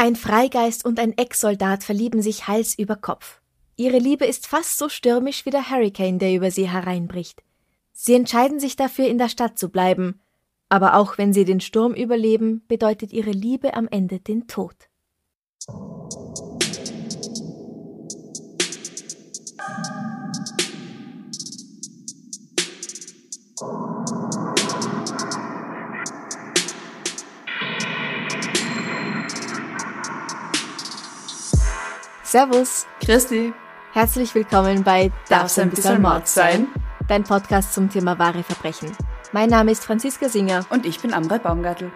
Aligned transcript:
Ein 0.00 0.14
Freigeist 0.14 0.84
und 0.84 1.00
ein 1.00 1.18
Ex-Soldat 1.18 1.82
verlieben 1.82 2.22
sich 2.22 2.46
Hals 2.46 2.78
über 2.78 2.94
Kopf. 2.94 3.40
Ihre 3.74 3.98
Liebe 3.98 4.26
ist 4.26 4.46
fast 4.46 4.78
so 4.78 4.88
stürmisch 4.88 5.44
wie 5.44 5.50
der 5.50 5.70
Hurricane, 5.70 6.20
der 6.20 6.34
über 6.34 6.52
sie 6.52 6.68
hereinbricht. 6.68 7.42
Sie 7.94 8.14
entscheiden 8.14 8.60
sich 8.60 8.76
dafür, 8.76 9.08
in 9.08 9.18
der 9.18 9.28
Stadt 9.28 9.58
zu 9.58 9.70
bleiben. 9.70 10.20
Aber 10.68 10.94
auch 10.94 11.18
wenn 11.18 11.32
sie 11.32 11.44
den 11.44 11.58
Sturm 11.58 11.94
überleben, 11.94 12.62
bedeutet 12.68 13.12
ihre 13.12 13.32
Liebe 13.32 13.74
am 13.74 13.88
Ende 13.88 14.20
den 14.20 14.46
Tod. 14.46 14.76
Servus, 32.30 32.86
Christi, 33.02 33.54
herzlich 33.94 34.34
willkommen 34.34 34.84
bei 34.84 35.10
darf's 35.30 35.58
ein 35.58 35.70
bisschen 35.70 36.02
Mord 36.02 36.28
sein? 36.28 36.66
Dein 37.08 37.24
Podcast 37.24 37.72
zum 37.72 37.88
Thema 37.88 38.18
wahre 38.18 38.42
Verbrechen. 38.42 38.94
Mein 39.32 39.48
Name 39.48 39.72
ist 39.72 39.82
Franziska 39.86 40.28
Singer. 40.28 40.66
Und 40.68 40.84
ich 40.84 41.00
bin 41.00 41.14
Amrei 41.14 41.38
Baumgartl. 41.38 41.90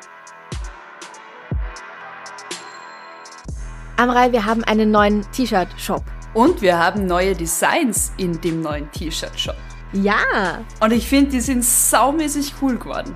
Amrei, 3.98 4.32
wir 4.32 4.46
haben 4.46 4.64
einen 4.64 4.90
neuen 4.90 5.30
T-Shirt-Shop. 5.32 6.02
Und 6.32 6.62
wir 6.62 6.78
haben 6.78 7.04
neue 7.04 7.34
Designs 7.34 8.14
in 8.16 8.40
dem 8.40 8.62
neuen 8.62 8.90
T-Shirt-Shop. 8.90 9.56
Ja, 9.92 10.64
Und 10.80 10.92
ich 10.94 11.06
finde, 11.06 11.32
die 11.32 11.40
sind 11.42 11.62
saumäßig 11.62 12.54
cool 12.62 12.78
geworden. 12.78 13.14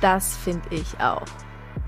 das 0.00 0.36
finde 0.36 0.66
ich 0.70 0.98
auch. 0.98 1.22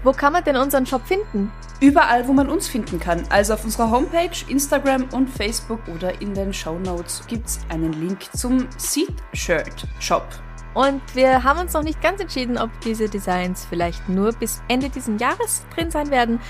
Wo 0.04 0.12
kann 0.12 0.32
man 0.32 0.44
denn 0.44 0.56
unseren 0.56 0.86
Shop 0.86 1.06
finden? 1.06 1.50
Überall, 1.80 2.26
wo 2.28 2.32
man 2.32 2.48
uns 2.48 2.68
finden 2.68 3.00
kann. 3.00 3.24
Also 3.30 3.54
auf 3.54 3.64
unserer 3.64 3.90
Homepage, 3.90 4.30
Instagram 4.48 5.08
und 5.12 5.28
Facebook 5.28 5.80
oder 5.94 6.20
in 6.20 6.34
den 6.34 6.52
Show 6.52 6.78
Notes 6.78 7.22
gibt's 7.26 7.60
einen 7.68 7.92
Link 7.92 8.28
zum 8.32 8.68
Seed 8.76 9.14
Shirt 9.32 9.86
Shop. 10.00 10.26
Und 10.74 11.02
wir 11.16 11.42
haben 11.42 11.58
uns 11.58 11.72
noch 11.72 11.82
nicht 11.82 12.00
ganz 12.00 12.20
entschieden, 12.20 12.56
ob 12.56 12.70
diese 12.82 13.08
Designs 13.08 13.66
vielleicht 13.68 14.08
nur 14.08 14.32
bis 14.32 14.62
Ende 14.68 14.88
dieses 14.88 15.20
Jahres 15.20 15.64
drin 15.74 15.90
sein 15.90 16.10
werden 16.10 16.40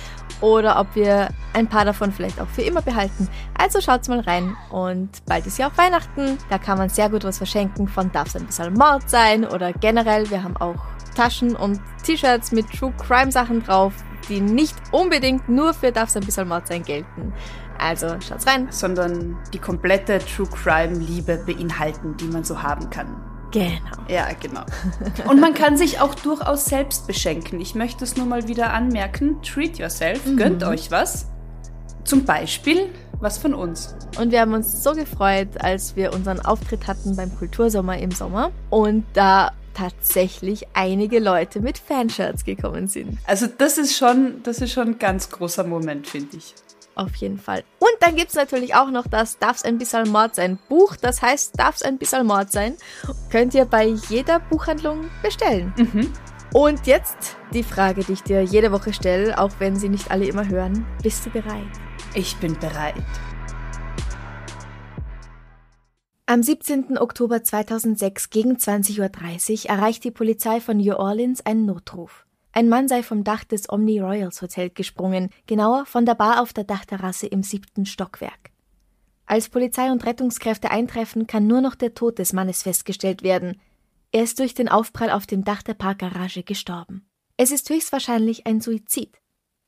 oder 0.42 0.78
ob 0.78 0.94
wir 0.94 1.28
ein 1.54 1.66
paar 1.66 1.86
davon 1.86 2.12
vielleicht 2.12 2.40
auch 2.40 2.48
für 2.48 2.62
immer 2.62 2.82
behalten. 2.82 3.28
Also 3.56 3.80
schaut's 3.80 4.08
mal 4.08 4.20
rein. 4.20 4.54
Und 4.70 5.24
bald 5.24 5.46
ist 5.46 5.58
ja 5.58 5.68
auch 5.68 5.78
Weihnachten. 5.78 6.36
Da 6.50 6.58
kann 6.58 6.76
man 6.76 6.90
sehr 6.90 7.08
gut 7.08 7.24
was 7.24 7.38
verschenken. 7.38 7.88
Von 7.88 8.12
darf 8.12 8.28
es 8.28 8.36
ein 8.36 8.46
bisschen 8.46 8.74
Mord 8.74 9.08
sein 9.08 9.46
oder 9.46 9.72
generell. 9.72 10.28
Wir 10.30 10.42
haben 10.42 10.56
auch 10.58 10.76
Taschen 11.18 11.56
und 11.56 11.80
T-Shirts 12.04 12.52
mit 12.52 12.70
True 12.70 12.92
Crime 12.96 13.32
Sachen 13.32 13.64
drauf, 13.64 13.92
die 14.28 14.40
nicht 14.40 14.76
unbedingt 14.92 15.48
nur 15.48 15.74
für 15.74 15.90
darf 15.90 16.10
es 16.10 16.16
ein 16.16 16.24
bisschen 16.24 16.46
Mord 16.46 16.68
sein 16.68 16.84
gelten. 16.84 17.32
Also 17.76 18.06
schaut's 18.20 18.46
rein. 18.46 18.68
Sondern 18.70 19.36
die 19.52 19.58
komplette 19.58 20.20
True 20.20 20.46
Crime 20.46 20.96
Liebe 20.96 21.42
beinhalten, 21.44 22.16
die 22.18 22.26
man 22.26 22.44
so 22.44 22.62
haben 22.62 22.88
kann. 22.90 23.20
Genau. 23.50 23.96
Ja, 24.08 24.28
genau. 24.40 24.62
Und 25.28 25.40
man 25.40 25.54
kann 25.54 25.76
sich 25.76 26.00
auch 26.00 26.14
durchaus 26.14 26.66
selbst 26.66 27.08
beschenken. 27.08 27.60
Ich 27.60 27.74
möchte 27.74 28.04
es 28.04 28.16
nur 28.16 28.26
mal 28.26 28.46
wieder 28.46 28.72
anmerken. 28.72 29.42
Treat 29.42 29.78
yourself, 29.78 30.20
gönnt 30.36 30.62
euch 30.62 30.90
was. 30.92 31.26
Zum 32.04 32.24
Beispiel 32.24 32.90
was 33.20 33.38
von 33.38 33.54
uns. 33.54 33.96
Und 34.20 34.30
wir 34.30 34.40
haben 34.40 34.52
uns 34.52 34.84
so 34.84 34.92
gefreut, 34.92 35.48
als 35.58 35.96
wir 35.96 36.12
unseren 36.12 36.38
Auftritt 36.38 36.86
hatten 36.86 37.16
beim 37.16 37.36
Kultursommer 37.36 37.98
im 37.98 38.12
Sommer 38.12 38.52
und 38.70 39.04
da 39.14 39.50
tatsächlich 39.78 40.66
einige 40.74 41.20
Leute 41.20 41.60
mit 41.60 41.78
Fanshirts 41.78 42.44
gekommen 42.44 42.88
sind. 42.88 43.18
Also 43.26 43.46
das 43.46 43.78
ist 43.78 43.96
schon, 43.96 44.42
das 44.42 44.60
ist 44.60 44.72
schon 44.72 44.88
ein 44.88 44.98
ganz 44.98 45.30
großer 45.30 45.64
Moment, 45.64 46.06
finde 46.08 46.36
ich. 46.36 46.54
Auf 46.96 47.14
jeden 47.16 47.38
Fall. 47.38 47.62
Und 47.78 47.92
dann 48.00 48.16
gibt's 48.16 48.34
natürlich 48.34 48.74
auch 48.74 48.90
noch 48.90 49.06
das 49.06 49.38
Darf's 49.38 49.62
ein 49.62 49.78
bisschen 49.78 50.08
Mord 50.10 50.34
sein 50.34 50.58
Buch. 50.68 50.96
Das 50.96 51.22
heißt, 51.22 51.52
Darf's 51.56 51.82
ein 51.82 51.96
bisschen 51.96 52.26
Mord 52.26 52.50
sein. 52.50 52.76
Könnt 53.30 53.54
ihr 53.54 53.66
bei 53.66 53.86
jeder 54.08 54.40
Buchhandlung 54.40 55.08
bestellen. 55.22 55.72
Und 56.52 56.86
jetzt 56.88 57.36
die 57.52 57.62
Frage, 57.62 58.02
die 58.02 58.14
ich 58.14 58.22
dir 58.22 58.42
jede 58.42 58.72
Woche 58.72 58.92
stelle, 58.92 59.38
auch 59.38 59.52
wenn 59.60 59.76
sie 59.76 59.88
nicht 59.88 60.10
alle 60.10 60.26
immer 60.26 60.48
hören. 60.48 60.84
Bist 61.02 61.24
du 61.24 61.30
bereit? 61.30 61.68
Ich 62.14 62.36
bin 62.38 62.58
bereit. 62.58 62.94
Am 66.30 66.42
17. 66.42 66.98
Oktober 66.98 67.42
2006 67.42 68.28
gegen 68.28 68.56
20.30 68.56 69.64
Uhr 69.64 69.70
erreicht 69.70 70.04
die 70.04 70.10
Polizei 70.10 70.60
von 70.60 70.76
New 70.76 70.92
Orleans 70.92 71.46
einen 71.46 71.64
Notruf. 71.64 72.26
Ein 72.52 72.68
Mann 72.68 72.86
sei 72.86 73.02
vom 73.02 73.24
Dach 73.24 73.44
des 73.44 73.70
Omni 73.70 73.98
Royals 73.98 74.42
Hotel 74.42 74.68
gesprungen, 74.68 75.30
genauer 75.46 75.86
von 75.86 76.04
der 76.04 76.16
Bar 76.16 76.42
auf 76.42 76.52
der 76.52 76.64
Dachterrasse 76.64 77.28
im 77.28 77.42
siebten 77.42 77.86
Stockwerk. 77.86 78.50
Als 79.24 79.48
Polizei 79.48 79.90
und 79.90 80.04
Rettungskräfte 80.04 80.70
eintreffen, 80.70 81.26
kann 81.26 81.46
nur 81.46 81.62
noch 81.62 81.74
der 81.74 81.94
Tod 81.94 82.18
des 82.18 82.34
Mannes 82.34 82.62
festgestellt 82.62 83.22
werden. 83.22 83.58
Er 84.12 84.24
ist 84.24 84.38
durch 84.38 84.52
den 84.52 84.68
Aufprall 84.68 85.08
auf 85.08 85.26
dem 85.26 85.44
Dach 85.44 85.62
der 85.62 85.72
Parkgarage 85.72 86.42
gestorben. 86.42 87.08
Es 87.38 87.52
ist 87.52 87.70
höchstwahrscheinlich 87.70 88.46
ein 88.46 88.60
Suizid. 88.60 89.16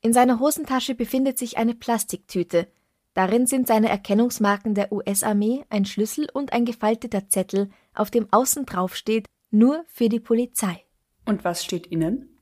In 0.03 0.13
seiner 0.13 0.39
Hosentasche 0.39 0.93
befindet 0.93 1.39
sich 1.39 1.57
eine 1.57 1.73
Plastiktüte. 1.73 2.67
Darin 3.13 3.45
sind 3.45 3.67
seine 3.67 3.89
Erkennungsmarken 3.89 4.73
der 4.73 4.91
US-Armee, 4.91 5.65
ein 5.69 5.85
Schlüssel 5.85 6.27
und 6.31 6.53
ein 6.53 6.63
gefalteter 6.63 7.27
Zettel, 7.27 7.69
auf 7.93 8.09
dem 8.09 8.31
außen 8.31 8.65
drauf 8.65 8.95
steht, 8.95 9.27
nur 9.49 9.83
für 9.87 10.07
die 10.07 10.21
Polizei. 10.21 10.85
Und 11.25 11.43
was 11.43 11.63
steht 11.63 11.87
innen? 11.87 12.37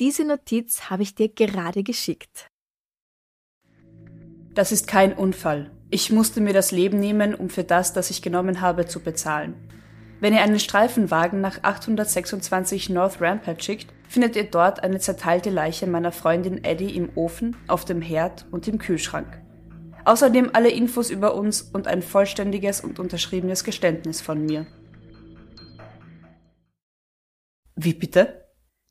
Diese 0.00 0.24
Notiz 0.24 0.90
habe 0.90 1.04
ich 1.04 1.14
dir 1.14 1.28
gerade 1.28 1.84
geschickt. 1.84 2.48
Das 4.54 4.72
ist 4.72 4.88
kein 4.88 5.12
Unfall. 5.12 5.70
Ich 5.90 6.10
musste 6.10 6.40
mir 6.40 6.52
das 6.52 6.72
Leben 6.72 6.98
nehmen, 6.98 7.34
um 7.34 7.48
für 7.48 7.62
das, 7.62 7.92
das 7.92 8.10
ich 8.10 8.22
genommen 8.22 8.60
habe, 8.60 8.86
zu 8.86 9.00
bezahlen. 9.00 9.54
Wenn 10.18 10.32
ihr 10.32 10.42
einen 10.42 10.58
Streifenwagen 10.58 11.40
nach 11.40 11.62
826 11.62 12.90
North 12.90 13.20
Rampart 13.20 13.62
schickt, 13.62 13.92
findet 14.08 14.34
ihr 14.34 14.44
dort 14.44 14.82
eine 14.82 14.98
zerteilte 14.98 15.50
Leiche 15.50 15.86
meiner 15.86 16.12
Freundin 16.12 16.64
Eddie 16.64 16.96
im 16.96 17.10
Ofen, 17.14 17.56
auf 17.68 17.84
dem 17.84 18.00
Herd 18.00 18.46
und 18.50 18.66
im 18.66 18.78
Kühlschrank. 18.78 19.43
Außerdem 20.04 20.50
alle 20.52 20.70
Infos 20.70 21.10
über 21.10 21.34
uns 21.34 21.62
und 21.62 21.86
ein 21.86 22.02
vollständiges 22.02 22.80
und 22.82 22.98
unterschriebenes 22.98 23.64
Geständnis 23.64 24.20
von 24.20 24.44
mir. 24.44 24.66
Wie 27.76 27.94
bitte? 27.94 28.44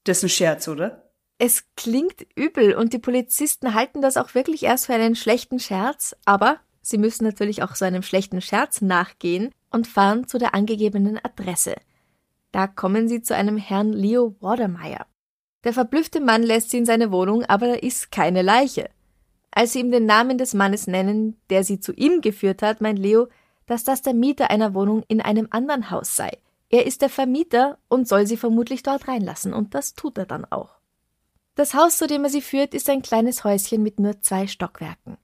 Das 0.03 0.18
ist 0.18 0.23
ein 0.23 0.29
Scherz, 0.29 0.68
oder? 0.68 1.12
Es 1.38 1.66
klingt 1.75 2.25
übel 2.35 2.75
und 2.75 2.94
die 2.94 3.00
Polizisten 3.00 3.73
halten 3.73 4.02
das 4.02 4.18
auch 4.18 4.35
wirklich 4.35 4.63
erst 4.63 4.88
für 4.88 4.94
einen 4.94 5.16
schlechten 5.16 5.59
Scherz, 5.59 6.16
aber 6.25 6.59
sie 6.81 6.97
müssen 6.97 7.23
natürlich 7.23 7.63
auch 7.63 7.75
so 7.75 7.85
einem 7.85 8.03
schlechten 8.03 8.41
Scherz 8.41 8.81
nachgehen 8.81 9.52
und 9.72 9.88
fahren 9.88 10.28
zu 10.28 10.38
der 10.38 10.53
angegebenen 10.53 11.19
Adresse. 11.23 11.75
Da 12.52 12.68
kommen 12.68 13.07
sie 13.07 13.22
zu 13.22 13.35
einem 13.35 13.57
Herrn 13.57 13.94
Leo 13.94 14.35
Watermeyer. 14.40 15.07
Der 15.63 15.73
verblüffte 15.73 16.20
Mann 16.20 16.43
lässt 16.43 16.70
sie 16.70 16.78
in 16.78 16.85
seine 16.85 17.11
Wohnung, 17.11 17.43
aber 17.46 17.67
da 17.67 17.73
ist 17.73 18.11
keine 18.11 18.41
Leiche. 18.41 18.90
Als 19.55 19.73
sie 19.73 19.82
ihm 19.82 19.91
den 19.91 20.08
Namen 20.08 20.38
des 20.40 20.55
Mannes 20.55 20.88
nennen, 20.88 21.38
der 21.50 21.64
sie 21.64 21.79
zu 21.79 21.94
ihm 21.94 22.22
geführt 22.22 22.64
hat, 22.64 22.82
meint 22.82 22.97
Leo, 22.97 23.28
dass 23.67 23.84
das 23.84 24.02
der 24.02 24.16
Mieter 24.16 24.50
einer 24.50 24.73
Wohnung 24.73 25.03
in 25.08 25.22
einem 25.22 25.47
anderen 25.52 25.91
Haus 25.91 26.16
sei. 26.16 26.32
Er 26.70 26.88
ist 26.88 27.03
der 27.03 27.09
Vermieter 27.09 27.78
und 27.88 28.08
soll 28.08 28.26
sie 28.26 28.38
vermutlich 28.38 28.82
dort 28.82 29.08
reinlassen, 29.08 29.53
und 29.53 29.76
das 29.76 29.94
tut 29.94 30.17
er 30.17 30.26
dann 30.26 30.46
auch. 30.46 30.79
Das 31.53 31.76
Haus, 31.76 31.97
zu 31.97 32.08
dem 32.08 32.23
er 32.23 32.32
sie 32.32 32.41
führt, 32.41 32.73
ist 32.73 32.90
ein 32.90 33.03
kleines 33.03 33.44
Häuschen 33.44 33.84
mit 33.84 34.00
nur 34.00 34.20
zwei 34.22 34.47
Stockwerken. 34.47 35.17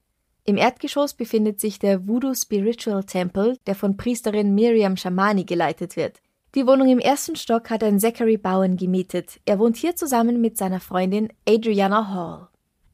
Im 0.44 0.56
Erdgeschoss 0.56 1.14
befindet 1.14 1.58
sich 1.58 1.80
der 1.80 2.06
Voodoo 2.06 2.34
Spiritual 2.34 3.02
Temple, 3.02 3.58
der 3.66 3.74
von 3.74 3.96
Priesterin 3.96 4.54
Miriam 4.54 4.96
Shamani 4.96 5.44
geleitet 5.44 5.96
wird. 5.96 6.20
Die 6.54 6.66
Wohnung 6.66 6.88
im 6.88 7.00
ersten 7.00 7.34
Stock 7.34 7.68
hat 7.68 7.82
ein 7.82 7.98
Zachary 7.98 8.36
Bowen 8.36 8.76
gemietet. 8.76 9.40
Er 9.44 9.58
wohnt 9.58 9.76
hier 9.76 9.96
zusammen 9.96 10.40
mit 10.40 10.56
seiner 10.56 10.80
Freundin 10.80 11.32
Adriana 11.48 12.14
Hall. 12.14 12.49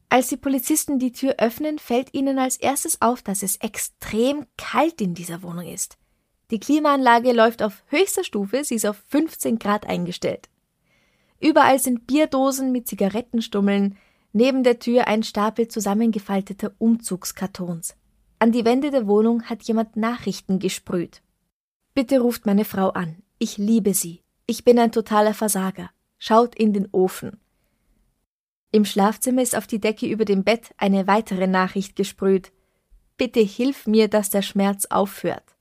Als 0.09 0.27
die 0.27 0.37
Polizisten 0.37 0.99
die 0.99 1.11
Tür 1.11 1.35
öffnen, 1.37 1.79
fällt 1.79 2.13
ihnen 2.13 2.39
als 2.39 2.57
erstes 2.57 3.01
auf, 3.01 3.21
dass 3.21 3.43
es 3.43 3.57
extrem 3.57 4.45
kalt 4.57 5.01
in 5.01 5.13
dieser 5.13 5.43
Wohnung 5.43 5.67
ist. 5.67 5.97
Die 6.49 6.59
Klimaanlage 6.59 7.33
läuft 7.33 7.61
auf 7.61 7.83
höchster 7.87 8.23
Stufe, 8.23 8.63
sie 8.63 8.75
ist 8.75 8.85
auf 8.85 8.97
15 9.09 9.59
Grad 9.59 9.85
eingestellt. 9.85 10.47
Überall 11.41 11.79
sind 11.79 12.07
Bierdosen 12.07 12.71
mit 12.71 12.87
Zigarettenstummeln, 12.87 13.97
neben 14.31 14.63
der 14.63 14.79
Tür 14.79 15.07
ein 15.07 15.23
Stapel 15.23 15.67
zusammengefalteter 15.67 16.73
Umzugskartons. 16.77 17.95
An 18.39 18.51
die 18.51 18.63
Wände 18.63 18.91
der 18.91 19.07
Wohnung 19.07 19.43
hat 19.43 19.63
jemand 19.63 19.97
Nachrichten 19.97 20.59
gesprüht. 20.59 21.21
Bitte 21.93 22.19
ruft 22.19 22.45
meine 22.45 22.65
Frau 22.65 22.89
an. 22.89 23.17
Ich 23.39 23.57
liebe 23.57 23.93
sie. 23.93 24.21
Ich 24.45 24.63
bin 24.63 24.79
ein 24.79 24.91
totaler 24.91 25.33
Versager. 25.33 25.89
Schaut 26.17 26.55
in 26.55 26.71
den 26.71 26.87
Ofen. 26.91 27.39
Im 28.77 28.85
Schlafzimmer 28.85 29.41
ist 29.41 29.55
auf 29.57 29.65
die 29.65 29.79
Decke 29.79 30.05
über 30.05 30.23
dem 30.23 30.43
Bett 30.43 30.69
eine 30.77 31.07
weitere 31.07 31.47
Nachricht 31.47 31.95
gesprüht. 31.95 32.51
Bitte 33.17 33.39
hilf 33.39 33.87
mir, 33.87 34.07
dass 34.07 34.29
der 34.29 34.43
Schmerz 34.43 34.85
aufhört. 34.85 35.55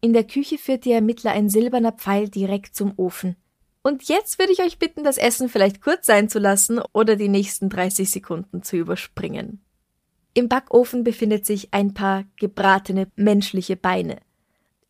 In 0.00 0.12
der 0.12 0.24
Küche 0.24 0.58
führt 0.58 0.84
die 0.84 0.90
Ermittler 0.90 1.30
ein 1.30 1.48
silberner 1.48 1.92
Pfeil 1.92 2.28
direkt 2.28 2.74
zum 2.74 2.94
Ofen. 2.96 3.36
Und 3.84 4.08
jetzt 4.08 4.40
würde 4.40 4.50
ich 4.52 4.64
euch 4.64 4.80
bitten, 4.80 5.04
das 5.04 5.16
Essen 5.16 5.48
vielleicht 5.48 5.80
kurz 5.80 6.06
sein 6.06 6.28
zu 6.28 6.40
lassen 6.40 6.80
oder 6.92 7.14
die 7.14 7.28
nächsten 7.28 7.68
30 7.68 8.10
Sekunden 8.10 8.64
zu 8.64 8.76
überspringen. 8.76 9.64
Im 10.34 10.48
Backofen 10.48 11.04
befindet 11.04 11.46
sich 11.46 11.72
ein 11.72 11.94
paar 11.94 12.24
gebratene 12.34 13.12
menschliche 13.14 13.76
Beine. 13.76 14.18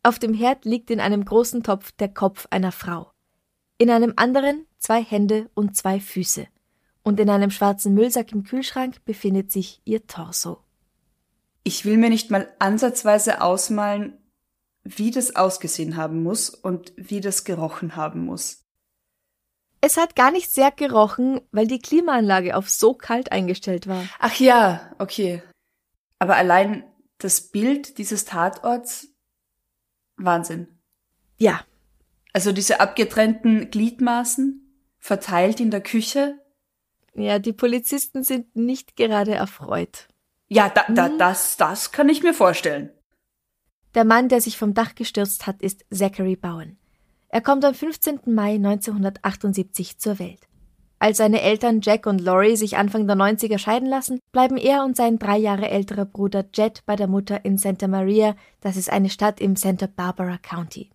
Auf 0.01 0.17
dem 0.17 0.33
Herd 0.33 0.65
liegt 0.65 0.89
in 0.89 0.99
einem 0.99 1.23
großen 1.23 1.61
Topf 1.61 1.91
der 1.91 2.11
Kopf 2.11 2.47
einer 2.49 2.71
Frau. 2.71 3.11
In 3.77 3.91
einem 3.91 4.13
anderen 4.15 4.65
zwei 4.79 5.03
Hände 5.03 5.51
und 5.53 5.77
zwei 5.77 5.99
Füße. 5.99 6.47
Und 7.07 7.21
in 7.21 7.29
einem 7.29 7.51
schwarzen 7.51 7.93
Müllsack 7.93 8.33
im 8.33 8.43
Kühlschrank 8.43 9.05
befindet 9.05 9.49
sich 9.49 9.81
ihr 9.85 10.05
Torso. 10.07 10.57
Ich 11.63 11.85
will 11.85 11.95
mir 11.95 12.09
nicht 12.09 12.31
mal 12.31 12.53
ansatzweise 12.59 13.39
ausmalen, 13.39 14.17
wie 14.83 15.09
das 15.09 15.33
ausgesehen 15.33 15.95
haben 15.95 16.21
muss 16.21 16.49
und 16.49 16.91
wie 16.97 17.21
das 17.21 17.45
gerochen 17.45 17.95
haben 17.95 18.25
muss. 18.25 18.65
Es 19.79 19.95
hat 19.95 20.17
gar 20.17 20.31
nicht 20.31 20.51
sehr 20.51 20.69
gerochen, 20.69 21.39
weil 21.53 21.65
die 21.65 21.79
Klimaanlage 21.79 22.57
auf 22.57 22.69
so 22.69 22.93
kalt 22.93 23.31
eingestellt 23.31 23.87
war. 23.87 24.03
Ach 24.19 24.35
ja, 24.37 24.93
okay. 24.99 25.41
Aber 26.19 26.35
allein 26.35 26.83
das 27.19 27.39
Bild 27.39 27.99
dieses 27.99 28.25
Tatorts, 28.25 29.07
Wahnsinn. 30.17 30.67
Ja. 31.37 31.61
Also 32.33 32.51
diese 32.51 32.81
abgetrennten 32.81 33.71
Gliedmaßen, 33.71 34.61
verteilt 34.99 35.61
in 35.61 35.71
der 35.71 35.79
Küche. 35.79 36.37
Ja, 37.17 37.39
die 37.39 37.53
Polizisten 37.53 38.23
sind 38.23 38.55
nicht 38.55 38.95
gerade 38.95 39.33
erfreut. 39.33 40.07
Ja, 40.49 40.69
da, 40.69 40.85
da, 40.87 41.07
hm. 41.07 41.17
das, 41.17 41.57
das 41.57 41.91
kann 41.91 42.09
ich 42.09 42.23
mir 42.23 42.33
vorstellen. 42.33 42.91
Der 43.95 44.05
Mann, 44.05 44.29
der 44.29 44.39
sich 44.39 44.57
vom 44.57 44.73
Dach 44.73 44.93
gestürzt 44.93 45.47
hat, 45.47 45.61
ist 45.61 45.83
Zachary 45.91 46.35
Bowen. 46.35 46.77
Er 47.29 47.41
kommt 47.41 47.65
am 47.65 47.73
15. 47.73 48.19
Mai 48.27 48.55
1978 48.55 49.97
zur 49.97 50.19
Welt. 50.19 50.47
Als 50.99 51.17
seine 51.17 51.41
Eltern 51.41 51.81
Jack 51.81 52.05
und 52.05 52.21
Laurie 52.21 52.55
sich 52.55 52.77
Anfang 52.77 53.07
der 53.07 53.15
90er 53.15 53.57
scheiden 53.57 53.87
lassen, 53.87 54.19
bleiben 54.31 54.57
er 54.57 54.83
und 54.83 54.95
sein 54.95 55.19
drei 55.19 55.37
Jahre 55.37 55.69
älterer 55.69 56.05
Bruder 56.05 56.45
Jet 56.53 56.83
bei 56.85 56.95
der 56.95 57.07
Mutter 57.07 57.43
in 57.45 57.57
Santa 57.57 57.87
Maria, 57.87 58.35
das 58.61 58.77
ist 58.77 58.91
eine 58.91 59.09
Stadt 59.09 59.39
im 59.39 59.55
Santa 59.55 59.87
Barbara 59.87 60.37
County. 60.37 60.89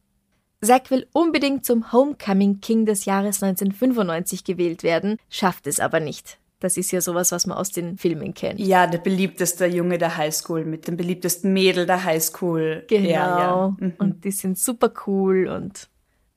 Zack 0.65 0.91
will 0.91 1.07
unbedingt 1.13 1.67
zum 1.67 1.93
Homecoming 1.93 2.61
King 2.61 2.87
des 2.87 3.05
Jahres 3.05 3.43
1995 3.43 4.45
gewählt 4.45 4.83
werden, 4.83 5.19
schafft 5.29 5.67
es 5.67 5.81
aber 5.81 5.99
nicht. 5.99 6.39
Das 6.61 6.77
ist 6.77 6.93
ja 6.93 7.01
sowas, 7.01 7.33
was 7.33 7.47
man 7.47 7.59
aus 7.59 7.73
den 7.73 7.99
Filmen 7.99 8.35
kennt. 8.35 8.61
Ja, 8.61 8.87
der 8.87 8.99
beliebteste 8.99 9.67
Junge 9.67 9.99
der 9.99 10.17
Highschool 10.17 10.65
mit 10.65 10.87
dem 10.87 10.97
beliebtesten 10.97 11.53
Mädel 11.53 11.87
der 11.87 12.05
Highschool. 12.05 12.85
Genau. 12.89 13.09
Ja, 13.09 13.39
ja. 13.39 13.77
Mhm. 13.77 13.95
Und 13.99 14.25
die 14.25 14.31
sind 14.31 14.57
super 14.57 14.93
cool 15.07 15.49
und 15.49 15.89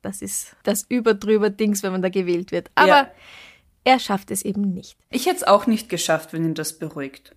das 0.01 0.23
ist 0.23 0.55
das 0.63 0.85
überdrüber 0.89 1.51
Dings, 1.51 1.83
wenn 1.83 1.91
man 1.91 2.01
da 2.01 2.09
gewählt 2.09 2.51
wird. 2.51 2.71
Aber 2.73 2.87
ja. 2.87 3.11
er 3.83 3.99
schafft 3.99 4.31
es 4.31 4.41
eben 4.41 4.73
nicht. 4.73 4.97
Ich 5.11 5.27
hätte 5.27 5.37
es 5.37 5.43
auch 5.43 5.67
nicht 5.67 5.89
geschafft, 5.89 6.33
wenn 6.33 6.43
ihn 6.43 6.55
das 6.55 6.79
beruhigt. 6.79 7.35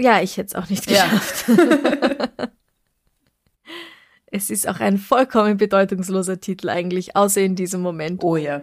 Ja, 0.00 0.22
ich 0.22 0.38
hätte 0.38 0.46
es 0.46 0.54
auch 0.54 0.70
nicht 0.70 0.86
geschafft. 0.86 1.44
Es 4.30 4.48
ist 4.50 4.68
auch 4.68 4.80
ein 4.80 4.98
vollkommen 4.98 5.56
bedeutungsloser 5.56 6.40
Titel 6.40 6.68
eigentlich, 6.68 7.16
außer 7.16 7.40
in 7.40 7.56
diesem 7.56 7.80
Moment. 7.80 8.22
Oh 8.22 8.36
ja. 8.36 8.62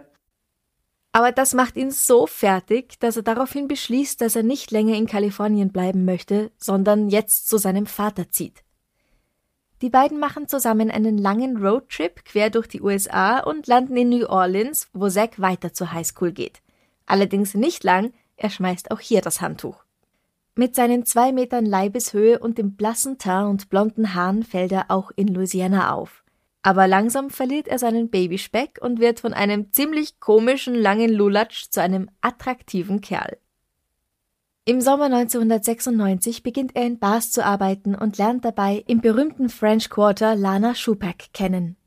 Aber 1.11 1.31
das 1.31 1.53
macht 1.53 1.75
ihn 1.77 1.91
so 1.91 2.27
fertig, 2.27 2.99
dass 2.99 3.17
er 3.17 3.23
daraufhin 3.23 3.67
beschließt, 3.67 4.21
dass 4.21 4.35
er 4.35 4.43
nicht 4.43 4.71
länger 4.71 4.95
in 4.95 5.07
Kalifornien 5.07 5.71
bleiben 5.71 6.05
möchte, 6.05 6.51
sondern 6.57 7.09
jetzt 7.09 7.49
zu 7.49 7.57
seinem 7.57 7.85
Vater 7.85 8.29
zieht. 8.29 8.63
Die 9.81 9.89
beiden 9.89 10.19
machen 10.19 10.47
zusammen 10.47 10.89
einen 10.89 11.17
langen 11.17 11.57
Roadtrip 11.57 12.23
quer 12.25 12.49
durch 12.49 12.67
die 12.67 12.81
USA 12.81 13.39
und 13.39 13.67
landen 13.67 13.97
in 13.97 14.09
New 14.09 14.25
Orleans, 14.25 14.89
wo 14.93 15.09
Zack 15.09 15.39
weiter 15.39 15.73
zur 15.73 15.91
Highschool 15.91 16.31
geht. 16.31 16.61
Allerdings 17.05 17.53
nicht 17.53 17.83
lang, 17.83 18.13
er 18.37 18.49
schmeißt 18.49 18.91
auch 18.91 18.99
hier 18.99 19.21
das 19.21 19.41
Handtuch. 19.41 19.86
Mit 20.59 20.73
seinen 20.73 21.05
zwei 21.05 21.31
Metern 21.31 21.67
Leibeshöhe 21.67 22.39
und 22.39 22.57
dem 22.57 22.75
blassen 22.75 23.19
Teint 23.19 23.47
und 23.47 23.69
blonden 23.69 24.15
Haaren 24.15 24.41
fällt 24.41 24.71
er 24.71 24.89
auch 24.89 25.11
in 25.15 25.27
Louisiana 25.27 25.93
auf. 25.93 26.23
Aber 26.63 26.87
langsam 26.87 27.29
verliert 27.29 27.67
er 27.67 27.77
seinen 27.77 28.09
Babyspeck 28.09 28.79
und 28.81 28.99
wird 28.99 29.19
von 29.19 29.33
einem 29.33 29.71
ziemlich 29.71 30.19
komischen 30.19 30.73
langen 30.73 31.13
Lulatsch 31.13 31.69
zu 31.69 31.79
einem 31.79 32.09
attraktiven 32.21 33.01
Kerl. 33.01 33.37
Im 34.65 34.81
Sommer 34.81 35.05
1996 35.05 36.41
beginnt 36.41 36.75
er 36.75 36.87
in 36.87 36.97
Bars 36.97 37.31
zu 37.31 37.45
arbeiten 37.45 37.93
und 37.93 38.17
lernt 38.17 38.43
dabei 38.43 38.83
im 38.87 38.99
berühmten 38.99 39.49
French 39.49 39.91
Quarter 39.91 40.35
Lana 40.35 40.73
Schupak 40.73 41.33
kennen. 41.33 41.77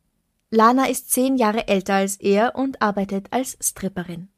Lana 0.52 0.88
ist 0.88 1.10
zehn 1.10 1.36
Jahre 1.36 1.66
älter 1.66 1.94
als 1.94 2.18
er 2.20 2.54
und 2.54 2.80
arbeitet 2.80 3.26
als 3.32 3.58
Stripperin. 3.60 4.28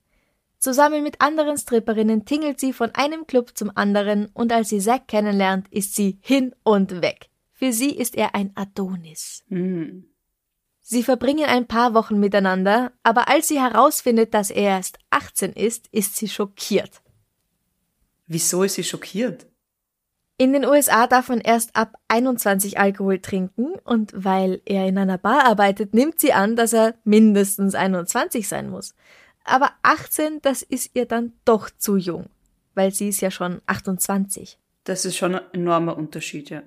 Zusammen 0.62 1.02
mit 1.02 1.20
anderen 1.20 1.58
Stripperinnen 1.58 2.24
tingelt 2.24 2.60
sie 2.60 2.72
von 2.72 2.94
einem 2.94 3.26
Club 3.26 3.58
zum 3.58 3.72
anderen 3.74 4.26
und 4.32 4.52
als 4.52 4.68
sie 4.68 4.78
Zack 4.78 5.08
kennenlernt, 5.08 5.66
ist 5.72 5.96
sie 5.96 6.20
hin 6.22 6.54
und 6.62 7.02
weg. 7.02 7.30
Für 7.50 7.72
sie 7.72 7.90
ist 7.90 8.14
er 8.14 8.36
ein 8.36 8.52
Adonis. 8.54 9.42
Mhm. 9.48 10.04
Sie 10.80 11.02
verbringen 11.02 11.46
ein 11.46 11.66
paar 11.66 11.94
Wochen 11.94 12.20
miteinander, 12.20 12.92
aber 13.02 13.26
als 13.26 13.48
sie 13.48 13.60
herausfindet, 13.60 14.34
dass 14.34 14.50
er 14.50 14.76
erst 14.76 15.00
18 15.10 15.52
ist, 15.54 15.88
ist 15.90 16.14
sie 16.14 16.28
schockiert. 16.28 17.02
Wieso 18.28 18.62
ist 18.62 18.74
sie 18.74 18.84
schockiert? 18.84 19.46
In 20.38 20.52
den 20.52 20.64
USA 20.64 21.08
darf 21.08 21.28
man 21.28 21.40
erst 21.40 21.74
ab 21.74 21.96
21 22.06 22.78
Alkohol 22.78 23.18
trinken 23.18 23.74
und 23.82 24.12
weil 24.14 24.62
er 24.64 24.86
in 24.86 24.96
einer 24.96 25.18
Bar 25.18 25.44
arbeitet, 25.44 25.92
nimmt 25.92 26.20
sie 26.20 26.32
an, 26.32 26.54
dass 26.54 26.72
er 26.72 26.94
mindestens 27.02 27.74
21 27.74 28.46
sein 28.46 28.70
muss. 28.70 28.94
Aber 29.44 29.72
18, 29.82 30.40
das 30.42 30.62
ist 30.62 30.90
ihr 30.94 31.06
dann 31.06 31.32
doch 31.44 31.70
zu 31.70 31.96
jung, 31.96 32.26
weil 32.74 32.92
sie 32.92 33.08
ist 33.08 33.20
ja 33.20 33.30
schon 33.30 33.60
28. 33.66 34.58
Das 34.84 35.04
ist 35.04 35.16
schon 35.16 35.34
ein 35.34 35.44
enormer 35.52 35.96
Unterschied, 35.96 36.50
ja. 36.50 36.62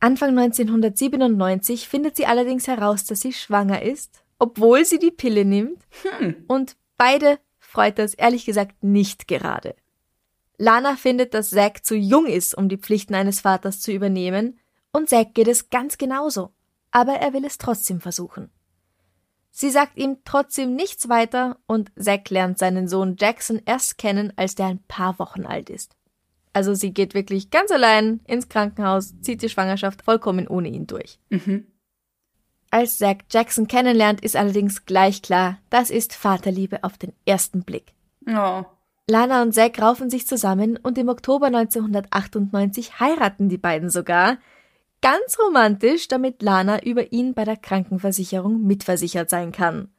Anfang 0.00 0.36
1997 0.36 1.88
findet 1.88 2.16
sie 2.16 2.26
allerdings 2.26 2.66
heraus, 2.66 3.04
dass 3.04 3.20
sie 3.20 3.32
schwanger 3.32 3.82
ist, 3.82 4.24
obwohl 4.38 4.84
sie 4.84 4.98
die 4.98 5.12
Pille 5.12 5.44
nimmt. 5.44 5.80
Hm. 6.02 6.44
Und 6.48 6.76
beide 6.96 7.38
freut 7.58 7.98
das 7.98 8.14
ehrlich 8.14 8.44
gesagt 8.44 8.82
nicht 8.82 9.28
gerade. 9.28 9.76
Lana 10.58 10.96
findet, 10.96 11.34
dass 11.34 11.50
Zack 11.50 11.84
zu 11.84 11.94
jung 11.94 12.26
ist, 12.26 12.54
um 12.54 12.68
die 12.68 12.76
Pflichten 12.78 13.14
eines 13.14 13.40
Vaters 13.40 13.80
zu 13.80 13.92
übernehmen, 13.92 14.58
und 14.92 15.08
Zack 15.08 15.34
geht 15.34 15.48
es 15.48 15.70
ganz 15.70 15.96
genauso. 15.98 16.50
Aber 16.90 17.14
er 17.14 17.32
will 17.32 17.44
es 17.44 17.56
trotzdem 17.56 18.00
versuchen. 18.00 18.50
Sie 19.54 19.70
sagt 19.70 19.98
ihm 19.98 20.16
trotzdem 20.24 20.74
nichts 20.74 21.10
weiter 21.10 21.58
und 21.66 21.92
Zack 21.96 22.30
lernt 22.30 22.58
seinen 22.58 22.88
Sohn 22.88 23.16
Jackson 23.20 23.60
erst 23.66 23.98
kennen, 23.98 24.32
als 24.34 24.54
der 24.54 24.66
ein 24.66 24.82
paar 24.88 25.18
Wochen 25.18 25.44
alt 25.44 25.68
ist. 25.68 25.94
Also 26.54 26.74
sie 26.74 26.92
geht 26.92 27.12
wirklich 27.12 27.50
ganz 27.50 27.70
allein 27.70 28.20
ins 28.26 28.48
Krankenhaus, 28.48 29.14
zieht 29.20 29.42
die 29.42 29.50
Schwangerschaft 29.50 30.02
vollkommen 30.02 30.48
ohne 30.48 30.68
ihn 30.68 30.86
durch. 30.86 31.18
Mhm. 31.28 31.66
Als 32.70 32.96
Zack 32.96 33.24
Jackson 33.30 33.68
kennenlernt, 33.68 34.22
ist 34.22 34.36
allerdings 34.36 34.86
gleich 34.86 35.20
klar, 35.20 35.58
das 35.68 35.90
ist 35.90 36.14
Vaterliebe 36.14 36.82
auf 36.82 36.96
den 36.96 37.12
ersten 37.26 37.62
Blick. 37.62 37.92
Oh. 38.26 38.64
Lana 39.06 39.42
und 39.42 39.52
Zack 39.52 39.82
raufen 39.82 40.08
sich 40.08 40.26
zusammen 40.26 40.78
und 40.78 40.96
im 40.96 41.10
Oktober 41.10 41.46
1998 41.48 43.00
heiraten 43.00 43.50
die 43.50 43.58
beiden 43.58 43.90
sogar. 43.90 44.38
Ganz 45.02 45.38
romantisch, 45.38 46.08
damit 46.08 46.40
Lana 46.42 46.82
über 46.82 47.12
ihn 47.12 47.34
bei 47.34 47.44
der 47.44 47.56
Krankenversicherung 47.56 48.62
mitversichert 48.62 49.28
sein 49.28 49.52
kann. 49.52 49.92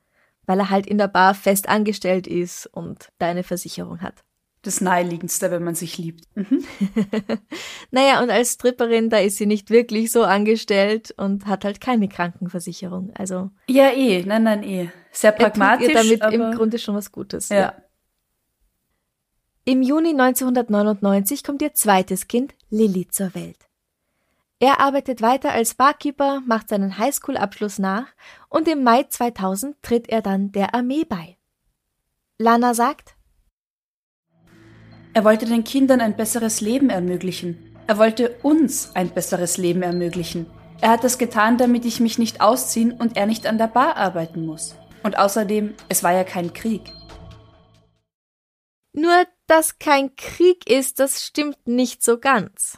Weil 0.45 0.59
er 0.59 0.69
halt 0.69 0.87
in 0.87 0.97
der 0.97 1.07
Bar 1.07 1.35
fest 1.35 1.69
angestellt 1.69 2.25
ist 2.25 2.65
und 2.67 3.09
da 3.19 3.27
eine 3.27 3.43
Versicherung 3.43 4.01
hat 4.01 4.23
das 4.63 4.79
Naheliegendste, 4.81 5.51
wenn 5.51 5.63
man 5.63 5.75
sich 5.75 5.97
liebt. 5.97 6.25
Mhm. 6.35 6.63
naja, 7.91 8.23
und 8.23 8.31
als 8.31 8.53
Stripperin, 8.53 9.09
da 9.09 9.17
ist 9.17 9.37
sie 9.37 9.45
nicht 9.45 9.69
wirklich 9.69 10.11
so 10.11 10.23
angestellt 10.23 11.13
und 11.17 11.45
hat 11.45 11.65
halt 11.65 11.79
keine 11.79 12.07
Krankenversicherung. 12.07 13.11
Also. 13.15 13.51
Ja, 13.67 13.89
eh, 13.91 14.23
nein, 14.25 14.43
nein, 14.43 14.63
eh. 14.63 14.89
Sehr 15.11 15.33
pragmatisch. 15.33 15.89
Er 15.89 16.01
tut 16.01 16.11
ihr 16.11 16.17
damit 16.17 16.33
im 16.33 16.57
Grunde 16.57 16.79
schon 16.79 16.95
was 16.95 17.11
Gutes. 17.11 17.49
Ja. 17.49 17.57
ja. 17.57 17.75
Im 19.65 19.81
Juni 19.81 20.09
1999 20.09 21.43
kommt 21.43 21.61
ihr 21.61 21.73
zweites 21.73 22.27
Kind, 22.27 22.55
Lilly, 22.69 23.07
zur 23.09 23.35
Welt. 23.35 23.57
Er 24.63 24.79
arbeitet 24.79 25.21
weiter 25.21 25.51
als 25.51 25.73
Barkeeper, 25.73 26.39
macht 26.45 26.69
seinen 26.69 26.97
Highschool-Abschluss 26.97 27.79
nach 27.79 28.05
und 28.47 28.69
im 28.69 28.81
Mai 28.81 29.03
2000 29.03 29.75
tritt 29.81 30.07
er 30.07 30.21
dann 30.21 30.53
der 30.53 30.73
Armee 30.73 31.03
bei. 31.03 31.37
Lana 32.39 32.73
sagt, 32.73 33.17
er 35.13 35.25
wollte 35.25 35.47
den 35.47 35.65
Kindern 35.65 35.99
ein 35.99 36.15
besseres 36.15 36.61
Leben 36.61 36.89
ermöglichen. 36.89 37.75
Er 37.87 37.97
wollte 37.97 38.37
uns 38.41 38.95
ein 38.95 39.09
besseres 39.09 39.57
Leben 39.57 39.81
ermöglichen. 39.81 40.49
Er 40.79 40.91
hat 40.91 41.03
das 41.03 41.17
getan, 41.17 41.57
damit 41.57 41.83
ich 41.83 41.99
mich 41.99 42.17
nicht 42.17 42.39
ausziehen 42.39 42.93
und 42.93 43.17
er 43.17 43.25
nicht 43.25 43.45
an 43.45 43.57
der 43.57 43.67
Bar 43.67 43.97
arbeiten 43.97 44.45
muss. 44.45 44.77
Und 45.03 45.17
außerdem, 45.17 45.73
es 45.89 46.03
war 46.03 46.13
ja 46.13 46.23
kein 46.23 46.53
Krieg. 46.53 46.83
Nur, 48.93 49.25
dass 49.45 49.77
kein 49.77 50.15
Krieg 50.15 50.69
ist, 50.69 51.01
das 51.01 51.21
stimmt 51.21 51.67
nicht 51.67 52.01
so 52.01 52.17
ganz. 52.17 52.77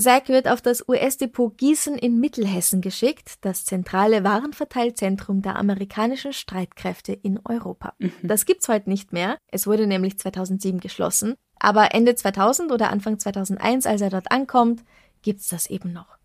Zack 0.00 0.28
wird 0.28 0.48
auf 0.48 0.62
das 0.62 0.88
US-Depot 0.88 1.56
Gießen 1.56 1.96
in 1.96 2.18
Mittelhessen 2.18 2.80
geschickt, 2.80 3.34
das 3.42 3.64
zentrale 3.64 4.24
Warenverteilzentrum 4.24 5.42
der 5.42 5.56
amerikanischen 5.56 6.32
Streitkräfte 6.32 7.12
in 7.12 7.38
Europa. 7.44 7.94
Mhm. 7.98 8.12
Das 8.22 8.46
gibt's 8.46 8.68
heute 8.68 8.88
nicht 8.88 9.12
mehr. 9.12 9.38
Es 9.48 9.66
wurde 9.66 9.86
nämlich 9.86 10.18
2007 10.18 10.80
geschlossen. 10.80 11.34
Aber 11.58 11.94
Ende 11.94 12.14
2000 12.14 12.72
oder 12.72 12.90
Anfang 12.90 13.18
2001, 13.18 13.86
als 13.86 14.00
er 14.00 14.10
dort 14.10 14.32
ankommt, 14.32 14.82
gibt's 15.22 15.48
das 15.48 15.68
eben 15.68 15.92
noch. 15.92 16.18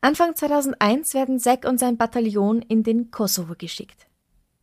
Anfang 0.00 0.34
2001 0.34 1.14
werden 1.14 1.38
Zack 1.38 1.64
und 1.64 1.78
sein 1.78 1.96
Bataillon 1.96 2.60
in 2.60 2.82
den 2.82 3.12
Kosovo 3.12 3.54
geschickt. 3.56 4.08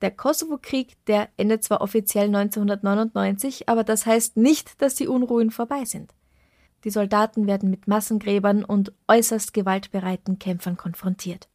Der 0.02 0.12
Kosovo-Krieg, 0.12 0.96
der 1.06 1.30
endet 1.38 1.64
zwar 1.64 1.82
offiziell 1.82 2.26
1999, 2.26 3.70
aber 3.70 3.84
das 3.84 4.06
heißt 4.06 4.38
nicht, 4.38 4.82
dass 4.82 4.96
die 4.96 5.08
Unruhen 5.08 5.52
vorbei 5.52 5.86
sind. 5.86 6.14
Die 6.84 6.90
Soldaten 6.90 7.48
werden 7.48 7.70
mit 7.70 7.88
Massengräbern 7.88 8.64
und 8.64 8.94
äußerst 9.08 9.54
gewaltbereiten 9.54 10.40
Kämpfern 10.40 10.78
konfrontiert. 10.78 11.50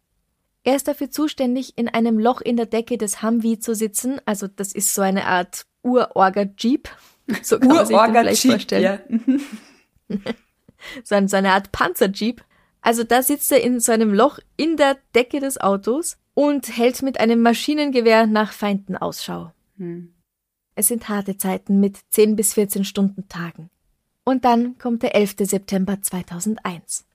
Er 0.64 0.76
ist 0.76 0.88
dafür 0.88 1.10
zuständig, 1.10 1.76
in 1.76 1.88
einem 1.88 2.18
Loch 2.18 2.40
in 2.40 2.56
der 2.56 2.66
Decke 2.66 2.96
des 2.96 3.22
Humvee 3.22 3.58
zu 3.58 3.74
sitzen, 3.74 4.20
also 4.24 4.46
das 4.48 4.72
ist 4.72 4.94
so 4.94 5.02
eine 5.02 5.26
Art 5.26 5.66
Urorga-Jeep. 5.82 6.88
So 7.42 7.58
kann 7.58 7.68
man 7.68 7.86
sich 7.86 7.96
den 7.96 8.12
vielleicht 8.12 8.46
vorstellen. 8.46 8.82
Ja. 8.82 10.18
so, 11.04 11.14
eine, 11.14 11.26
so 11.26 11.36
eine 11.38 11.52
Art 11.52 11.72
Panzer-Jeep. 11.72 12.44
Also 12.82 13.02
da 13.02 13.22
sitzt 13.22 13.50
er 13.50 13.62
in 13.62 13.80
so 13.80 13.92
einem 13.92 14.12
Loch 14.12 14.40
in 14.58 14.76
der 14.76 14.98
Decke 15.14 15.40
des 15.40 15.58
Autos 15.58 16.18
und 16.34 16.76
hält 16.76 17.00
mit 17.00 17.18
einem 17.18 17.40
Maschinengewehr 17.40 18.26
nach 18.26 18.52
Feinden 18.52 18.94
Ausschau. 18.94 19.52
Hm. 19.78 20.12
Es 20.74 20.88
sind 20.88 21.08
harte 21.08 21.38
Zeiten 21.38 21.80
mit 21.80 21.98
10 22.10 22.36
bis 22.36 22.52
14 22.52 22.84
Stunden 22.84 23.26
Tagen. 23.28 23.70
Und 24.24 24.44
dann 24.44 24.78
kommt 24.78 25.02
der 25.02 25.14
11. 25.14 25.36
September 25.40 26.00
2001. 26.00 27.06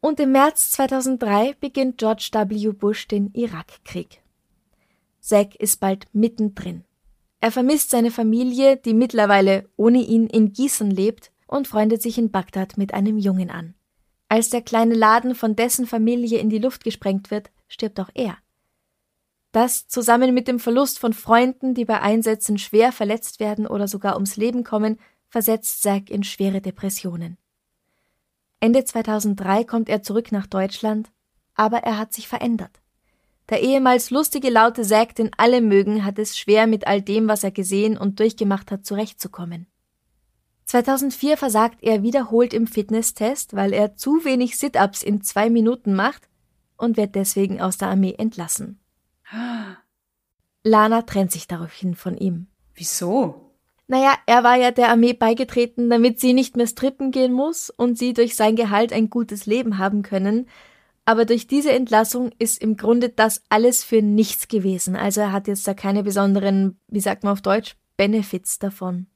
Und 0.00 0.20
im 0.20 0.32
März 0.32 0.72
2003 0.72 1.54
beginnt 1.60 1.98
George 1.98 2.30
W. 2.32 2.72
Bush 2.72 3.08
den 3.08 3.32
Irakkrieg. 3.34 4.22
Zack 5.20 5.54
ist 5.56 5.80
bald 5.80 6.06
mittendrin. 6.12 6.84
Er 7.40 7.50
vermisst 7.50 7.90
seine 7.90 8.10
Familie, 8.10 8.76
die 8.76 8.94
mittlerweile 8.94 9.68
ohne 9.76 10.00
ihn 10.00 10.28
in 10.28 10.52
Gießen 10.52 10.90
lebt, 10.90 11.32
und 11.46 11.68
freundet 11.68 12.00
sich 12.00 12.16
in 12.16 12.30
Bagdad 12.30 12.78
mit 12.78 12.94
einem 12.94 13.18
Jungen 13.18 13.50
an. 13.50 13.74
Als 14.28 14.48
der 14.48 14.62
kleine 14.62 14.94
Laden 14.94 15.34
von 15.34 15.54
dessen 15.54 15.86
Familie 15.86 16.38
in 16.38 16.48
die 16.48 16.58
Luft 16.58 16.82
gesprengt 16.82 17.30
wird, 17.30 17.50
stirbt 17.68 18.00
auch 18.00 18.08
er. 18.14 18.38
Das 19.52 19.86
zusammen 19.86 20.32
mit 20.32 20.48
dem 20.48 20.58
Verlust 20.58 20.98
von 20.98 21.12
Freunden, 21.12 21.74
die 21.74 21.84
bei 21.84 22.00
Einsätzen 22.00 22.56
schwer 22.56 22.90
verletzt 22.90 23.38
werden 23.38 23.66
oder 23.66 23.86
sogar 23.86 24.14
ums 24.14 24.36
Leben 24.36 24.64
kommen, 24.64 24.98
versetzt 25.32 25.82
Zack 25.82 26.10
in 26.10 26.22
schwere 26.22 26.60
Depressionen. 26.60 27.38
Ende 28.60 28.84
2003 28.84 29.64
kommt 29.64 29.88
er 29.88 30.02
zurück 30.02 30.30
nach 30.30 30.46
Deutschland, 30.46 31.10
aber 31.54 31.78
er 31.78 31.98
hat 31.98 32.12
sich 32.12 32.28
verändert. 32.28 32.80
Der 33.48 33.62
ehemals 33.62 34.10
lustige, 34.10 34.50
laute 34.50 34.82
Zack, 34.82 35.14
den 35.16 35.30
alle 35.38 35.62
mögen, 35.62 36.04
hat 36.04 36.18
es 36.18 36.38
schwer 36.38 36.66
mit 36.66 36.86
all 36.86 37.00
dem, 37.02 37.28
was 37.28 37.42
er 37.42 37.50
gesehen 37.50 37.96
und 37.96 38.20
durchgemacht 38.20 38.70
hat, 38.70 38.84
zurechtzukommen. 38.84 39.66
2004 40.66 41.36
versagt 41.36 41.78
er 41.82 42.02
wiederholt 42.02 42.52
im 42.54 42.66
Fitnesstest, 42.66 43.56
weil 43.56 43.72
er 43.72 43.96
zu 43.96 44.24
wenig 44.24 44.58
Sit-ups 44.58 45.02
in 45.02 45.22
zwei 45.22 45.50
Minuten 45.50 45.94
macht 45.94 46.28
und 46.76 46.96
wird 46.96 47.14
deswegen 47.14 47.60
aus 47.60 47.78
der 47.78 47.88
Armee 47.88 48.14
entlassen. 48.16 48.80
Lana 50.62 51.02
trennt 51.02 51.32
sich 51.32 51.48
daraufhin 51.48 51.94
von 51.94 52.16
ihm. 52.16 52.48
Wieso? 52.74 53.51
Naja, 53.92 54.14
er 54.24 54.42
war 54.42 54.56
ja 54.56 54.70
der 54.70 54.88
Armee 54.88 55.12
beigetreten, 55.12 55.90
damit 55.90 56.18
sie 56.18 56.32
nicht 56.32 56.56
mehr 56.56 56.66
strippen 56.66 57.10
gehen 57.10 57.30
muss 57.30 57.68
und 57.68 57.98
sie 57.98 58.14
durch 58.14 58.36
sein 58.36 58.56
Gehalt 58.56 58.90
ein 58.90 59.10
gutes 59.10 59.44
Leben 59.44 59.76
haben 59.76 60.02
können. 60.02 60.48
Aber 61.04 61.26
durch 61.26 61.46
diese 61.46 61.72
Entlassung 61.72 62.30
ist 62.38 62.62
im 62.62 62.78
Grunde 62.78 63.10
das 63.10 63.42
alles 63.50 63.84
für 63.84 64.00
nichts 64.00 64.48
gewesen. 64.48 64.96
Also 64.96 65.20
er 65.20 65.30
hat 65.30 65.46
jetzt 65.46 65.68
da 65.68 65.74
keine 65.74 66.02
besonderen, 66.02 66.80
wie 66.88 67.00
sagt 67.00 67.22
man 67.22 67.34
auf 67.34 67.42
Deutsch, 67.42 67.76
Benefits 67.98 68.58
davon. 68.58 69.08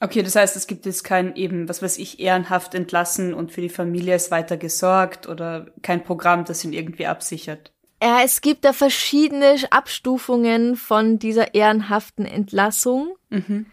Okay, 0.00 0.24
das 0.24 0.34
heißt, 0.34 0.56
es 0.56 0.66
gibt 0.66 0.84
jetzt 0.84 1.04
kein 1.04 1.36
eben, 1.36 1.68
was 1.68 1.80
weiß 1.80 1.98
ich, 1.98 2.18
ehrenhaft 2.18 2.74
entlassen 2.74 3.34
und 3.34 3.52
für 3.52 3.60
die 3.60 3.68
Familie 3.68 4.16
ist 4.16 4.32
weiter 4.32 4.56
gesorgt 4.56 5.28
oder 5.28 5.68
kein 5.82 6.02
Programm, 6.02 6.44
das 6.44 6.64
ihn 6.64 6.72
irgendwie 6.72 7.06
absichert. 7.06 7.70
Ja, 8.02 8.22
es 8.24 8.40
gibt 8.40 8.64
da 8.64 8.72
verschiedene 8.72 9.54
Abstufungen 9.70 10.74
von 10.74 11.20
dieser 11.20 11.54
ehrenhaften 11.54 12.26
Entlassung. 12.26 13.14
Mhm. 13.30 13.66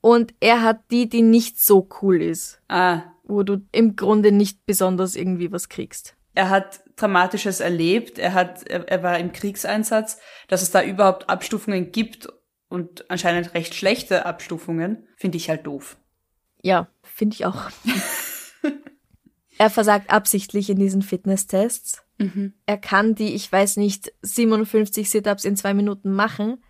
Und 0.00 0.34
er 0.40 0.62
hat 0.62 0.90
die, 0.90 1.08
die 1.08 1.22
nicht 1.22 1.60
so 1.60 1.88
cool 2.00 2.22
ist. 2.22 2.60
Ah. 2.68 3.02
Wo 3.24 3.42
du 3.42 3.58
im 3.72 3.96
Grunde 3.96 4.32
nicht 4.32 4.64
besonders 4.64 5.16
irgendwie 5.16 5.52
was 5.52 5.68
kriegst. 5.68 6.16
Er 6.34 6.50
hat 6.50 6.80
Dramatisches 6.96 7.60
erlebt, 7.60 8.18
er 8.18 8.32
hat, 8.32 8.66
er, 8.68 8.88
er 8.88 9.02
war 9.02 9.18
im 9.18 9.32
Kriegseinsatz, 9.32 10.18
dass 10.48 10.62
es 10.62 10.70
da 10.70 10.82
überhaupt 10.82 11.28
Abstufungen 11.28 11.92
gibt 11.92 12.28
und 12.68 13.10
anscheinend 13.10 13.54
recht 13.54 13.74
schlechte 13.74 14.26
Abstufungen, 14.26 15.06
finde 15.16 15.36
ich 15.36 15.48
halt 15.48 15.66
doof. 15.66 15.96
Ja, 16.62 16.88
finde 17.02 17.34
ich 17.34 17.46
auch. 17.46 17.70
er 19.58 19.70
versagt 19.70 20.10
absichtlich 20.10 20.70
in 20.70 20.78
diesen 20.78 21.02
Fitnesstests. 21.02 22.02
Mhm. 22.18 22.54
Er 22.66 22.78
kann 22.78 23.14
die, 23.14 23.34
ich 23.34 23.50
weiß 23.50 23.76
nicht, 23.76 24.12
57 24.22 25.08
Sit-ups 25.08 25.44
in 25.44 25.56
zwei 25.56 25.74
Minuten 25.74 26.12
machen. 26.12 26.62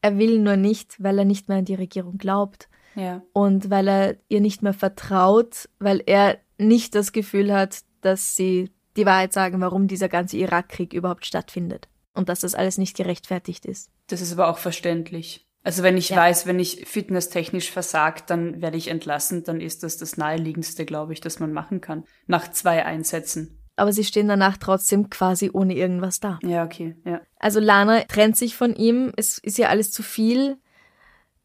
Er 0.00 0.18
will 0.18 0.38
nur 0.38 0.56
nicht, 0.56 1.02
weil 1.02 1.18
er 1.18 1.24
nicht 1.24 1.48
mehr 1.48 1.58
an 1.58 1.64
die 1.64 1.74
Regierung 1.74 2.18
glaubt. 2.18 2.68
Ja. 2.94 3.22
Und 3.32 3.70
weil 3.70 3.88
er 3.88 4.16
ihr 4.28 4.40
nicht 4.40 4.62
mehr 4.62 4.74
vertraut, 4.74 5.68
weil 5.78 6.02
er 6.06 6.38
nicht 6.58 6.94
das 6.94 7.12
Gefühl 7.12 7.52
hat, 7.52 7.80
dass 8.00 8.36
sie 8.36 8.70
die 8.96 9.06
Wahrheit 9.06 9.32
sagen, 9.32 9.60
warum 9.60 9.88
dieser 9.88 10.08
ganze 10.08 10.36
Irakkrieg 10.36 10.92
überhaupt 10.92 11.26
stattfindet. 11.26 11.88
Und 12.14 12.28
dass 12.28 12.40
das 12.40 12.54
alles 12.54 12.76
nicht 12.76 12.96
gerechtfertigt 12.96 13.64
ist. 13.64 13.90
Das 14.08 14.20
ist 14.20 14.32
aber 14.32 14.48
auch 14.48 14.58
verständlich. 14.58 15.46
Also 15.64 15.82
wenn 15.82 15.96
ich 15.96 16.10
ja. 16.10 16.16
weiß, 16.16 16.46
wenn 16.46 16.58
ich 16.58 16.84
fitnesstechnisch 16.86 17.70
versagt, 17.70 18.30
dann 18.30 18.60
werde 18.60 18.76
ich 18.76 18.88
entlassen, 18.88 19.44
dann 19.44 19.60
ist 19.60 19.82
das 19.82 19.96
das 19.96 20.16
naheliegendste, 20.16 20.84
glaube 20.84 21.12
ich, 21.12 21.20
das 21.20 21.38
man 21.38 21.52
machen 21.52 21.80
kann. 21.80 22.04
Nach 22.26 22.50
zwei 22.50 22.84
Einsätzen. 22.84 23.58
Aber 23.76 23.92
sie 23.92 24.04
stehen 24.04 24.28
danach 24.28 24.58
trotzdem 24.58 25.08
quasi 25.08 25.50
ohne 25.52 25.74
irgendwas 25.74 26.20
da. 26.20 26.38
Ja, 26.42 26.64
okay, 26.64 26.96
ja. 27.04 27.22
Also 27.38 27.60
Lana 27.60 28.00
trennt 28.02 28.36
sich 28.36 28.56
von 28.56 28.74
ihm, 28.74 29.12
es 29.16 29.38
ist 29.38 29.56
ja 29.56 29.68
alles 29.68 29.90
zu 29.90 30.02
viel. 30.02 30.58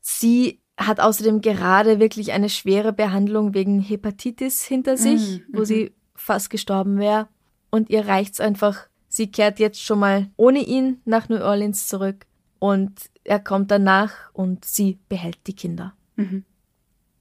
Sie 0.02 0.62
hat 0.78 1.00
außerdem 1.00 1.42
gerade 1.42 2.00
wirklich 2.00 2.32
eine 2.32 2.50
schwere 2.50 2.94
Behandlung 2.94 3.54
wegen 3.54 3.82
Hepatitis 3.82 4.64
hinter 4.64 4.96
sich, 4.96 5.42
mhm, 5.48 5.58
wo 5.58 5.64
sie 5.64 5.86
mhm. 5.86 5.90
fast 6.16 6.50
gestorben 6.50 7.00
wäre. 7.00 7.28
Und 7.72 7.90
ihr 7.90 8.08
reicht's 8.08 8.40
einfach. 8.40 8.88
Sie 9.08 9.32
kehrt 9.32 9.60
jetzt 9.60 9.82
schon 9.82 10.00
mal 10.00 10.30
ohne 10.38 10.60
ihn 10.60 11.02
nach 11.06 11.30
New 11.30 11.42
Orleans 11.42 11.88
zurück 11.88 12.26
und 12.60 13.10
er 13.24 13.40
kommt 13.40 13.72
danach 13.72 14.14
und 14.34 14.66
sie 14.66 15.00
behält 15.10 15.40
die 15.48 15.56
Kinder. 15.56 15.94
Mhm. 16.16 16.44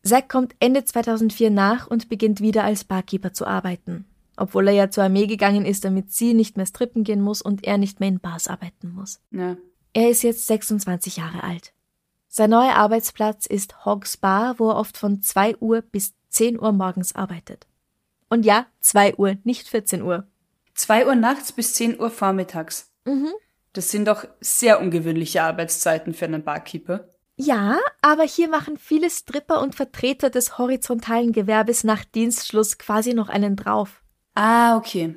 Zack 0.03 0.29
kommt 0.29 0.55
Ende 0.61 0.85
2004 0.85 1.51
nach 1.51 1.87
und 1.89 2.09
beginnt 2.09 2.41
wieder 2.41 2.63
als 2.63 2.85
Barkeeper 2.85 3.33
zu 3.33 3.47
arbeiten, 3.47 4.05
obwohl 4.37 4.69
er 4.69 4.75
ja 4.75 4.91
zur 4.91 5.05
Armee 5.05 5.27
gegangen 5.27 5.65
ist, 5.65 5.85
damit 5.85 6.13
sie 6.13 6.35
nicht 6.35 6.57
mehr 6.57 6.67
strippen 6.67 7.03
gehen 7.03 7.21
muss 7.21 7.43
und 7.43 7.65
er 7.65 7.79
nicht 7.79 7.99
mehr 7.99 8.11
in 8.11 8.21
Bars 8.21 8.47
arbeiten 8.47 8.93
muss. 8.93 9.21
Ja. 9.33 9.57
Er 9.95 10.11
ist 10.11 10.23
jetzt 10.23 10.47
26 10.47 11.17
Jahre 11.17 11.43
alt. 11.43 11.73
Sein 12.37 12.50
neuer 12.50 12.75
Arbeitsplatz 12.75 13.47
ist 13.47 13.87
Hogs 13.87 14.19
Bar, 14.19 14.59
wo 14.59 14.69
er 14.69 14.76
oft 14.76 14.99
von 14.99 15.23
2 15.23 15.57
Uhr 15.57 15.81
bis 15.81 16.12
10 16.28 16.61
Uhr 16.61 16.71
morgens 16.73 17.14
arbeitet. 17.14 17.66
Und 18.28 18.45
ja, 18.45 18.66
2 18.81 19.14
Uhr, 19.14 19.37
nicht 19.45 19.66
14 19.66 20.02
Uhr. 20.02 20.26
2 20.75 21.07
Uhr 21.07 21.14
nachts 21.14 21.52
bis 21.52 21.73
10 21.73 21.99
Uhr 21.99 22.11
vormittags. 22.11 22.93
Mhm. 23.07 23.31
Das 23.73 23.90
sind 23.90 24.07
doch 24.07 24.26
sehr 24.43 24.83
ungewöhnliche 24.83 25.45
Arbeitszeiten 25.45 26.12
für 26.12 26.26
einen 26.26 26.45
Barkeeper. 26.45 27.09
Ja, 27.37 27.78
aber 28.02 28.25
hier 28.25 28.50
machen 28.50 28.76
viele 28.76 29.09
Stripper 29.09 29.62
und 29.62 29.75
Vertreter 29.75 30.28
des 30.28 30.59
horizontalen 30.59 31.33
Gewerbes 31.33 31.85
nach 31.85 32.05
Dienstschluss 32.05 32.76
quasi 32.76 33.14
noch 33.14 33.31
einen 33.31 33.57
drauf. 33.57 34.02
Ah, 34.35 34.76
okay. 34.76 35.16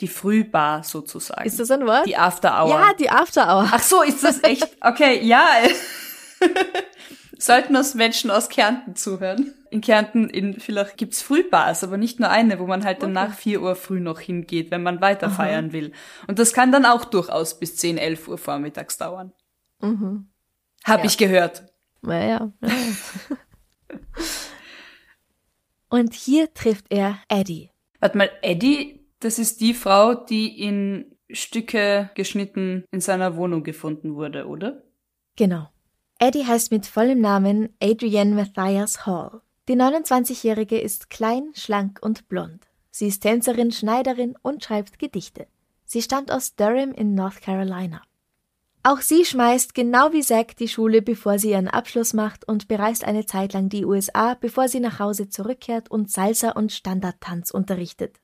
Die 0.00 0.08
Frühbar 0.08 0.82
sozusagen. 0.82 1.46
Ist 1.46 1.60
das 1.60 1.70
ein 1.70 1.86
Wort? 1.86 2.06
Die 2.06 2.16
After 2.16 2.60
Hour. 2.60 2.70
Ja, 2.70 2.92
die 2.94 3.08
After 3.08 3.46
Hour. 3.46 3.68
Ach 3.70 3.82
so, 3.84 4.02
ist 4.02 4.24
das 4.24 4.42
echt? 4.42 4.68
Okay, 4.80 5.24
ja. 5.24 5.44
Sollten 7.38 7.76
uns 7.76 7.94
Menschen 7.94 8.30
aus 8.30 8.48
Kärnten 8.48 8.96
zuhören. 8.96 9.52
In 9.70 9.82
Kärnten 9.82 10.30
in, 10.30 10.58
vielleicht 10.58 10.96
gibt's 10.96 11.20
Frühbars, 11.20 11.84
aber 11.84 11.98
nicht 11.98 12.18
nur 12.18 12.30
eine, 12.30 12.58
wo 12.58 12.66
man 12.66 12.84
halt 12.84 13.02
dann 13.02 13.16
okay. 13.16 13.28
nach 13.28 13.34
4 13.34 13.60
Uhr 13.60 13.76
früh 13.76 14.00
noch 14.00 14.20
hingeht, 14.20 14.70
wenn 14.70 14.82
man 14.82 15.00
weiter 15.02 15.28
feiern 15.28 15.72
will. 15.72 15.92
Und 16.26 16.38
das 16.38 16.54
kann 16.54 16.72
dann 16.72 16.86
auch 16.86 17.04
durchaus 17.04 17.58
bis 17.58 17.76
10, 17.76 17.98
11 17.98 18.28
Uhr 18.28 18.38
vormittags 18.38 18.96
dauern. 18.96 19.32
Mhm. 19.80 20.30
Hab 20.84 21.00
ja. 21.00 21.06
ich 21.06 21.18
gehört. 21.18 21.66
Naja. 22.00 22.52
Ja. 22.62 22.70
Und 25.88 26.14
hier 26.14 26.52
trifft 26.52 26.86
er 26.90 27.18
Eddie. 27.28 27.70
Warte 28.00 28.18
mal, 28.18 28.30
Eddie, 28.42 29.06
das 29.20 29.38
ist 29.38 29.60
die 29.60 29.74
Frau, 29.74 30.14
die 30.14 30.60
in 30.60 31.16
Stücke 31.30 32.10
geschnitten 32.14 32.84
in 32.90 33.00
seiner 33.00 33.36
Wohnung 33.36 33.62
gefunden 33.62 34.14
wurde, 34.14 34.46
oder? 34.46 34.82
Genau. 35.36 35.68
Eddie 36.18 36.46
heißt 36.46 36.70
mit 36.70 36.86
vollem 36.86 37.20
Namen 37.20 37.68
Adrienne 37.82 38.34
Matthias 38.34 39.04
Hall. 39.04 39.42
Die 39.68 39.74
29-Jährige 39.74 40.78
ist 40.80 41.10
klein, 41.10 41.50
schlank 41.52 41.98
und 42.00 42.28
blond. 42.28 42.66
Sie 42.90 43.08
ist 43.08 43.20
Tänzerin, 43.20 43.70
Schneiderin 43.70 44.34
und 44.40 44.64
schreibt 44.64 44.98
Gedichte. 44.98 45.46
Sie 45.84 46.00
stammt 46.00 46.32
aus 46.32 46.56
Durham 46.56 46.92
in 46.92 47.14
North 47.14 47.42
Carolina. 47.42 48.00
Auch 48.82 49.02
sie 49.02 49.26
schmeißt 49.26 49.74
genau 49.74 50.12
wie 50.12 50.22
Zack 50.22 50.56
die 50.56 50.68
Schule, 50.68 51.02
bevor 51.02 51.38
sie 51.38 51.50
ihren 51.50 51.68
Abschluss 51.68 52.14
macht 52.14 52.48
und 52.48 52.66
bereist 52.66 53.04
eine 53.04 53.26
Zeit 53.26 53.52
lang 53.52 53.68
die 53.68 53.84
USA, 53.84 54.34
bevor 54.34 54.68
sie 54.68 54.80
nach 54.80 54.98
Hause 54.98 55.28
zurückkehrt 55.28 55.90
und 55.90 56.10
Salsa 56.10 56.52
und 56.52 56.72
Standardtanz 56.72 57.50
unterrichtet. 57.50 58.20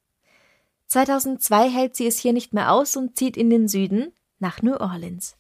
2002 0.87 1.69
hält 1.69 1.97
sie 1.97 2.07
es 2.07 2.19
hier 2.19 2.33
nicht 2.33 2.55
mehr 2.55 2.73
aus 2.73 2.97
und 2.97 3.19
zieht 3.19 3.37
in 3.37 3.51
den 3.51 3.69
Süden 3.69 4.13
nach 4.39 4.63
New 4.63 4.77
Orleans. 4.77 5.37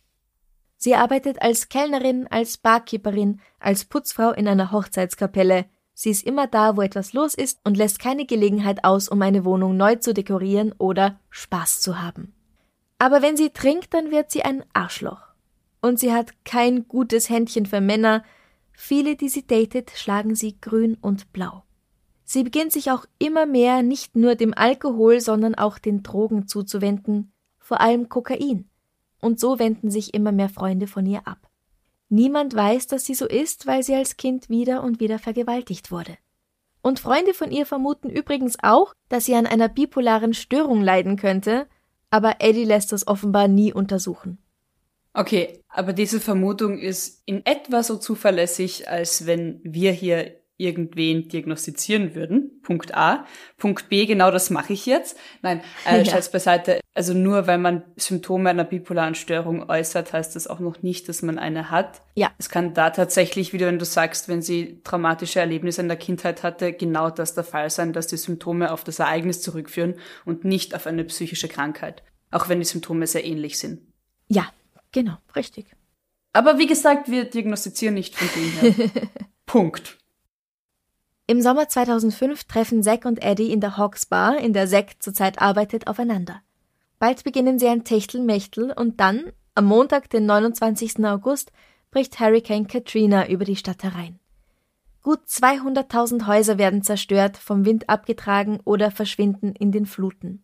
Sie 0.82 0.96
arbeitet 0.96 1.40
als 1.40 1.68
Kellnerin, 1.68 2.26
als 2.28 2.58
Barkeeperin, 2.58 3.40
als 3.60 3.84
Putzfrau 3.84 4.32
in 4.32 4.48
einer 4.48 4.72
Hochzeitskapelle. 4.72 5.66
Sie 5.94 6.10
ist 6.10 6.26
immer 6.26 6.48
da, 6.48 6.76
wo 6.76 6.82
etwas 6.82 7.12
los 7.12 7.34
ist 7.34 7.60
und 7.62 7.76
lässt 7.76 8.00
keine 8.00 8.26
Gelegenheit 8.26 8.82
aus, 8.82 9.08
um 9.08 9.22
eine 9.22 9.44
Wohnung 9.44 9.76
neu 9.76 9.94
zu 9.94 10.12
dekorieren 10.12 10.74
oder 10.78 11.20
Spaß 11.30 11.82
zu 11.82 12.02
haben. 12.02 12.34
Aber 12.98 13.22
wenn 13.22 13.36
sie 13.36 13.50
trinkt, 13.50 13.94
dann 13.94 14.10
wird 14.10 14.32
sie 14.32 14.42
ein 14.42 14.64
Arschloch. 14.72 15.20
Und 15.80 16.00
sie 16.00 16.12
hat 16.12 16.44
kein 16.44 16.88
gutes 16.88 17.30
Händchen 17.30 17.66
für 17.66 17.80
Männer. 17.80 18.24
Viele, 18.72 19.14
die 19.14 19.28
sie 19.28 19.46
datet, 19.46 19.92
schlagen 19.92 20.34
sie 20.34 20.60
grün 20.60 20.98
und 21.00 21.32
blau. 21.32 21.62
Sie 22.24 22.42
beginnt 22.42 22.72
sich 22.72 22.90
auch 22.90 23.06
immer 23.20 23.46
mehr 23.46 23.84
nicht 23.84 24.16
nur 24.16 24.34
dem 24.34 24.52
Alkohol, 24.52 25.20
sondern 25.20 25.54
auch 25.54 25.78
den 25.78 26.02
Drogen 26.02 26.48
zuzuwenden, 26.48 27.32
vor 27.60 27.80
allem 27.80 28.08
Kokain. 28.08 28.68
Und 29.22 29.40
so 29.40 29.58
wenden 29.58 29.90
sich 29.90 30.12
immer 30.12 30.32
mehr 30.32 30.50
Freunde 30.50 30.86
von 30.86 31.06
ihr 31.06 31.26
ab. 31.26 31.48
Niemand 32.10 32.54
weiß, 32.54 32.88
dass 32.88 33.06
sie 33.06 33.14
so 33.14 33.26
ist, 33.26 33.66
weil 33.66 33.82
sie 33.82 33.94
als 33.94 34.18
Kind 34.18 34.50
wieder 34.50 34.82
und 34.82 35.00
wieder 35.00 35.18
vergewaltigt 35.18 35.90
wurde. 35.90 36.18
Und 36.82 37.00
Freunde 37.00 37.32
von 37.32 37.50
ihr 37.50 37.64
vermuten 37.64 38.10
übrigens 38.10 38.58
auch, 38.62 38.92
dass 39.08 39.24
sie 39.24 39.34
an 39.34 39.46
einer 39.46 39.70
bipolaren 39.70 40.34
Störung 40.34 40.82
leiden 40.82 41.16
könnte, 41.16 41.66
aber 42.10 42.36
Eddie 42.40 42.64
lässt 42.64 42.92
das 42.92 43.06
offenbar 43.06 43.48
nie 43.48 43.72
untersuchen. 43.72 44.36
Okay, 45.14 45.60
aber 45.68 45.92
diese 45.92 46.20
Vermutung 46.20 46.78
ist 46.78 47.22
in 47.24 47.46
etwa 47.46 47.82
so 47.82 47.96
zuverlässig, 47.96 48.88
als 48.88 49.24
wenn 49.26 49.60
wir 49.62 49.92
hier 49.92 50.41
irgendwen 50.62 51.28
diagnostizieren 51.28 52.14
würden. 52.14 52.60
Punkt 52.62 52.94
A. 52.94 53.26
Punkt 53.58 53.88
B, 53.88 54.06
genau 54.06 54.30
das 54.30 54.50
mache 54.50 54.72
ich 54.72 54.86
jetzt. 54.86 55.18
Nein, 55.42 55.60
äh, 55.86 56.02
ja. 56.04 56.18
beiseite. 56.32 56.80
Also 56.94 57.14
nur 57.14 57.46
weil 57.46 57.58
man 57.58 57.82
Symptome 57.96 58.50
einer 58.50 58.64
bipolaren 58.64 59.14
Störung 59.14 59.68
äußert, 59.68 60.12
heißt 60.12 60.36
das 60.36 60.46
auch 60.46 60.60
noch 60.60 60.82
nicht, 60.82 61.08
dass 61.08 61.22
man 61.22 61.38
eine 61.38 61.70
hat. 61.70 62.02
Ja. 62.14 62.30
Es 62.38 62.48
kann 62.48 62.74
da 62.74 62.90
tatsächlich, 62.90 63.52
wieder 63.52 63.66
wenn 63.66 63.78
du 63.78 63.84
sagst, 63.84 64.28
wenn 64.28 64.42
sie 64.42 64.80
traumatische 64.84 65.40
Erlebnisse 65.40 65.80
in 65.80 65.88
der 65.88 65.96
Kindheit 65.96 66.42
hatte, 66.42 66.72
genau 66.72 67.10
das 67.10 67.34
der 67.34 67.44
Fall 67.44 67.70
sein, 67.70 67.92
dass 67.92 68.06
die 68.06 68.16
Symptome 68.16 68.72
auf 68.72 68.84
das 68.84 68.98
Ereignis 68.98 69.40
zurückführen 69.40 69.94
und 70.24 70.44
nicht 70.44 70.74
auf 70.74 70.86
eine 70.86 71.04
psychische 71.04 71.48
Krankheit. 71.48 72.02
Auch 72.30 72.48
wenn 72.48 72.60
die 72.60 72.66
Symptome 72.66 73.06
sehr 73.06 73.24
ähnlich 73.24 73.58
sind. 73.58 73.80
Ja, 74.28 74.46
genau, 74.92 75.16
richtig. 75.34 75.66
Aber 76.32 76.58
wie 76.58 76.66
gesagt, 76.66 77.10
wir 77.10 77.24
diagnostizieren 77.24 77.94
nicht 77.94 78.14
von 78.16 78.28
dem 78.34 78.74
her. 78.74 78.90
Punkt. 79.46 79.98
Im 81.32 81.40
Sommer 81.40 81.66
2005 81.66 82.44
treffen 82.44 82.82
Zack 82.82 83.06
und 83.06 83.24
Eddie 83.24 83.52
in 83.52 83.60
der 83.62 83.78
Hawks 83.78 84.04
Bar, 84.04 84.36
in 84.36 84.52
der 84.52 84.68
Zack 84.68 84.96
zurzeit 84.98 85.40
arbeitet, 85.40 85.86
aufeinander. 85.86 86.42
Bald 86.98 87.24
beginnen 87.24 87.58
sie 87.58 87.68
ein 87.68 87.84
Techtelmechtel 87.84 88.70
und 88.70 89.00
dann, 89.00 89.32
am 89.54 89.64
Montag, 89.64 90.10
den 90.10 90.26
29. 90.26 91.02
August, 91.06 91.50
bricht 91.90 92.20
Hurricane 92.20 92.66
Katrina 92.66 93.28
über 93.28 93.46
die 93.46 93.56
Stadt 93.56 93.82
herein. 93.82 94.18
Gut 95.02 95.20
200.000 95.26 96.26
Häuser 96.26 96.58
werden 96.58 96.82
zerstört, 96.82 97.38
vom 97.38 97.64
Wind 97.64 97.88
abgetragen 97.88 98.60
oder 98.66 98.90
verschwinden 98.90 99.54
in 99.54 99.72
den 99.72 99.86
Fluten. 99.86 100.42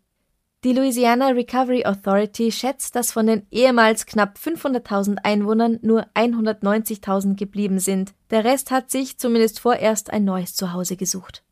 Die 0.64 0.72
Louisiana 0.72 1.28
Recovery 1.28 1.84
Authority 1.84 2.50
schätzt, 2.50 2.96
dass 2.96 3.12
von 3.12 3.28
den 3.28 3.46
ehemals 3.52 4.06
knapp 4.06 4.38
500.000 4.38 5.18
Einwohnern 5.22 5.78
nur 5.82 6.06
190.000 6.14 7.36
geblieben 7.36 7.78
sind. 7.78 8.12
Der 8.30 8.42
Rest 8.42 8.72
hat 8.72 8.90
sich 8.90 9.18
zumindest 9.18 9.60
vorerst 9.60 10.12
ein 10.12 10.24
neues 10.24 10.56
Zuhause 10.56 10.96
gesucht. 10.96 11.44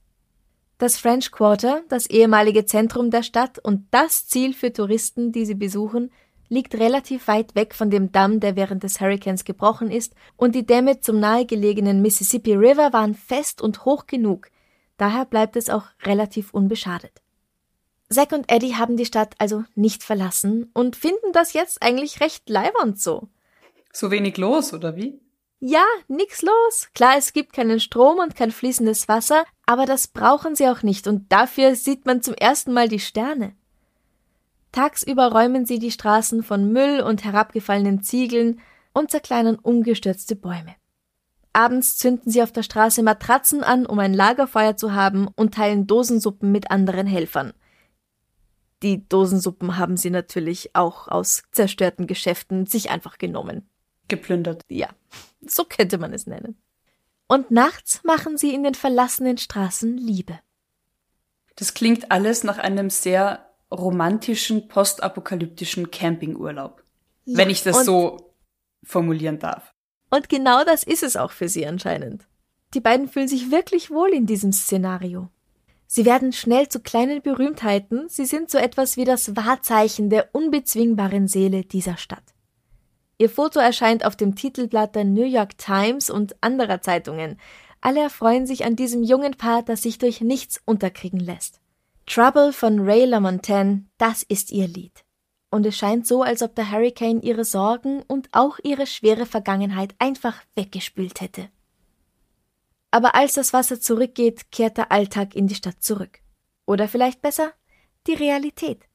Das 0.78 0.98
French 0.98 1.30
Quarter, 1.30 1.82
das 1.88 2.06
ehemalige 2.06 2.66
Zentrum 2.66 3.12
der 3.12 3.22
Stadt 3.22 3.60
und 3.60 3.86
das 3.92 4.26
Ziel 4.26 4.52
für 4.52 4.72
Touristen, 4.72 5.30
die 5.30 5.46
sie 5.46 5.54
besuchen, 5.54 6.10
liegt 6.48 6.74
relativ 6.74 7.28
weit 7.28 7.54
weg 7.54 7.76
von 7.76 7.90
dem 7.90 8.10
Damm, 8.10 8.40
der 8.40 8.56
während 8.56 8.82
des 8.82 9.00
Hurricanes 9.00 9.44
gebrochen 9.44 9.92
ist, 9.92 10.14
und 10.36 10.56
die 10.56 10.66
Dämme 10.66 10.98
zum 10.98 11.20
nahegelegenen 11.20 12.02
Mississippi 12.02 12.54
River 12.54 12.92
waren 12.92 13.14
fest 13.14 13.62
und 13.62 13.84
hoch 13.84 14.08
genug, 14.08 14.48
daher 14.96 15.26
bleibt 15.26 15.54
es 15.54 15.70
auch 15.70 15.84
relativ 16.04 16.52
unbeschadet. 16.52 17.22
Zack 18.08 18.32
und 18.32 18.50
Eddie 18.50 18.76
haben 18.76 18.96
die 18.96 19.04
Stadt 19.04 19.34
also 19.38 19.64
nicht 19.74 20.04
verlassen 20.04 20.70
und 20.74 20.94
finden 20.94 21.32
das 21.32 21.52
jetzt 21.52 21.82
eigentlich 21.82 22.20
recht 22.20 22.48
leibernd 22.48 23.00
so. 23.00 23.28
So 23.92 24.10
wenig 24.10 24.36
los, 24.36 24.72
oder 24.72 24.94
wie? 24.94 25.20
Ja, 25.58 25.84
nix 26.06 26.42
los. 26.42 26.88
Klar, 26.94 27.14
es 27.16 27.32
gibt 27.32 27.52
keinen 27.52 27.80
Strom 27.80 28.18
und 28.18 28.36
kein 28.36 28.52
fließendes 28.52 29.08
Wasser, 29.08 29.44
aber 29.64 29.86
das 29.86 30.06
brauchen 30.06 30.54
sie 30.54 30.68
auch 30.68 30.82
nicht 30.82 31.08
und 31.08 31.32
dafür 31.32 31.74
sieht 31.74 32.06
man 32.06 32.22
zum 32.22 32.34
ersten 32.34 32.72
Mal 32.72 32.88
die 32.88 33.00
Sterne. 33.00 33.56
Tagsüber 34.70 35.32
räumen 35.32 35.64
sie 35.64 35.78
die 35.78 35.90
Straßen 35.90 36.42
von 36.42 36.70
Müll 36.70 37.00
und 37.00 37.24
herabgefallenen 37.24 38.02
Ziegeln 38.02 38.60
und 38.92 39.10
zerkleinern 39.10 39.56
umgestürzte 39.56 40.36
Bäume. 40.36 40.76
Abends 41.54 41.96
zünden 41.96 42.30
sie 42.30 42.42
auf 42.42 42.52
der 42.52 42.62
Straße 42.62 43.02
Matratzen 43.02 43.64
an, 43.64 43.86
um 43.86 43.98
ein 43.98 44.12
Lagerfeuer 44.12 44.76
zu 44.76 44.92
haben 44.92 45.26
und 45.34 45.54
teilen 45.54 45.86
Dosensuppen 45.86 46.52
mit 46.52 46.70
anderen 46.70 47.08
Helfern– 47.08 47.52
die 48.82 49.08
Dosensuppen 49.08 49.78
haben 49.78 49.96
sie 49.96 50.10
natürlich 50.10 50.74
auch 50.74 51.08
aus 51.08 51.42
zerstörten 51.52 52.06
Geschäften 52.06 52.66
sich 52.66 52.90
einfach 52.90 53.18
genommen. 53.18 53.68
Geplündert. 54.08 54.62
Ja, 54.68 54.90
so 55.46 55.64
könnte 55.64 55.98
man 55.98 56.12
es 56.12 56.26
nennen. 56.26 56.56
Und 57.28 57.50
nachts 57.50 58.04
machen 58.04 58.36
sie 58.36 58.54
in 58.54 58.62
den 58.62 58.74
verlassenen 58.74 59.38
Straßen 59.38 59.96
Liebe. 59.96 60.38
Das 61.56 61.74
klingt 61.74 62.12
alles 62.12 62.44
nach 62.44 62.58
einem 62.58 62.90
sehr 62.90 63.50
romantischen, 63.70 64.68
postapokalyptischen 64.68 65.90
Campingurlaub. 65.90 66.82
Ja, 67.24 67.38
wenn 67.38 67.50
ich 67.50 67.62
das 67.62 67.84
so 67.84 68.34
formulieren 68.84 69.38
darf. 69.38 69.74
Und 70.10 70.28
genau 70.28 70.64
das 70.64 70.84
ist 70.84 71.02
es 71.02 71.16
auch 71.16 71.32
für 71.32 71.48
sie 71.48 71.66
anscheinend. 71.66 72.28
Die 72.74 72.80
beiden 72.80 73.08
fühlen 73.08 73.26
sich 73.26 73.50
wirklich 73.50 73.90
wohl 73.90 74.10
in 74.10 74.26
diesem 74.26 74.52
Szenario. 74.52 75.30
Sie 75.86 76.04
werden 76.04 76.32
schnell 76.32 76.68
zu 76.68 76.80
kleinen 76.80 77.22
Berühmtheiten, 77.22 78.08
sie 78.08 78.26
sind 78.26 78.50
so 78.50 78.58
etwas 78.58 78.96
wie 78.96 79.04
das 79.04 79.36
Wahrzeichen 79.36 80.10
der 80.10 80.34
unbezwingbaren 80.34 81.28
Seele 81.28 81.64
dieser 81.64 81.96
Stadt. 81.96 82.34
Ihr 83.18 83.30
Foto 83.30 83.60
erscheint 83.60 84.04
auf 84.04 84.16
dem 84.16 84.34
Titelblatt 84.34 84.94
der 84.94 85.04
New 85.04 85.24
York 85.24 85.56
Times 85.56 86.10
und 86.10 86.36
anderer 86.42 86.82
Zeitungen. 86.82 87.38
Alle 87.80 88.00
erfreuen 88.00 88.46
sich 88.46 88.64
an 88.64 88.76
diesem 88.76 89.02
jungen 89.02 89.36
Paar, 89.36 89.62
das 89.62 89.82
sich 89.82 89.98
durch 89.98 90.20
nichts 90.20 90.60
unterkriegen 90.64 91.20
lässt. 91.20 91.60
Trouble 92.06 92.52
von 92.52 92.80
Ray 92.80 93.04
LaMontagne, 93.04 93.84
das 93.96 94.22
ist 94.22 94.52
ihr 94.52 94.68
Lied. 94.68 95.04
Und 95.50 95.64
es 95.64 95.76
scheint 95.76 96.06
so, 96.06 96.22
als 96.22 96.42
ob 96.42 96.54
der 96.54 96.70
Hurricane 96.70 97.22
ihre 97.22 97.44
Sorgen 97.44 98.02
und 98.02 98.28
auch 98.32 98.58
ihre 98.62 98.86
schwere 98.86 99.24
Vergangenheit 99.24 99.94
einfach 99.98 100.42
weggespült 100.54 101.20
hätte. 101.20 101.48
Aber 102.96 103.14
als 103.14 103.34
das 103.34 103.52
Wasser 103.52 103.78
zurückgeht, 103.78 104.50
kehrt 104.50 104.78
der 104.78 104.90
Alltag 104.90 105.36
in 105.36 105.48
die 105.48 105.54
Stadt 105.54 105.82
zurück. 105.82 106.20
Oder 106.64 106.88
vielleicht 106.88 107.20
besser, 107.20 107.52
die 108.06 108.14
Realität. 108.14 108.88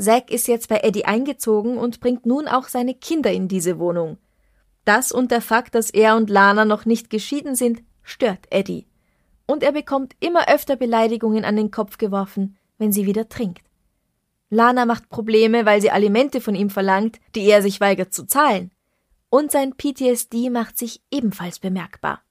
Zack 0.00 0.30
ist 0.30 0.48
jetzt 0.48 0.70
bei 0.70 0.78
Eddie 0.78 1.04
eingezogen 1.04 1.76
und 1.76 2.00
bringt 2.00 2.24
nun 2.24 2.48
auch 2.48 2.66
seine 2.68 2.94
Kinder 2.94 3.30
in 3.30 3.46
diese 3.46 3.78
Wohnung. 3.78 4.16
Das 4.86 5.12
und 5.12 5.30
der 5.30 5.42
Fakt, 5.42 5.74
dass 5.74 5.90
er 5.90 6.16
und 6.16 6.30
Lana 6.30 6.64
noch 6.64 6.86
nicht 6.86 7.10
geschieden 7.10 7.56
sind, 7.56 7.82
stört 8.02 8.46
Eddie. 8.48 8.86
Und 9.44 9.62
er 9.62 9.72
bekommt 9.72 10.16
immer 10.18 10.48
öfter 10.48 10.76
Beleidigungen 10.76 11.44
an 11.44 11.56
den 11.56 11.70
Kopf 11.70 11.98
geworfen, 11.98 12.56
wenn 12.78 12.90
sie 12.90 13.04
wieder 13.04 13.28
trinkt. 13.28 13.66
Lana 14.48 14.86
macht 14.86 15.10
Probleme, 15.10 15.66
weil 15.66 15.82
sie 15.82 15.90
Alimente 15.90 16.40
von 16.40 16.54
ihm 16.54 16.70
verlangt, 16.70 17.18
die 17.34 17.44
er 17.44 17.60
sich 17.60 17.82
weigert 17.82 18.14
zu 18.14 18.26
zahlen. 18.26 18.70
Und 19.28 19.52
sein 19.52 19.74
PTSD 19.76 20.48
macht 20.48 20.78
sich 20.78 21.02
ebenfalls 21.10 21.58
bemerkbar. 21.58 22.22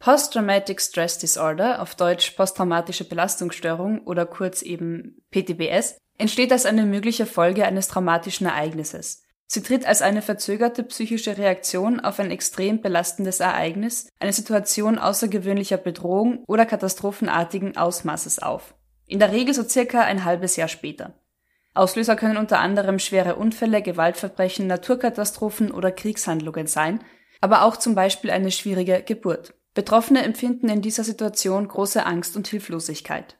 Post-Traumatic 0.00 0.80
Stress 0.80 1.18
Disorder, 1.18 1.82
auf 1.82 1.94
Deutsch 1.96 2.30
posttraumatische 2.32 3.04
Belastungsstörung 3.04 4.06
oder 4.06 4.26
kurz 4.26 4.62
eben 4.62 5.22
PTBS, 5.30 5.98
entsteht 6.18 6.52
als 6.52 6.66
eine 6.66 6.84
mögliche 6.84 7.26
Folge 7.26 7.64
eines 7.64 7.88
traumatischen 7.88 8.46
Ereignisses. 8.46 9.22
Sie 9.50 9.62
tritt 9.62 9.86
als 9.86 10.02
eine 10.02 10.20
verzögerte 10.20 10.82
psychische 10.84 11.38
Reaktion 11.38 12.00
auf 12.00 12.20
ein 12.20 12.30
extrem 12.30 12.82
belastendes 12.82 13.40
Ereignis, 13.40 14.08
eine 14.20 14.32
Situation 14.32 14.98
außergewöhnlicher 14.98 15.78
Bedrohung 15.78 16.44
oder 16.46 16.66
katastrophenartigen 16.66 17.76
Ausmaßes 17.76 18.40
auf. 18.40 18.74
In 19.06 19.18
der 19.18 19.32
Regel 19.32 19.54
so 19.54 19.62
circa 19.62 20.02
ein 20.02 20.24
halbes 20.24 20.56
Jahr 20.56 20.68
später. 20.68 21.14
Auslöser 21.74 22.14
können 22.14 22.36
unter 22.36 22.58
anderem 22.58 22.98
schwere 22.98 23.36
Unfälle, 23.36 23.80
Gewaltverbrechen, 23.82 24.66
Naturkatastrophen 24.66 25.70
oder 25.70 25.92
Kriegshandlungen 25.92 26.66
sein, 26.66 27.00
aber 27.40 27.62
auch 27.62 27.76
zum 27.76 27.94
Beispiel 27.94 28.30
eine 28.30 28.50
schwierige 28.50 29.02
Geburt. 29.02 29.54
Betroffene 29.78 30.24
empfinden 30.24 30.68
in 30.70 30.82
dieser 30.82 31.04
Situation 31.04 31.68
große 31.68 32.04
Angst 32.04 32.36
und 32.36 32.48
Hilflosigkeit. 32.48 33.36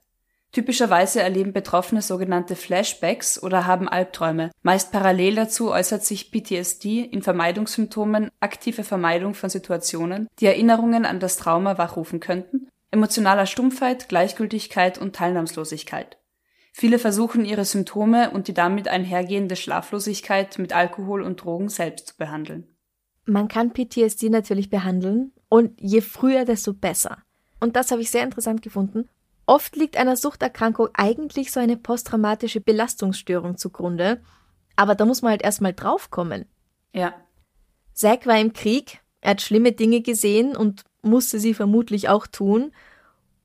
Typischerweise 0.53 1.20
erleben 1.20 1.53
Betroffene 1.53 2.01
sogenannte 2.01 2.55
Flashbacks 2.55 3.42
oder 3.42 3.66
haben 3.66 3.88
Albträume. 3.88 4.53
Meist 4.62 4.92
parallel 4.92 5.35
dazu 5.35 5.72
äußert 5.72 6.05
sich 6.05 6.31
PTSD 6.31 7.01
in 7.01 7.22
Vermeidungssymptomen, 7.22 8.31
aktive 8.38 8.85
Vermeidung 8.85 9.35
von 9.35 9.51
Situationen, 9.51 10.29
die 10.38 10.46
Erinnerungen 10.46 11.07
an 11.07 11.18
das 11.18 11.38
Trauma 11.38 11.77
wachrufen 11.77 12.20
könnten, 12.20 12.68
emotionaler 12.92 13.46
Stumpfheit, 13.46 14.09
Gleichgültigkeit 14.09 14.96
und 14.96 15.16
Teilnahmslosigkeit. 15.16 16.18
Viele 16.72 17.01
versuchen 17.01 17.44
ihre 17.44 17.64
Symptome 17.64 18.31
und 18.31 18.46
die 18.46 18.55
damit 18.55 18.87
einhergehende 18.87 19.57
Schlaflosigkeit 19.57 20.57
mit 20.61 20.72
Alkohol 20.72 21.22
und 21.22 21.42
Drogen 21.42 21.68
selbst 21.68 22.07
zu 22.07 22.16
behandeln. 22.16 22.68
Man 23.24 23.48
kann 23.48 23.72
PTSD 23.72 24.31
natürlich 24.31 24.70
behandeln 24.70 25.33
und 25.48 25.80
je 25.80 26.00
früher, 26.00 26.44
desto 26.44 26.72
besser. 26.72 27.18
Und 27.61 27.76
das 27.76 27.90
habe 27.90 28.02
ich 28.02 28.11
sehr 28.11 28.24
interessant 28.24 28.62
gefunden. 28.62 29.08
Oft 29.46 29.76
liegt 29.76 29.96
einer 29.96 30.16
Suchterkrankung 30.16 30.88
eigentlich 30.94 31.52
so 31.52 31.61
eine 31.61 31.76
posttraumatische 31.76 32.61
Belastungsstörung 32.61 33.56
zugrunde, 33.56 34.20
aber 34.76 34.94
da 34.94 35.04
muss 35.06 35.22
man 35.22 35.30
halt 35.30 35.42
erstmal 35.42 35.72
draufkommen. 35.72 36.44
Ja. 36.92 37.14
Zack 37.94 38.26
war 38.26 38.38
im 38.38 38.52
Krieg, 38.52 39.00
er 39.20 39.32
hat 39.32 39.42
schlimme 39.42 39.72
Dinge 39.72 40.02
gesehen 40.02 40.56
und 40.56 40.84
musste 41.02 41.38
sie 41.38 41.54
vermutlich 41.54 42.08
auch 42.08 42.26
tun, 42.26 42.72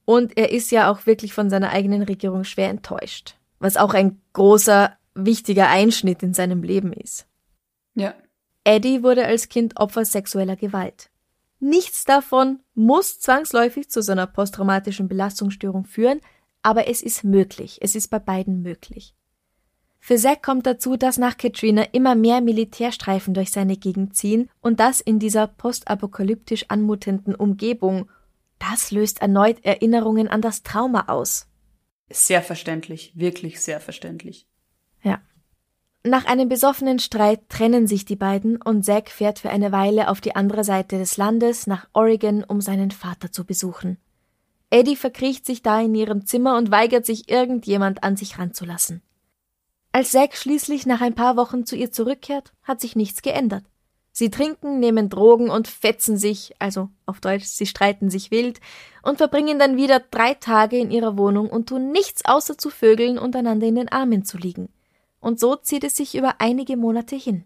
und 0.06 0.38
er 0.38 0.52
ist 0.52 0.72
ja 0.72 0.92
auch 0.92 1.06
wirklich 1.06 1.34
von 1.34 1.50
seiner 1.50 1.70
eigenen 1.70 2.04
Regierung 2.04 2.44
schwer 2.44 2.70
enttäuscht, 2.70 3.36
was 3.60 3.78
auch 3.78 3.94
ein 3.94 4.22
großer, 4.34 4.98
wichtiger 5.16 5.70
Einschnitt 5.70 6.24
in 6.24 6.34
seinem 6.34 6.64
Leben 6.64 6.92
ist. 6.92 7.26
Ja. 7.96 8.14
Eddie 8.66 9.04
wurde 9.04 9.26
als 9.26 9.50
Kind 9.50 9.80
Opfer 9.80 10.06
sexueller 10.06 10.56
Gewalt. 10.56 11.10
Nichts 11.66 12.04
davon 12.04 12.60
muss 12.76 13.22
zwangsläufig 13.22 13.90
zu 13.90 14.02
so 14.02 14.12
einer 14.12 14.28
posttraumatischen 14.28 15.08
Belastungsstörung 15.08 15.86
führen, 15.86 16.20
aber 16.62 16.90
es 16.90 17.02
ist 17.02 17.24
möglich. 17.24 17.80
Es 17.82 17.96
ist 17.96 18.10
bei 18.10 18.20
beiden 18.20 18.62
möglich. 18.62 19.16
Für 20.02 20.18
Zack 20.18 20.44
kommt 20.44 20.66
dazu, 20.66 20.98
dass 20.98 21.18
nach 21.18 21.38
Katrina 21.38 21.84
immer 21.94 22.16
mehr 22.16 22.42
Militärstreifen 22.42 23.34
durch 23.34 23.52
seine 23.52 23.78
Gegend 23.78 24.18
ziehen 24.18 24.50
und 24.60 24.82
das 24.82 25.00
in 25.00 25.20
dieser 25.20 25.48
postapokalyptisch 25.48 26.66
anmutenden 26.68 27.34
Umgebung 27.34 28.10
das 28.60 28.92
löst 28.92 29.22
erneut 29.22 29.64
Erinnerungen 29.64 30.28
an 30.28 30.42
das 30.42 30.64
Trauma 30.64 31.06
aus. 31.08 31.48
Sehr 32.10 32.42
verständlich, 32.42 33.14
wirklich 33.16 33.62
sehr 33.62 33.80
verständlich. 33.80 34.48
Ja. 35.02 35.22
Nach 36.06 36.26
einem 36.26 36.50
besoffenen 36.50 37.00
Streit 37.00 37.48
trennen 37.48 37.88
sich 37.88 38.04
die 38.04 38.18
beiden 38.18 38.62
und 38.62 38.84
Zack 38.84 39.10
fährt 39.10 39.40
für 39.40 39.50
eine 39.50 39.72
Weile 39.72 40.10
auf 40.10 40.20
die 40.20 40.36
andere 40.36 40.66
Seite 40.66 40.98
des 40.98 41.16
Landes 41.16 41.66
nach 41.66 41.88
Oregon, 41.94 42.44
um 42.44 42.60
seinen 42.60 42.92
Vater 42.92 43.32
zu 43.32 43.46
besuchen. 43.46 43.98
Eddie 44.70 44.98
verkriecht 44.98 45.46
sich 45.46 45.62
da 45.62 45.80
in 45.80 45.96
ihrem 45.96 46.26
Zimmer 46.26 46.58
und 46.58 46.72
weigert 46.72 47.06
sich, 47.06 47.30
irgendjemand 47.30 48.04
an 48.04 48.18
sich 48.18 48.38
ranzulassen. 48.38 49.02
Als 49.94 50.12
Zack 50.12 50.36
schließlich 50.36 50.86
nach 50.86 51.00
ein 51.00 51.16
paar 51.16 51.38
Wochen 51.38 51.66
zu 51.66 51.78
ihr 51.78 51.92
zurückkehrt, 51.92 52.52
hat 52.64 52.82
sich 52.82 52.98
nichts 52.98 53.22
geändert. 53.22 53.64
Sie 54.12 54.30
trinken, 54.30 54.80
nehmen 54.80 55.08
Drogen 55.08 55.50
und 55.50 55.70
fetzen 55.70 56.18
sich, 56.18 56.54
also 56.60 56.90
auf 57.06 57.22
Deutsch, 57.22 57.46
sie 57.46 57.66
streiten 57.66 58.10
sich 58.10 58.30
wild 58.30 58.60
und 59.04 59.20
verbringen 59.20 59.58
dann 59.58 59.78
wieder 59.78 60.02
drei 60.02 60.34
Tage 60.34 60.78
in 60.78 60.92
ihrer 60.92 61.18
Wohnung 61.18 61.50
und 61.50 61.70
tun 61.70 61.92
nichts 61.92 62.26
außer 62.26 62.58
zu 62.58 62.70
vögeln 62.70 63.18
und 63.18 63.38
einander 63.38 63.68
in 63.68 63.76
den 63.76 63.92
Armen 63.92 64.26
zu 64.26 64.38
liegen. 64.38 64.68
Und 65.24 65.40
so 65.40 65.56
zieht 65.56 65.86
es 65.86 65.96
sich 65.96 66.16
über 66.16 66.36
einige 66.40 66.76
Monate 66.76 67.16
hin. 67.16 67.46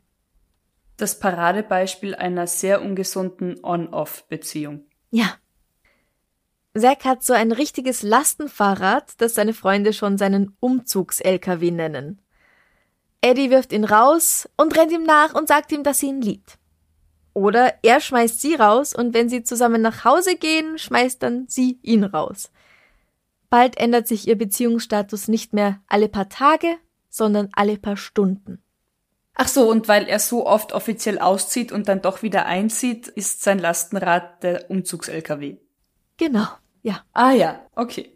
Das 0.98 1.20
Paradebeispiel 1.20 2.16
einer 2.16 2.48
sehr 2.48 2.82
ungesunden 2.82 3.64
On-Off-Beziehung. 3.64 4.86
Ja. 5.12 5.36
Zack 6.76 7.06
hat 7.06 7.22
so 7.22 7.34
ein 7.34 7.52
richtiges 7.52 8.02
Lastenfahrrad, 8.02 9.22
das 9.22 9.36
seine 9.36 9.54
Freunde 9.54 9.94
schon 9.94 10.18
seinen 10.18 10.58
Umzugs-LKW 10.60 11.70
nennen. 11.70 12.20
Eddie 13.22 13.52
wirft 13.52 13.72
ihn 13.72 13.84
raus 13.84 14.50
und 14.58 14.76
rennt 14.76 14.92
ihm 14.92 15.04
nach 15.04 15.36
und 15.36 15.48
sagt 15.48 15.72
ihm, 15.72 15.84
dass 15.84 16.00
sie 16.00 16.08
ihn 16.08 16.22
liebt. 16.22 16.58
Oder 17.36 17.76
er 17.84 18.00
schmeißt 18.00 18.42
sie 18.42 18.56
raus 18.56 18.96
und 18.96 19.14
wenn 19.14 19.30
sie 19.30 19.44
zusammen 19.44 19.84
nach 19.84 20.04
Hause 20.04 20.36
gehen, 20.36 20.80
schmeißt 20.80 21.22
dann 21.22 21.46
sie 21.48 21.78
ihn 21.84 22.04
raus. 22.04 22.50
Bald 23.52 23.78
ändert 23.78 24.08
sich 24.08 24.28
ihr 24.28 24.36
Beziehungsstatus 24.36 25.28
nicht 25.28 25.54
mehr 25.54 25.80
alle 25.88 26.10
paar 26.10 26.30
Tage, 26.30 26.78
sondern 27.18 27.50
alle 27.54 27.78
paar 27.78 27.98
Stunden. 27.98 28.62
Ach 29.34 29.48
so, 29.48 29.70
und 29.70 29.88
weil 29.88 30.08
er 30.08 30.20
so 30.20 30.48
oft 30.48 30.74
offiziell 30.74 31.20
auszieht 31.20 31.72
und 31.72 31.88
dann 31.88 32.02
doch 32.02 32.24
wieder 32.24 32.46
einzieht, 32.48 33.08
ist 33.08 33.44
sein 33.44 33.60
Lastenrad 33.60 34.42
der 34.42 34.70
Umzugs-LKW. 34.72 35.58
Genau, 36.18 36.48
ja. 36.82 37.04
Ah 37.14 37.32
ja, 37.32 37.62
okay. 37.76 38.16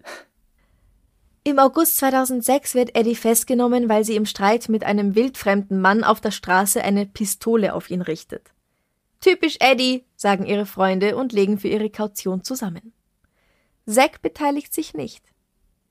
Im 1.43 1.59
August 1.59 1.97
2006 1.97 2.75
wird 2.75 2.95
Eddie 2.95 3.15
festgenommen, 3.15 3.89
weil 3.89 4.03
sie 4.03 4.15
im 4.15 4.25
Streit 4.25 4.69
mit 4.69 4.83
einem 4.83 5.15
wildfremden 5.15 5.81
Mann 5.81 6.03
auf 6.03 6.21
der 6.21 6.31
Straße 6.31 6.83
eine 6.83 7.05
Pistole 7.05 7.73
auf 7.73 7.89
ihn 7.89 8.01
richtet. 8.01 8.51
Typisch 9.19 9.57
Eddie, 9.59 10.05
sagen 10.15 10.45
ihre 10.45 10.65
Freunde 10.65 11.15
und 11.15 11.33
legen 11.33 11.59
für 11.59 11.67
ihre 11.67 11.89
Kaution 11.89 12.43
zusammen. 12.43 12.93
Zack 13.87 14.21
beteiligt 14.21 14.73
sich 14.73 14.93
nicht. 14.93 15.30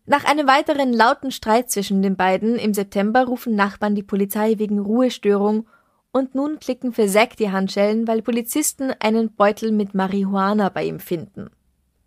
Nach 0.06 0.24
einem 0.24 0.46
weiteren 0.46 0.92
lauten 0.92 1.30
Streit 1.30 1.70
zwischen 1.70 2.02
den 2.02 2.16
beiden 2.16 2.56
im 2.56 2.74
September 2.74 3.24
rufen 3.24 3.54
Nachbarn 3.54 3.94
die 3.94 4.02
Polizei 4.02 4.54
wegen 4.58 4.78
Ruhestörung 4.78 5.66
und 6.12 6.34
nun 6.34 6.58
klicken 6.58 6.92
für 6.92 7.06
Zack 7.06 7.36
die 7.36 7.50
Handschellen, 7.50 8.08
weil 8.08 8.22
Polizisten 8.22 8.92
einen 8.98 9.34
Beutel 9.34 9.70
mit 9.72 9.94
Marihuana 9.94 10.68
bei 10.68 10.84
ihm 10.84 10.98
finden. 10.98 11.50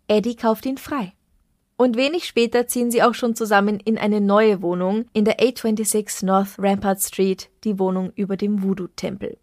Eddie 0.08 0.36
kauft 0.36 0.66
ihn 0.66 0.76
frei. 0.76 1.12
Und 1.76 1.96
wenig 1.96 2.24
später 2.24 2.66
ziehen 2.66 2.90
sie 2.90 3.02
auch 3.02 3.14
schon 3.14 3.34
zusammen 3.34 3.80
in 3.80 3.98
eine 3.98 4.20
neue 4.20 4.62
Wohnung 4.62 5.06
in 5.12 5.24
der 5.24 5.40
826 5.40 6.22
North 6.22 6.56
Rampart 6.58 7.00
Street, 7.00 7.50
die 7.64 7.78
Wohnung 7.78 8.12
über 8.14 8.36
dem 8.36 8.62
Voodoo-Tempel. 8.62 9.38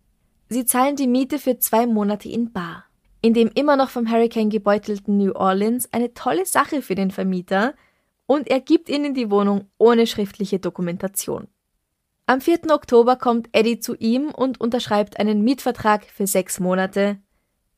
Sie 0.48 0.66
zahlen 0.66 0.96
die 0.96 1.08
Miete 1.08 1.40
für 1.40 1.58
zwei 1.58 1.88
Monate 1.88 2.30
in 2.30 2.52
Bar. 2.54 2.86
In 3.22 3.34
dem 3.34 3.50
immer 3.54 3.76
noch 3.76 3.90
vom 3.90 4.10
Hurricane 4.10 4.50
gebeutelten 4.50 5.18
New 5.18 5.34
Orleans 5.34 5.92
eine 5.92 6.14
tolle 6.14 6.46
Sache 6.46 6.82
für 6.82 6.96
den 6.96 7.12
Vermieter 7.12 7.74
und 8.32 8.50
er 8.50 8.62
gibt 8.62 8.88
ihnen 8.88 9.13
die 9.13 9.30
Wohnung 9.30 9.70
ohne 9.78 10.08
schriftliche 10.08 10.60
Dokumentation. 10.60 11.48
Am 12.28 12.39
4. 12.39 12.72
Oktober 12.72 13.17
kommt 13.17 13.50
Eddie 13.52 13.80
zu 13.80 13.94
ihm 13.96 14.30
und 14.32 14.62
unterschreibt 14.62 15.20
einen 15.20 15.41
Mietvertrag 15.44 16.06
für 16.06 16.28
sechs 16.28 16.60
Monate, 16.60 17.20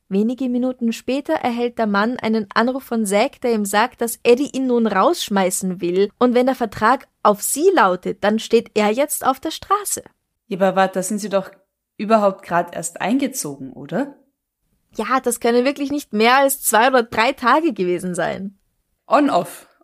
Wenige 0.09 0.47
Minuten 0.47 0.93
später 0.93 1.33
erhält 1.33 1.79
der 1.79 1.87
Mann 1.87 2.19
einen 2.19 2.45
Anruf 2.53 2.83
von 2.83 3.03
Zack, 3.03 3.41
der 3.41 3.53
ihm 3.53 3.65
sagt, 3.65 3.99
dass 3.99 4.19
Eddie 4.21 4.51
ihn 4.53 4.67
nun 4.67 4.85
rausschmeißen 4.85 5.81
will, 5.81 6.11
und 6.19 6.35
wenn 6.35 6.45
der 6.45 6.53
Vertrag 6.53 7.07
auf 7.23 7.41
sie 7.41 7.71
lautet, 7.73 8.23
dann 8.23 8.37
steht 8.37 8.69
er 8.75 8.91
jetzt 8.91 9.25
auf 9.25 9.39
der 9.39 9.49
Straße. 9.49 10.03
Ja, 10.49 10.57
aber 10.59 10.75
warte, 10.75 10.99
da 10.99 11.03
sind 11.03 11.17
sie 11.17 11.29
doch 11.29 11.49
überhaupt 11.97 12.43
gerade 12.43 12.75
erst 12.75 13.01
eingezogen, 13.01 13.73
oder? 13.73 14.15
Ja, 14.95 15.19
das 15.19 15.39
können 15.39 15.65
wirklich 15.65 15.89
nicht 15.89 16.13
mehr 16.13 16.37
als 16.37 16.61
zwei 16.61 16.89
oder 16.89 17.01
drei 17.01 17.31
Tage 17.31 17.73
gewesen 17.73 18.13
sein. 18.13 18.59
On, 19.07 19.31
off, 19.31 19.67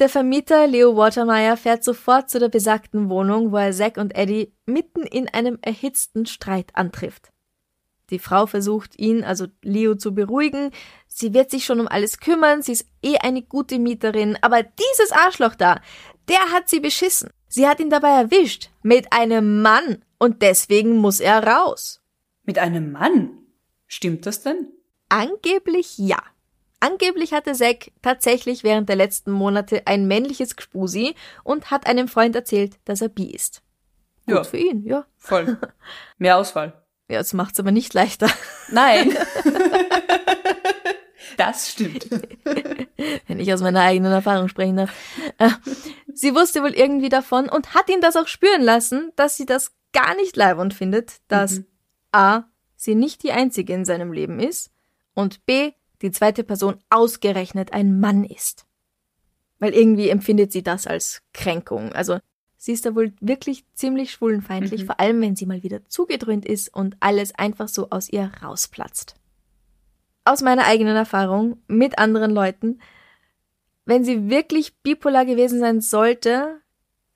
Der 0.00 0.08
Vermieter 0.08 0.66
Leo 0.66 0.96
Watermeyer 0.96 1.56
fährt 1.56 1.84
sofort 1.84 2.28
zu 2.28 2.40
der 2.40 2.48
besagten 2.48 3.10
Wohnung, 3.10 3.52
wo 3.52 3.56
er 3.58 3.72
Zack 3.72 3.96
und 3.96 4.16
Eddie 4.16 4.52
mitten 4.66 5.02
in 5.02 5.28
einem 5.28 5.58
erhitzten 5.62 6.26
Streit 6.26 6.70
antrifft. 6.74 7.30
Die 8.10 8.18
Frau 8.18 8.46
versucht 8.46 8.98
ihn, 8.98 9.24
also 9.24 9.46
Leo, 9.62 9.94
zu 9.94 10.12
beruhigen. 10.14 10.72
Sie 11.06 11.32
wird 11.32 11.50
sich 11.50 11.64
schon 11.64 11.80
um 11.80 11.88
alles 11.88 12.18
kümmern, 12.18 12.60
sie 12.60 12.72
ist 12.72 12.86
eh 13.02 13.18
eine 13.18 13.42
gute 13.42 13.78
Mieterin, 13.78 14.36
aber 14.42 14.62
dieses 14.62 15.12
Arschloch 15.12 15.54
da, 15.54 15.80
der 16.28 16.40
hat 16.52 16.68
sie 16.68 16.80
beschissen. 16.80 17.30
Sie 17.48 17.68
hat 17.68 17.78
ihn 17.78 17.90
dabei 17.90 18.10
erwischt. 18.10 18.70
Mit 18.82 19.12
einem 19.12 19.62
Mann. 19.62 20.04
Und 20.18 20.42
deswegen 20.42 20.96
muss 20.96 21.20
er 21.20 21.46
raus. 21.46 22.02
Mit 22.42 22.58
einem 22.58 22.90
Mann? 22.92 23.38
Stimmt 23.86 24.26
das 24.26 24.42
denn? 24.42 24.72
Angeblich 25.08 25.96
ja. 25.98 26.20
Angeblich 26.84 27.32
hatte 27.32 27.52
Zack 27.54 27.92
tatsächlich 28.02 28.62
während 28.62 28.90
der 28.90 28.96
letzten 28.96 29.30
Monate 29.30 29.86
ein 29.86 30.06
männliches 30.06 30.54
Gspusi 30.54 31.14
und 31.42 31.70
hat 31.70 31.86
einem 31.86 32.08
Freund 32.08 32.36
erzählt, 32.36 32.74
dass 32.84 33.00
er 33.00 33.08
bi 33.08 33.30
ist. 33.30 33.62
Gut 34.26 34.34
Ja. 34.36 34.44
für 34.44 34.58
ihn, 34.58 34.84
ja. 34.84 35.06
Voll. 35.16 35.56
Mehr 36.18 36.36
Auswahl. 36.36 36.74
Ja, 37.08 37.18
das 37.18 37.32
macht's 37.32 37.58
aber 37.58 37.70
nicht 37.70 37.94
leichter. 37.94 38.28
Nein. 38.70 39.16
das 41.38 41.70
stimmt. 41.70 42.06
wenn 43.26 43.40
ich 43.40 43.50
aus 43.52 43.62
meiner 43.62 43.80
eigenen 43.80 44.12
Erfahrung 44.12 44.48
sprechen 44.48 44.76
darf. 44.76 44.92
Äh, 45.38 45.50
Sie 46.12 46.34
wusste 46.34 46.62
wohl 46.62 46.74
irgendwie 46.74 47.08
davon 47.08 47.48
und 47.48 47.74
hat 47.74 47.88
ihn 47.88 48.00
das 48.02 48.16
auch 48.16 48.28
spüren 48.28 48.62
lassen, 48.62 49.10
dass 49.16 49.36
sie 49.36 49.46
das 49.46 49.72
gar 49.92 50.14
nicht 50.16 50.36
leibend 50.36 50.74
findet, 50.74 51.14
dass 51.28 51.62
A. 52.12 52.44
sie 52.76 52.94
nicht 52.94 53.22
die 53.22 53.32
einzige 53.32 53.72
in 53.72 53.84
seinem 53.86 54.12
Leben 54.12 54.38
ist 54.38 54.70
und 55.14 55.44
B. 55.46 55.72
die 56.02 56.10
zweite 56.10 56.44
Person 56.44 56.76
ausgerechnet 56.90 57.72
ein 57.72 58.00
Mann 58.00 58.24
ist. 58.24 58.66
Weil 59.58 59.74
irgendwie 59.74 60.08
empfindet 60.08 60.52
sie 60.52 60.62
das 60.62 60.86
als 60.86 61.22
Kränkung. 61.32 61.92
Also 61.92 62.18
sie 62.56 62.72
ist 62.72 62.86
da 62.86 62.94
wohl 62.94 63.12
wirklich 63.20 63.64
ziemlich 63.74 64.10
schwulenfeindlich, 64.10 64.84
vor 64.84 65.00
allem 65.00 65.20
wenn 65.20 65.36
sie 65.36 65.46
mal 65.46 65.62
wieder 65.62 65.84
zugedröhnt 65.86 66.44
ist 66.44 66.74
und 66.74 66.96
alles 67.00 67.34
einfach 67.34 67.68
so 67.68 67.90
aus 67.90 68.08
ihr 68.08 68.30
rausplatzt. 68.42 69.14
Aus 70.24 70.42
meiner 70.42 70.66
eigenen 70.66 70.96
Erfahrung 70.96 71.62
mit 71.66 71.98
anderen 71.98 72.30
Leuten, 72.30 72.80
wenn 73.84 74.04
sie 74.04 74.30
wirklich 74.30 74.76
bipolar 74.78 75.26
gewesen 75.26 75.60
sein 75.60 75.80
sollte, 75.80 76.60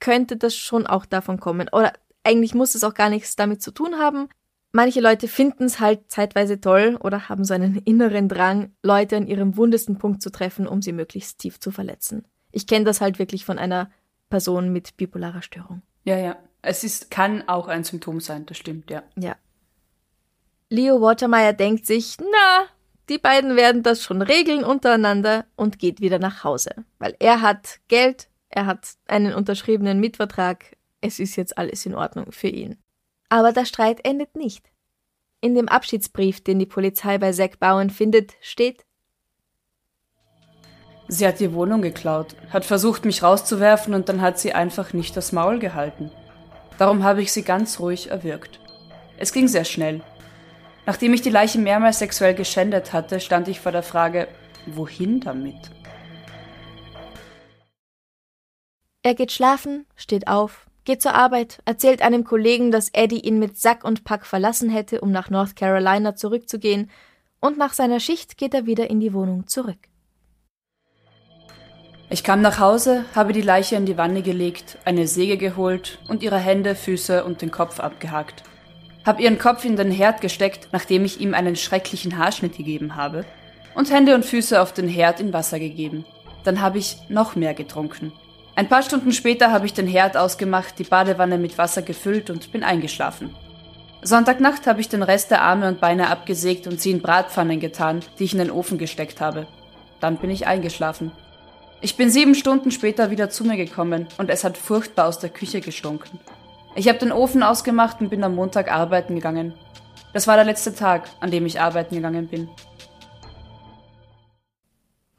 könnte 0.00 0.36
das 0.36 0.54
schon 0.54 0.86
auch 0.86 1.06
davon 1.06 1.40
kommen. 1.40 1.68
Oder 1.72 1.92
eigentlich 2.22 2.54
muss 2.54 2.74
es 2.74 2.84
auch 2.84 2.94
gar 2.94 3.08
nichts 3.08 3.36
damit 3.36 3.62
zu 3.62 3.70
tun 3.70 3.98
haben. 3.98 4.28
Manche 4.72 5.00
Leute 5.00 5.28
finden 5.28 5.64
es 5.64 5.80
halt 5.80 6.10
zeitweise 6.10 6.60
toll 6.60 6.98
oder 7.00 7.28
haben 7.28 7.44
so 7.44 7.54
einen 7.54 7.76
inneren 7.76 8.28
Drang, 8.28 8.72
Leute 8.82 9.16
an 9.16 9.26
ihrem 9.26 9.56
wundesten 9.56 9.98
Punkt 9.98 10.22
zu 10.22 10.30
treffen, 10.30 10.66
um 10.66 10.82
sie 10.82 10.92
möglichst 10.92 11.38
tief 11.38 11.58
zu 11.58 11.70
verletzen. 11.70 12.26
Ich 12.52 12.66
kenne 12.66 12.84
das 12.84 13.00
halt 13.00 13.18
wirklich 13.18 13.44
von 13.44 13.58
einer 13.58 13.90
Person 14.28 14.72
mit 14.72 14.96
bipolarer 14.96 15.42
Störung. 15.42 15.82
Ja, 16.04 16.18
ja. 16.18 16.36
Es 16.60 16.84
ist, 16.84 17.10
kann 17.10 17.48
auch 17.48 17.68
ein 17.68 17.84
Symptom 17.84 18.20
sein, 18.20 18.44
das 18.44 18.58
stimmt, 18.58 18.90
ja. 18.90 19.02
Ja. 19.16 19.36
Leo 20.70 21.00
Watermeyer 21.00 21.54
denkt 21.54 21.86
sich, 21.86 22.16
na, 22.20 22.66
die 23.08 23.18
beiden 23.18 23.56
werden 23.56 23.82
das 23.82 24.02
schon 24.02 24.20
regeln 24.20 24.64
untereinander 24.64 25.46
und 25.56 25.78
geht 25.78 26.00
wieder 26.00 26.18
nach 26.18 26.44
Hause. 26.44 26.84
Weil 26.98 27.16
er 27.20 27.40
hat 27.40 27.80
Geld, 27.88 28.28
er 28.50 28.66
hat 28.66 28.96
einen 29.06 29.32
unterschriebenen 29.32 30.00
Mietvertrag, 30.00 30.76
es 31.00 31.20
ist 31.20 31.36
jetzt 31.36 31.56
alles 31.56 31.86
in 31.86 31.94
Ordnung 31.94 32.32
für 32.32 32.48
ihn. 32.48 32.76
Aber 33.28 33.52
der 33.52 33.64
Streit 33.64 34.04
endet 34.04 34.36
nicht. 34.36 34.70
In 35.40 35.54
dem 35.54 35.68
Abschiedsbrief, 35.68 36.42
den 36.42 36.58
die 36.58 36.66
Polizei 36.66 37.18
bei 37.18 37.32
Zack 37.32 37.60
Bowen 37.60 37.90
findet, 37.90 38.34
steht, 38.40 38.84
Sie 41.10 41.26
hat 41.26 41.40
die 41.40 41.54
Wohnung 41.54 41.80
geklaut, 41.80 42.36
hat 42.50 42.66
versucht, 42.66 43.06
mich 43.06 43.22
rauszuwerfen 43.22 43.94
und 43.94 44.10
dann 44.10 44.20
hat 44.20 44.38
sie 44.38 44.52
einfach 44.52 44.92
nicht 44.92 45.16
das 45.16 45.32
Maul 45.32 45.58
gehalten. 45.58 46.10
Darum 46.76 47.02
habe 47.02 47.22
ich 47.22 47.32
sie 47.32 47.42
ganz 47.42 47.80
ruhig 47.80 48.10
erwürgt. 48.10 48.60
Es 49.16 49.32
ging 49.32 49.48
sehr 49.48 49.64
schnell. 49.64 50.02
Nachdem 50.84 51.14
ich 51.14 51.22
die 51.22 51.30
Leiche 51.30 51.58
mehrmals 51.58 51.98
sexuell 51.98 52.34
geschändet 52.34 52.92
hatte, 52.92 53.20
stand 53.20 53.48
ich 53.48 53.58
vor 53.58 53.72
der 53.72 53.82
Frage, 53.82 54.28
wohin 54.66 55.20
damit? 55.20 55.56
Er 59.02 59.14
geht 59.14 59.32
schlafen, 59.32 59.86
steht 59.96 60.28
auf, 60.28 60.67
geht 60.88 61.02
zur 61.02 61.14
Arbeit, 61.14 61.58
erzählt 61.66 62.00
einem 62.00 62.24
Kollegen, 62.24 62.70
dass 62.70 62.88
Eddie 62.94 63.20
ihn 63.20 63.38
mit 63.38 63.58
Sack 63.58 63.84
und 63.84 64.04
Pack 64.04 64.24
verlassen 64.24 64.70
hätte, 64.70 65.02
um 65.02 65.10
nach 65.10 65.28
North 65.28 65.54
Carolina 65.54 66.16
zurückzugehen, 66.16 66.90
und 67.40 67.58
nach 67.58 67.74
seiner 67.74 68.00
Schicht 68.00 68.38
geht 68.38 68.54
er 68.54 68.64
wieder 68.64 68.88
in 68.88 68.98
die 68.98 69.12
Wohnung 69.12 69.46
zurück. 69.46 69.76
Ich 72.08 72.24
kam 72.24 72.40
nach 72.40 72.58
Hause, 72.58 73.04
habe 73.14 73.34
die 73.34 73.42
Leiche 73.42 73.76
in 73.76 73.84
die 73.84 73.98
Wanne 73.98 74.22
gelegt, 74.22 74.78
eine 74.86 75.06
Säge 75.06 75.36
geholt 75.36 75.98
und 76.08 76.22
ihre 76.22 76.38
Hände, 76.38 76.74
Füße 76.74 77.22
und 77.22 77.42
den 77.42 77.50
Kopf 77.50 77.80
abgehakt. 77.80 78.42
Hab 79.04 79.20
ihren 79.20 79.38
Kopf 79.38 79.66
in 79.66 79.76
den 79.76 79.90
Herd 79.90 80.22
gesteckt, 80.22 80.68
nachdem 80.72 81.04
ich 81.04 81.20
ihm 81.20 81.34
einen 81.34 81.56
schrecklichen 81.56 82.16
Haarschnitt 82.16 82.56
gegeben 82.56 82.96
habe, 82.96 83.26
und 83.74 83.92
Hände 83.92 84.14
und 84.14 84.24
Füße 84.24 84.58
auf 84.58 84.72
den 84.72 84.88
Herd 84.88 85.20
in 85.20 85.34
Wasser 85.34 85.58
gegeben. 85.58 86.06
Dann 86.44 86.62
habe 86.62 86.78
ich 86.78 86.96
noch 87.10 87.36
mehr 87.36 87.52
getrunken. 87.52 88.10
Ein 88.58 88.68
paar 88.68 88.82
Stunden 88.82 89.12
später 89.12 89.52
habe 89.52 89.66
ich 89.66 89.72
den 89.72 89.86
Herd 89.86 90.16
ausgemacht, 90.16 90.80
die 90.80 90.82
Badewanne 90.82 91.38
mit 91.38 91.58
Wasser 91.58 91.80
gefüllt 91.80 92.28
und 92.28 92.50
bin 92.50 92.64
eingeschlafen. 92.64 93.32
Sonntagnacht 94.02 94.66
habe 94.66 94.80
ich 94.80 94.88
den 94.88 95.04
Rest 95.04 95.30
der 95.30 95.42
Arme 95.42 95.68
und 95.68 95.80
Beine 95.80 96.10
abgesägt 96.10 96.66
und 96.66 96.80
sie 96.80 96.90
in 96.90 97.00
Bratpfannen 97.00 97.60
getan, 97.60 98.00
die 98.18 98.24
ich 98.24 98.32
in 98.32 98.40
den 98.40 98.50
Ofen 98.50 98.76
gesteckt 98.76 99.20
habe. 99.20 99.46
Dann 100.00 100.16
bin 100.16 100.30
ich 100.30 100.48
eingeschlafen. 100.48 101.12
Ich 101.80 101.96
bin 101.96 102.10
sieben 102.10 102.34
Stunden 102.34 102.72
später 102.72 103.12
wieder 103.12 103.30
zu 103.30 103.44
mir 103.44 103.56
gekommen 103.56 104.08
und 104.18 104.28
es 104.28 104.42
hat 104.42 104.58
furchtbar 104.58 105.06
aus 105.06 105.20
der 105.20 105.30
Küche 105.30 105.60
gestunken. 105.60 106.18
Ich 106.74 106.88
habe 106.88 106.98
den 106.98 107.12
Ofen 107.12 107.44
ausgemacht 107.44 108.00
und 108.00 108.08
bin 108.08 108.24
am 108.24 108.34
Montag 108.34 108.72
arbeiten 108.72 109.14
gegangen. 109.14 109.54
Das 110.12 110.26
war 110.26 110.34
der 110.34 110.44
letzte 110.44 110.74
Tag, 110.74 111.08
an 111.20 111.30
dem 111.30 111.46
ich 111.46 111.60
arbeiten 111.60 111.94
gegangen 111.94 112.26
bin. 112.26 112.48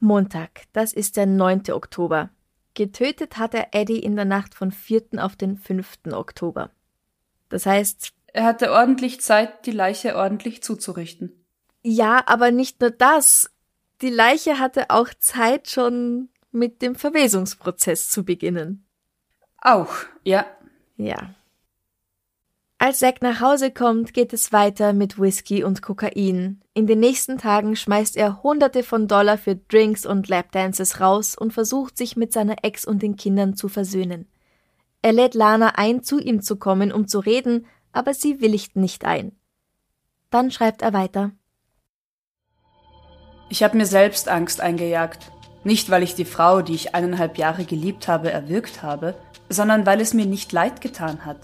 Montag, 0.02 0.64
das 0.74 0.92
ist 0.92 1.16
der 1.16 1.26
9. 1.26 1.72
Oktober. 1.72 2.32
Getötet 2.74 3.38
hat 3.38 3.54
er 3.54 3.70
Eddie 3.74 4.00
in 4.00 4.16
der 4.16 4.26
Nacht 4.26 4.56
von 4.56 4.72
4. 4.72 5.04
auf 5.18 5.36
den 5.36 5.58
5. 5.58 6.00
Oktober. 6.14 6.70
Das 7.50 7.66
heißt, 7.66 8.12
Er 8.34 8.44
hatte 8.46 8.72
ordentlich 8.72 9.22
Zeit, 9.22 9.66
die 9.66 9.72
Leiche 9.72 10.16
ordentlich 10.16 10.62
zuzurichten. 10.64 11.34
ja, 11.82 12.24
aber 12.28 12.52
nicht 12.52 12.80
nur 12.82 12.92
das. 12.92 13.50
Die 14.02 14.10
Leiche 14.10 14.60
hatte 14.60 14.90
auch 14.90 15.10
Zeit, 15.20 15.70
schon 15.70 16.30
mit 16.52 16.82
dem 16.82 16.96
Verwesungsprozess 16.96 18.10
zu 18.10 18.24
beginnen. 18.24 18.86
Auch, 19.62 19.94
ja. 20.24 20.46
Ja. 20.96 21.34
Als 22.82 23.00
Zack 23.00 23.22
nach 23.22 23.42
Hause 23.42 23.72
kommt, 23.72 24.14
geht 24.14 24.32
es 24.32 24.54
weiter 24.54 24.94
mit 24.94 25.20
Whisky 25.20 25.66
und 25.66 25.82
Kokain. 25.82 26.62
In 26.74 26.88
den 26.88 27.02
nächsten 27.02 27.38
Tagen 27.38 27.76
schmeißt 27.76 28.16
er 28.16 28.42
Hunderte 28.42 28.84
von 28.84 29.10
Dollar 29.10 29.38
für 29.38 29.58
Drinks 29.58 30.06
und 30.06 30.30
Lapdances 30.30 31.02
raus 31.02 31.36
und 31.36 31.52
versucht 31.52 31.98
sich 31.98 32.16
mit 32.16 32.32
seiner 32.32 32.64
Ex 32.64 32.86
und 32.86 33.02
den 33.04 33.18
Kindern 33.18 33.54
zu 33.54 33.68
versöhnen. 33.68 34.30
Er 35.02 35.12
lädt 35.12 35.34
Lana 35.34 35.74
ein, 35.76 36.04
zu 36.04 36.20
ihm 36.20 36.42
zu 36.42 36.56
kommen, 36.56 36.94
um 36.94 37.10
zu 37.10 37.20
reden, 37.20 37.66
aber 37.92 38.14
sie 38.14 38.40
willigt 38.40 38.78
nicht 38.78 39.04
ein. 39.04 39.34
Dann 40.30 40.50
schreibt 40.50 40.82
er 40.82 40.94
weiter. 40.94 41.32
Ich 43.50 43.62
habe 43.62 43.76
mir 43.76 43.88
selbst 43.88 44.30
Angst 44.30 44.62
eingejagt. 44.62 45.34
Nicht, 45.66 45.90
weil 45.90 46.04
ich 46.04 46.16
die 46.16 46.24
Frau, 46.24 46.62
die 46.62 46.76
ich 46.76 46.96
eineinhalb 46.96 47.38
Jahre 47.38 47.66
geliebt 47.66 48.08
habe, 48.08 48.32
erwürgt 48.32 48.84
habe, 48.84 49.16
sondern 49.50 49.86
weil 49.86 50.00
es 50.00 50.14
mir 50.14 50.26
nicht 50.26 50.54
leid 50.54 50.80
getan 50.80 51.26
hat. 51.26 51.40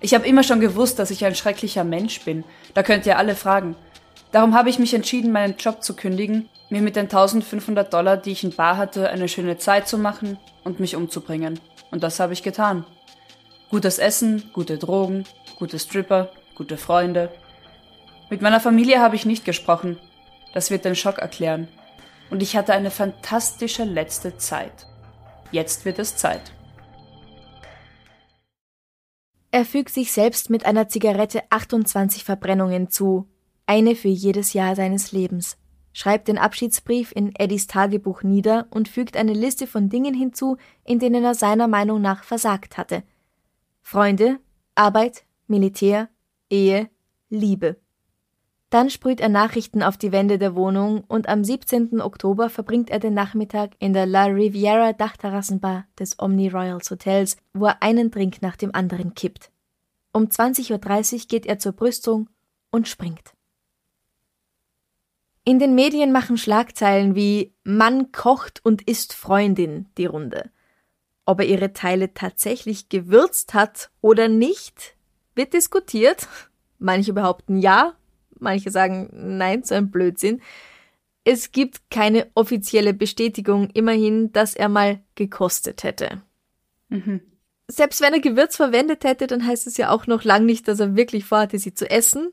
Ich 0.00 0.14
habe 0.14 0.26
immer 0.26 0.42
schon 0.42 0.60
gewusst, 0.60 0.98
dass 0.98 1.10
ich 1.10 1.24
ein 1.24 1.34
schrecklicher 1.34 1.84
Mensch 1.84 2.20
bin. 2.24 2.44
Da 2.74 2.82
könnt 2.82 3.06
ihr 3.06 3.18
alle 3.18 3.34
fragen. 3.34 3.76
Darum 4.32 4.54
habe 4.54 4.68
ich 4.68 4.78
mich 4.78 4.94
entschieden, 4.94 5.32
meinen 5.32 5.56
Job 5.56 5.82
zu 5.82 5.94
kündigen, 5.94 6.48
mir 6.68 6.82
mit 6.82 6.96
den 6.96 7.04
1500 7.04 7.92
Dollar, 7.92 8.16
die 8.16 8.32
ich 8.32 8.44
in 8.44 8.54
Bar 8.54 8.76
hatte, 8.76 9.08
eine 9.08 9.28
schöne 9.28 9.58
Zeit 9.58 9.86
zu 9.86 9.96
machen 9.96 10.38
und 10.64 10.80
mich 10.80 10.96
umzubringen. 10.96 11.60
Und 11.90 12.02
das 12.02 12.18
habe 12.18 12.32
ich 12.32 12.42
getan. 12.42 12.84
Gutes 13.70 13.98
Essen, 13.98 14.50
gute 14.52 14.76
Drogen, 14.76 15.24
gute 15.56 15.78
Stripper, 15.78 16.30
gute 16.54 16.76
Freunde. 16.76 17.30
Mit 18.28 18.42
meiner 18.42 18.60
Familie 18.60 19.00
habe 19.00 19.16
ich 19.16 19.26
nicht 19.26 19.44
gesprochen. 19.44 19.98
Das 20.52 20.70
wird 20.70 20.84
den 20.84 20.96
Schock 20.96 21.18
erklären. 21.18 21.68
Und 22.30 22.42
ich 22.42 22.56
hatte 22.56 22.72
eine 22.72 22.90
fantastische 22.90 23.84
letzte 23.84 24.36
Zeit. 24.36 24.86
Jetzt 25.52 25.84
wird 25.84 25.98
es 25.98 26.16
Zeit. 26.16 26.52
Er 29.54 29.64
fügt 29.64 29.90
sich 29.90 30.10
selbst 30.10 30.50
mit 30.50 30.66
einer 30.66 30.88
Zigarette 30.88 31.44
28 31.50 32.24
Verbrennungen 32.24 32.90
zu, 32.90 33.28
eine 33.66 33.94
für 33.94 34.08
jedes 34.08 34.52
Jahr 34.52 34.74
seines 34.74 35.12
Lebens, 35.12 35.58
schreibt 35.92 36.26
den 36.26 36.38
Abschiedsbrief 36.38 37.12
in 37.14 37.32
Eddies 37.36 37.68
Tagebuch 37.68 38.24
nieder 38.24 38.66
und 38.70 38.88
fügt 38.88 39.16
eine 39.16 39.32
Liste 39.32 39.68
von 39.68 39.88
Dingen 39.88 40.12
hinzu, 40.12 40.56
in 40.82 40.98
denen 40.98 41.22
er 41.22 41.36
seiner 41.36 41.68
Meinung 41.68 42.00
nach 42.00 42.24
versagt 42.24 42.76
hatte. 42.76 43.04
Freunde, 43.80 44.40
Arbeit, 44.74 45.24
Militär, 45.46 46.08
Ehe, 46.50 46.90
Liebe. 47.28 47.76
Dann 48.70 48.90
sprüht 48.90 49.20
er 49.20 49.28
Nachrichten 49.28 49.82
auf 49.82 49.96
die 49.96 50.10
Wände 50.10 50.38
der 50.38 50.56
Wohnung 50.56 51.04
und 51.06 51.28
am 51.28 51.44
17. 51.44 52.00
Oktober 52.00 52.50
verbringt 52.50 52.90
er 52.90 52.98
den 52.98 53.14
Nachmittag 53.14 53.72
in 53.78 53.92
der 53.92 54.06
La 54.06 54.24
Riviera 54.24 54.92
Dachterrassenbar 54.92 55.86
des 55.98 56.18
Omni 56.18 56.48
Royals 56.48 56.90
Hotels, 56.90 57.36
wo 57.52 57.66
er 57.66 57.82
einen 57.82 58.10
Drink 58.10 58.42
nach 58.42 58.56
dem 58.56 58.74
anderen 58.74 59.14
kippt. 59.14 59.50
Um 60.12 60.24
20.30 60.24 61.12
Uhr 61.12 61.18
geht 61.28 61.46
er 61.46 61.58
zur 61.58 61.72
Brüstung 61.72 62.28
und 62.70 62.88
springt. 62.88 63.34
In 65.44 65.58
den 65.58 65.74
Medien 65.74 66.10
machen 66.10 66.38
Schlagzeilen 66.38 67.14
wie 67.14 67.54
Mann 67.64 68.12
kocht 68.12 68.64
und 68.64 68.82
isst 68.88 69.12
Freundin 69.12 69.90
die 69.98 70.06
Runde. 70.06 70.50
Ob 71.26 71.40
er 71.40 71.46
ihre 71.46 71.74
Teile 71.74 72.14
tatsächlich 72.14 72.88
gewürzt 72.88 73.52
hat 73.52 73.90
oder 74.00 74.28
nicht, 74.28 74.96
wird 75.34 75.52
diskutiert. 75.52 76.28
Manche 76.78 77.12
behaupten 77.12 77.58
ja, 77.58 77.92
manche 78.38 78.70
sagen 78.70 79.08
nein, 79.12 79.62
so 79.62 79.74
ein 79.74 79.90
Blödsinn. 79.90 80.40
Es 81.24 81.52
gibt 81.52 81.90
keine 81.90 82.30
offizielle 82.34 82.92
Bestätigung, 82.92 83.70
immerhin, 83.70 84.32
dass 84.32 84.54
er 84.54 84.68
mal 84.68 85.00
gekostet 85.14 85.82
hätte. 85.82 86.22
Mhm. 86.88 87.20
Selbst 87.66 88.02
wenn 88.02 88.12
er 88.12 88.20
Gewürz 88.20 88.56
verwendet 88.56 89.04
hätte, 89.04 89.26
dann 89.26 89.46
heißt 89.46 89.66
es 89.66 89.78
ja 89.78 89.90
auch 89.90 90.06
noch 90.06 90.22
lang 90.24 90.44
nicht, 90.44 90.68
dass 90.68 90.80
er 90.80 90.96
wirklich 90.96 91.24
vorhatte, 91.24 91.58
sie 91.58 91.72
zu 91.72 91.90
essen. 91.90 92.32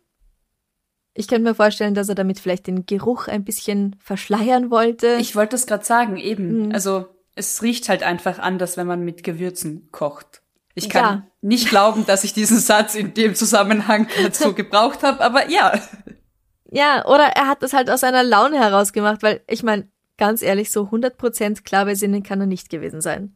Ich 1.13 1.27
könnte 1.27 1.49
mir 1.49 1.55
vorstellen, 1.55 1.93
dass 1.93 2.09
er 2.09 2.15
damit 2.15 2.39
vielleicht 2.39 2.67
den 2.67 2.85
Geruch 2.85 3.27
ein 3.27 3.43
bisschen 3.43 3.95
verschleiern 3.99 4.71
wollte. 4.71 5.17
Ich 5.19 5.35
wollte 5.35 5.55
es 5.55 5.67
gerade 5.67 5.85
sagen, 5.85 6.17
eben. 6.17 6.67
Mhm. 6.67 6.71
Also 6.73 7.05
es 7.35 7.61
riecht 7.61 7.89
halt 7.89 8.03
einfach 8.03 8.39
anders, 8.39 8.77
wenn 8.77 8.87
man 8.87 9.03
mit 9.03 9.23
Gewürzen 9.23 9.89
kocht. 9.91 10.40
Ich 10.73 10.89
kann 10.89 11.03
ja. 11.03 11.23
nicht 11.41 11.69
glauben, 11.69 12.05
dass 12.05 12.23
ich 12.23 12.33
diesen 12.33 12.59
Satz 12.59 12.95
in 12.95 13.13
dem 13.13 13.35
Zusammenhang 13.35 14.07
dazu 14.23 14.53
gebraucht 14.53 15.03
habe, 15.03 15.21
aber 15.21 15.49
ja. 15.49 15.79
Ja, 16.69 17.05
oder 17.05 17.25
er 17.25 17.47
hat 17.47 17.63
das 17.63 17.73
halt 17.73 17.89
aus 17.89 17.99
seiner 17.99 18.23
Laune 18.23 18.57
heraus 18.57 18.93
gemacht, 18.93 19.21
weil 19.23 19.41
ich 19.47 19.63
meine, 19.63 19.89
ganz 20.17 20.41
ehrlich, 20.41 20.71
so 20.71 20.83
100% 20.83 21.63
klar 21.63 21.85
bei 21.85 21.95
Sinnen 21.95 22.23
kann 22.23 22.39
er 22.39 22.47
nicht 22.47 22.69
gewesen 22.69 23.01
sein. 23.01 23.35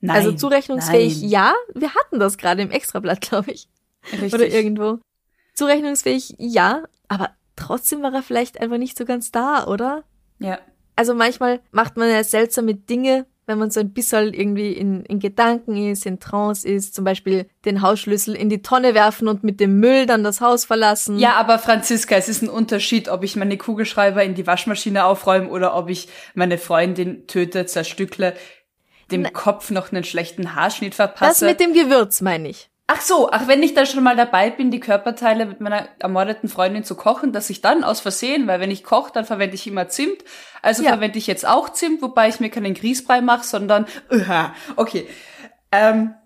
Nein, 0.00 0.16
also 0.16 0.32
zurechnungsfähig, 0.32 1.20
nein. 1.20 1.30
ja. 1.30 1.54
Wir 1.74 1.94
hatten 1.94 2.18
das 2.18 2.38
gerade 2.38 2.62
im 2.62 2.70
Extrablatt, 2.70 3.20
glaube 3.20 3.52
ich. 3.52 3.68
Richtig. 4.12 4.34
Oder 4.34 4.46
irgendwo. 4.46 4.98
Zurechnungsfähig, 5.54 6.34
ja. 6.38 6.84
Aber 7.08 7.30
trotzdem 7.56 8.02
war 8.02 8.12
er 8.14 8.22
vielleicht 8.22 8.60
einfach 8.60 8.78
nicht 8.78 8.96
so 8.96 9.04
ganz 9.04 9.30
da, 9.30 9.66
oder? 9.66 10.04
Ja. 10.38 10.58
Also 10.96 11.14
manchmal 11.14 11.60
macht 11.70 11.96
man 11.96 12.10
ja 12.10 12.24
seltsame 12.24 12.74
Dinge, 12.74 13.26
wenn 13.50 13.58
man 13.58 13.70
so 13.72 13.80
ein 13.80 13.92
bisschen 13.92 14.32
irgendwie 14.32 14.72
in, 14.72 15.04
in 15.04 15.18
Gedanken 15.18 15.76
ist, 15.76 16.06
in 16.06 16.20
Trance 16.20 16.66
ist, 16.66 16.94
zum 16.94 17.04
Beispiel 17.04 17.46
den 17.64 17.82
Hausschlüssel 17.82 18.36
in 18.36 18.48
die 18.48 18.62
Tonne 18.62 18.94
werfen 18.94 19.26
und 19.26 19.42
mit 19.42 19.58
dem 19.58 19.80
Müll 19.80 20.06
dann 20.06 20.22
das 20.22 20.40
Haus 20.40 20.64
verlassen. 20.64 21.18
Ja, 21.18 21.34
aber 21.34 21.58
Franziska, 21.58 22.14
es 22.14 22.28
ist 22.28 22.42
ein 22.42 22.48
Unterschied, 22.48 23.08
ob 23.08 23.24
ich 23.24 23.34
meine 23.34 23.58
Kugelschreiber 23.58 24.22
in 24.22 24.36
die 24.36 24.46
Waschmaschine 24.46 25.04
aufräume 25.04 25.48
oder 25.48 25.74
ob 25.74 25.90
ich 25.90 26.08
meine 26.34 26.58
Freundin 26.58 27.26
töte, 27.26 27.66
zerstückle, 27.66 28.34
dem 29.10 29.22
Na, 29.22 29.30
Kopf 29.30 29.70
noch 29.70 29.90
einen 29.90 30.04
schlechten 30.04 30.54
Haarschnitt 30.54 30.94
verpasse. 30.94 31.44
Das 31.44 31.50
mit 31.50 31.58
dem 31.58 31.72
Gewürz 31.72 32.20
meine 32.20 32.48
ich. 32.48 32.70
Ach 32.92 33.00
so, 33.00 33.30
ach, 33.30 33.46
wenn 33.46 33.62
ich 33.62 33.72
dann 33.74 33.86
schon 33.86 34.02
mal 34.02 34.16
dabei 34.16 34.50
bin, 34.50 34.72
die 34.72 34.80
Körperteile 34.80 35.46
mit 35.46 35.60
meiner 35.60 35.88
ermordeten 36.00 36.48
Freundin 36.48 36.82
zu 36.82 36.96
kochen, 36.96 37.32
dass 37.32 37.48
ich 37.48 37.60
dann 37.60 37.84
aus 37.84 38.00
Versehen, 38.00 38.48
weil 38.48 38.58
wenn 38.58 38.72
ich 38.72 38.82
koche, 38.82 39.12
dann 39.14 39.24
verwende 39.24 39.54
ich 39.54 39.68
immer 39.68 39.88
Zimt. 39.88 40.24
Also 40.60 40.82
ja. 40.82 40.88
verwende 40.88 41.16
ich 41.16 41.28
jetzt 41.28 41.46
auch 41.46 41.68
Zimt, 41.68 42.02
wobei 42.02 42.28
ich 42.28 42.40
mir 42.40 42.50
keinen 42.50 42.74
Grießbrei 42.74 43.20
mache, 43.20 43.44
sondern, 43.44 43.86
uh, 44.10 44.24
okay. 44.74 45.06
Ähm, 45.70 46.16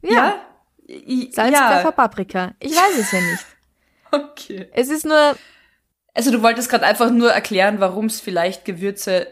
ja. 0.00 0.40
ja. 0.88 1.32
Salz, 1.32 1.52
ja. 1.52 1.72
Pfeffer, 1.72 1.92
Paprika. 1.92 2.54
Ich 2.60 2.74
weiß 2.74 2.98
es 2.98 3.12
ja 3.12 3.20
nicht. 3.20 3.44
Okay. 4.12 4.70
Es 4.72 4.88
ist 4.88 5.04
nur. 5.04 5.36
Also 6.14 6.30
du 6.30 6.40
wolltest 6.40 6.70
gerade 6.70 6.86
einfach 6.86 7.10
nur 7.10 7.32
erklären, 7.32 7.80
warum 7.80 8.06
es 8.06 8.20
vielleicht 8.20 8.64
Gewürze 8.64 9.26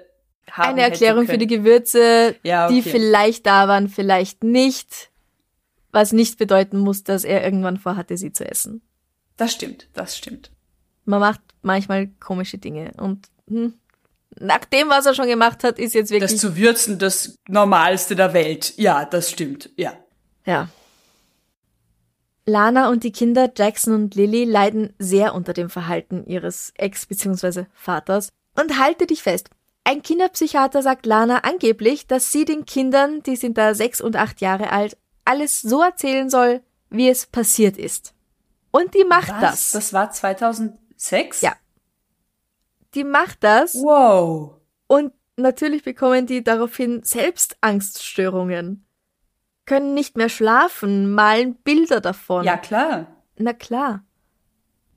haben 0.51 0.71
Eine 0.71 0.83
Erklärung 0.83 1.27
für 1.27 1.39
die 1.39 1.47
Gewürze, 1.47 2.35
ja, 2.43 2.67
okay. 2.67 2.75
die 2.75 2.83
vielleicht 2.83 3.47
da 3.47 3.69
waren, 3.69 3.89
vielleicht 3.89 4.43
nicht 4.43 5.11
was 5.95 6.13
nicht 6.13 6.39
bedeuten 6.39 6.79
muss, 6.79 7.05
dass 7.05 7.25
er 7.25 7.45
irgendwann 7.45 7.79
vorhatte, 7.79 8.17
sie 8.17 8.33
zu 8.33 8.45
essen. 8.49 8.83
Das 9.37 9.53
stimmt, 9.53 9.89
das 9.95 10.17
stimmt. 10.17 10.51
Man 11.05 11.21
macht 11.21 11.41
manchmal 11.63 12.09
komische 12.21 12.59
Dinge 12.59 12.93
und 12.99 13.29
hm, 13.49 13.75
nach 14.39 14.65
dem, 14.65 14.89
was 14.89 15.07
er 15.07 15.15
schon 15.15 15.29
gemacht 15.29 15.63
hat, 15.65 15.79
ist 15.79 15.95
jetzt 15.95 16.11
wirklich. 16.11 16.33
Das 16.33 16.41
zu 16.41 16.57
würzen, 16.57 16.99
das 16.99 17.39
Normalste 17.49 18.17
der 18.17 18.35
Welt. 18.35 18.75
Ja, 18.77 19.05
das 19.05 19.31
stimmt, 19.31 19.71
ja. 19.77 19.93
Ja. 20.45 20.69
Lana 22.47 22.91
und 22.91 23.05
die 23.05 23.13
Kinder 23.13 23.51
Jackson 23.57 23.95
und 23.95 24.15
Lily 24.15 24.45
leiden 24.45 24.93
sehr 24.99 25.35
unter 25.35 25.53
dem 25.53 25.71
Verhalten 25.71 26.27
ihres 26.27 26.73
Ex- 26.77 27.07
bzw. 27.07 27.65
Vaters. 27.73 28.31
Und 28.55 28.79
halte 28.79 29.07
dich 29.07 29.23
fest. 29.23 29.51
Ein 29.85 30.03
Kinderpsychiater 30.03 30.83
sagt 30.83 31.07
Lana 31.07 31.39
angeblich, 31.39 32.07
dass 32.07 32.33
sie 32.33 32.45
den 32.45 32.65
Kindern, 32.65 33.23
die 33.23 33.37
sind 33.37 33.57
da 33.57 33.75
sechs 33.75 34.01
und 34.01 34.17
acht 34.17 34.41
Jahre 34.41 34.73
alt, 34.73 34.97
alles 35.25 35.61
so 35.61 35.83
erzählen 35.83 36.31
soll, 36.31 36.63
wie 36.91 37.09
es 37.09 37.27
passiert 37.27 37.77
ist. 37.77 38.15
Und 38.71 38.95
die 38.95 39.05
macht 39.05 39.31
Was? 39.31 39.41
das. 39.41 39.73
Das 39.73 39.93
war 39.93 40.11
2006? 40.11 41.43
Ja. 41.43 41.55
Die 42.95 43.05
macht 43.05 43.43
das. 43.43 43.75
Wow. 43.75 44.57
Und 44.87 45.13
natürlich 45.37 45.83
bekommen 45.83 46.27
die 46.27 46.43
daraufhin 46.45 47.03
selbst 47.03 47.57
Angststörungen. 47.61 48.87
Können 49.67 49.95
nicht 49.95 50.17
mehr 50.17 50.29
schlafen, 50.29 51.11
malen 51.13 51.55
Bilder 51.57 52.01
davon. 52.01 52.45
Ja, 52.45 52.57
klar. 52.57 53.07
Na 53.37 53.53
klar. 53.53 54.05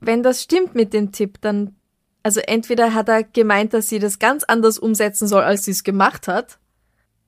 Wenn 0.00 0.22
das 0.22 0.42
stimmt 0.42 0.74
mit 0.74 0.92
dem 0.92 1.10
Tipp, 1.10 1.40
dann, 1.40 1.76
also 2.22 2.40
entweder 2.40 2.94
hat 2.94 3.08
er 3.08 3.24
gemeint, 3.24 3.74
dass 3.74 3.88
sie 3.88 3.98
das 3.98 4.18
ganz 4.18 4.44
anders 4.44 4.78
umsetzen 4.78 5.26
soll, 5.26 5.42
als 5.42 5.64
sie 5.64 5.72
es 5.72 5.82
gemacht 5.82 6.28
hat, 6.28 6.58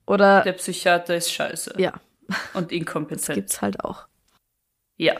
oder. 0.05 0.41
Der 0.41 0.53
Psychiater 0.53 1.15
ist 1.15 1.31
scheiße. 1.31 1.75
Ja. 1.77 1.93
Und 2.53 2.71
inkompetent. 2.71 3.27
Das 3.27 3.35
gibt's 3.35 3.61
halt 3.61 3.83
auch. 3.83 4.07
Ja. 4.97 5.15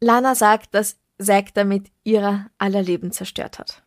Lana 0.00 0.34
sagt, 0.34 0.74
dass 0.74 0.98
Zack 1.20 1.54
damit 1.54 1.90
ihrer 2.02 2.46
aller 2.58 2.82
Leben 2.82 3.12
zerstört 3.12 3.58
hat. 3.58 3.82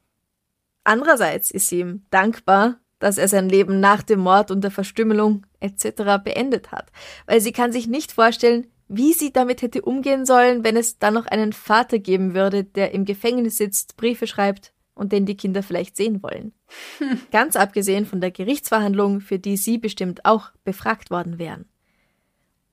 Andererseits 0.84 1.52
ist 1.52 1.68
sie 1.68 1.82
ihm 1.82 2.06
dankbar, 2.10 2.80
dass 3.00 3.18
er 3.18 3.28
sein 3.28 3.50
Leben 3.50 3.80
nach 3.80 4.02
dem 4.02 4.22
Mord 4.22 4.50
und 4.52 4.62
der 4.62 4.72
Verstümmelung 4.72 5.46
etc. 5.60 6.24
beendet 6.24 6.72
hat, 6.72 6.92
weil 7.26 7.42
sie 7.42 7.52
kann 7.52 7.72
sich 7.72 7.88
nicht 7.88 8.12
vorstellen, 8.12 8.68
wie 8.88 9.14
sie 9.14 9.34
damit 9.34 9.62
hätte 9.62 9.82
umgehen 9.82 10.26
sollen, 10.26 10.64
wenn 10.64 10.78
es 10.78 10.98
dann 10.98 11.14
noch 11.14 11.26
einen 11.26 11.52
Vater 11.54 12.00
geben 12.00 12.34
würde, 12.34 12.64
der 12.64 12.94
im 12.94 13.06
Gefängnis 13.06 13.58
sitzt, 13.58 13.98
Briefe 13.98 14.28
schreibt 14.28 14.74
und 14.96 15.12
den 15.12 15.26
die 15.26 15.38
Kinder 15.38 15.62
vielleicht 15.62 15.98
sehen 15.98 16.24
wollen. 16.24 16.54
Hm. 17.00 17.20
Ganz 17.32 17.56
abgesehen 17.56 18.06
von 18.06 18.22
der 18.22 18.32
Gerichtsverhandlung, 18.32 19.22
für 19.22 19.40
die 19.40 19.58
sie 19.58 19.78
bestimmt 19.78 20.26
auch 20.26 20.52
befragt 20.64 21.12
worden 21.12 21.38
wären. 21.38 21.66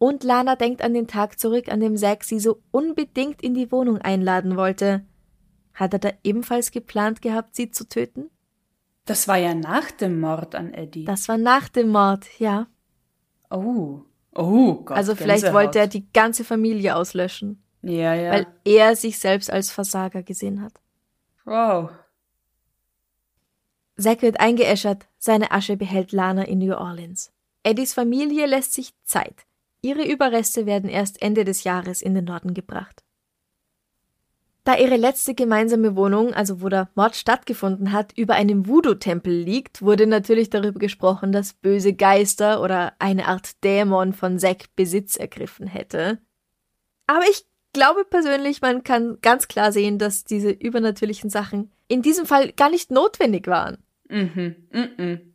Und 0.05 0.23
Lana 0.23 0.55
denkt 0.55 0.83
an 0.83 0.93
den 0.93 1.07
Tag 1.07 1.40
zurück, 1.40 1.71
an 1.71 1.81
dem 1.81 1.97
Zack 1.97 2.25
sie 2.25 2.38
so 2.38 2.61
unbedingt 2.71 3.40
in 3.40 3.55
die 3.55 3.73
Wohnung 3.73 3.97
einladen 3.97 4.55
wollte. 4.55 5.03
Hat 5.73 5.95
er 5.95 5.99
da 5.99 6.11
ebenfalls 6.23 6.73
geplant 6.73 7.23
gehabt, 7.23 7.57
sie 7.57 7.71
zu 7.71 7.88
töten? 7.88 8.29
Das 9.07 9.29
war 9.29 9.38
ja 9.38 9.55
nach 9.55 9.90
dem 9.93 10.21
Mord 10.21 10.57
an 10.57 10.75
Eddie. 10.75 11.07
Das 11.07 11.27
war 11.27 11.38
nach 11.38 11.71
dem 11.71 11.88
Mord, 11.88 12.27
ja. 12.38 12.67
Oh. 13.49 14.03
Oh 14.35 14.75
Gott. 14.75 14.95
Also 14.95 15.14
vielleicht 15.14 15.45
Gänsehaut. 15.45 15.55
wollte 15.55 15.79
er 15.79 15.87
die 15.87 16.07
ganze 16.12 16.45
Familie 16.45 16.97
auslöschen. 16.97 17.62
Ja, 17.81 18.12
ja. 18.12 18.31
Weil 18.31 18.47
er 18.67 18.97
sich 18.97 19.19
selbst 19.19 19.51
als 19.51 19.71
Versager 19.71 20.23
gesehen 20.23 20.61
hat. 20.61 20.83
Wow. 21.47 21.93
Zack 23.96 24.21
wird 24.21 24.38
eingeäschert, 24.38 25.07
seine 25.17 25.50
Asche 25.50 25.79
behält 25.79 26.13
Lana 26.13 26.42
in 26.42 26.59
New 26.59 26.75
Orleans. 26.75 27.33
Eddies 27.63 27.94
Familie 27.94 28.44
lässt 28.44 28.75
sich 28.75 28.92
Zeit. 29.05 29.46
Ihre 29.85 30.03
Überreste 30.03 30.65
werden 30.65 30.89
erst 30.89 31.21
Ende 31.21 31.45
des 31.45 31.63
Jahres 31.63 32.01
in 32.01 32.15
den 32.15 32.25
Norden 32.25 32.55
gebracht. 32.55 33.05
Da 34.65 34.79
ihre 34.79 34.97
letzte 34.97 35.35
gemeinsame 35.35 35.95
Wohnung, 35.95 36.33
also 36.33 36.63
wo 36.63 36.71
der 36.71 36.89
Mord 36.95 37.17
stattgefunden 37.17 37.93
hat, 37.93 38.17
über 38.17 38.33
einem 38.33 38.67
Voodoo-Tempel 38.67 39.31
liegt, 39.31 39.83
wurde 39.83 40.07
natürlich 40.07 40.49
darüber 40.49 40.79
gesprochen, 40.79 41.33
dass 41.33 41.53
böse 41.53 41.93
Geister 41.93 42.63
oder 42.63 42.95
eine 42.99 43.29
Art 43.29 43.63
Dämon 43.63 44.15
von 44.15 44.39
Zack 44.39 44.75
Besitz 44.75 45.17
ergriffen 45.17 45.67
hätte. 45.67 46.17
Aber 47.07 47.25
ich 47.31 47.45
glaube 47.75 48.07
persönlich, 48.09 48.63
man 48.63 48.85
kann 48.85 49.19
ganz 49.21 49.49
klar 49.49 49.71
sehen, 49.71 49.99
dass 49.99 50.25
diese 50.25 50.49
übernatürlichen 50.49 51.29
Sachen 51.29 51.71
in 51.89 52.01
diesem 52.01 52.25
Fall 52.25 52.53
gar 52.53 52.71
nicht 52.71 52.91
notwendig 52.91 53.47
waren. 53.49 53.85
Mhm, 54.09 54.57
mhm. 54.73 55.34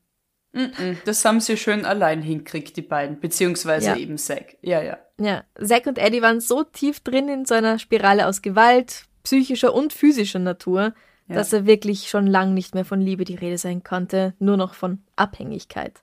Das 1.06 1.24
haben 1.26 1.40
sie 1.40 1.58
schön 1.58 1.86
allein 1.86 2.22
hinkriegt, 2.22 2.76
die 2.76 2.82
beiden. 2.82 3.20
Beziehungsweise 3.20 3.88
Ja. 3.90 3.96
eben 3.98 4.18
Zack. 4.18 4.58
Ja, 4.62 4.82
ja. 4.82 4.98
Ja, 5.20 5.44
Zack 5.64 5.86
und 5.86 5.98
Eddie 6.00 6.22
waren 6.22 6.40
so 6.40 6.64
tief 6.64 7.02
drin 7.02 7.28
in 7.30 7.46
so 7.46 7.54
einer 7.56 7.78
Spirale 7.78 8.26
aus 8.28 8.42
Gewalt, 8.42 9.04
psychischer 9.24 9.74
und 9.76 9.94
physischer 9.94 10.40
Natur, 10.40 10.94
Ja. 11.28 11.36
dass 11.36 11.54
er 11.54 11.66
wirklich 11.68 12.10
schon 12.10 12.26
lang 12.26 12.54
nicht 12.56 12.74
mehr 12.74 12.86
von 12.86 13.00
Liebe 13.00 13.26
die 13.26 13.36
Rede 13.36 13.58
sein 13.60 13.84
konnte, 13.84 14.34
nur 14.40 14.58
noch 14.58 14.74
von 14.74 15.04
Abhängigkeit. 15.16 16.02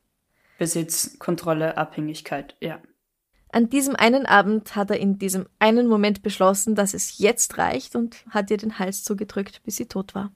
Besitz, 0.58 1.18
Kontrolle, 1.18 1.76
Abhängigkeit. 1.76 2.54
Ja. 2.60 2.80
An 3.52 3.68
diesem 3.68 3.96
einen 3.96 4.26
Abend 4.26 4.76
hat 4.76 4.90
er 4.90 4.98
in 5.00 5.18
diesem 5.18 5.46
einen 5.58 5.86
Moment 5.88 6.22
beschlossen, 6.22 6.74
dass 6.74 6.94
es 6.94 7.18
jetzt 7.18 7.58
reicht 7.58 7.96
und 7.96 8.24
hat 8.30 8.50
ihr 8.50 8.56
den 8.58 8.78
Hals 8.78 9.02
zugedrückt, 9.02 9.62
bis 9.64 9.76
sie 9.76 9.86
tot 9.86 10.14
war. 10.14 10.30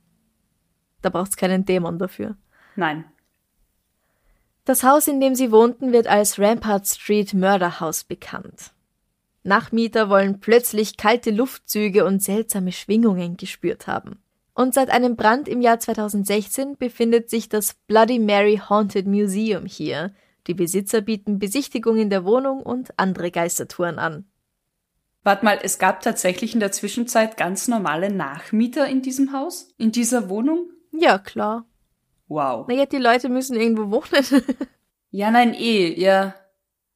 Da 1.03 1.11
braucht's 1.11 1.37
keinen 1.37 1.65
Dämon 1.65 1.99
dafür. 1.99 2.37
Nein. 2.77 3.05
Das 4.71 4.85
Haus, 4.85 5.09
in 5.09 5.19
dem 5.19 5.35
sie 5.35 5.51
wohnten, 5.51 5.93
wird 5.93 6.07
als 6.07 6.39
Rampart 6.39 6.87
Street 6.87 7.35
Mörderhaus 7.35 8.05
bekannt. 8.05 8.71
Nachmieter 9.43 10.09
wollen 10.09 10.39
plötzlich 10.39 10.97
kalte 10.97 11.33
Luftzüge 11.33 12.05
und 12.05 12.23
seltsame 12.23 12.71
Schwingungen 12.71 13.37
gespürt 13.37 13.89
haben. 13.89 14.23
Und 14.55 14.73
seit 14.73 14.91
einem 14.91 15.17
Brand 15.17 15.49
im 15.49 15.61
Jahr 15.61 15.81
2016 15.81 16.77
befindet 16.77 17.31
sich 17.31 17.49
das 17.49 17.75
Bloody 17.89 18.21
Mary 18.21 18.61
Haunted 18.69 19.09
Museum 19.09 19.67
hier. 19.67 20.15
Die 20.47 20.55
Besitzer 20.55 21.01
bieten 21.01 21.41
Besichtigungen 21.41 22.09
der 22.09 22.25
Wohnung 22.25 22.63
und 22.63 22.97
andere 22.97 23.33
Geistertouren 23.33 23.99
an. 23.99 24.25
Warte 25.25 25.45
mal, 25.45 25.59
es 25.61 25.81
gab 25.81 26.01
tatsächlich 26.01 26.55
in 26.55 26.61
der 26.61 26.71
Zwischenzeit 26.71 27.37
ganz 27.37 27.67
normale 27.67 28.09
Nachmieter 28.09 28.87
in 28.87 29.03
diesem 29.03 29.33
Haus? 29.33 29.75
In 29.79 29.91
dieser 29.91 30.29
Wohnung? 30.29 30.71
Ja, 30.93 31.19
klar. 31.19 31.67
Wow. 32.31 32.69
Naja, 32.69 32.87
die 32.87 32.99
Leute 32.99 33.29
müssen 33.29 33.57
irgendwo 33.61 33.91
wohnen. 33.91 34.43
Ja, 35.13 35.33
nein, 35.33 35.55
eh, 35.55 36.01
ja. 36.01 36.37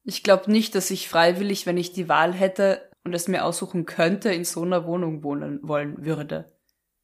Ich 0.05 0.23
glaube 0.23 0.49
nicht, 0.49 0.73
dass 0.73 0.89
ich 0.89 1.09
freiwillig, 1.09 1.65
wenn 1.65 1.75
ich 1.75 1.91
die 1.91 2.07
Wahl 2.07 2.31
hätte 2.31 2.89
und 3.03 3.13
es 3.13 3.27
mir 3.27 3.43
aussuchen 3.43 3.85
könnte, 3.85 4.31
in 4.31 4.45
so 4.45 4.61
einer 4.61 4.85
Wohnung 4.85 5.21
wohnen 5.21 5.59
wollen 5.63 6.05
würde. 6.05 6.45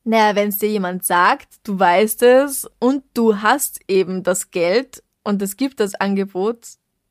naja, 0.06 0.36
wenn 0.36 0.48
es 0.48 0.58
dir 0.60 0.70
jemand 0.70 1.04
sagt, 1.04 1.68
du 1.68 1.78
weißt 1.78 2.24
es 2.24 2.66
und 2.80 3.04
du 3.14 3.42
hast 3.42 3.82
eben 3.90 4.24
das 4.24 4.52
Geld 4.52 5.04
und 5.26 5.42
es 5.42 5.58
gibt 5.58 5.82
das 5.82 5.96
Angebot, 5.96 6.66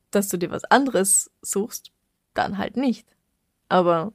dass 0.09 0.29
du 0.29 0.37
dir 0.37 0.49
was 0.49 0.63
anderes 0.65 1.29
suchst, 1.43 1.91
dann 2.33 2.57
halt 2.57 2.77
nicht. 2.77 3.07
Aber 3.69 4.13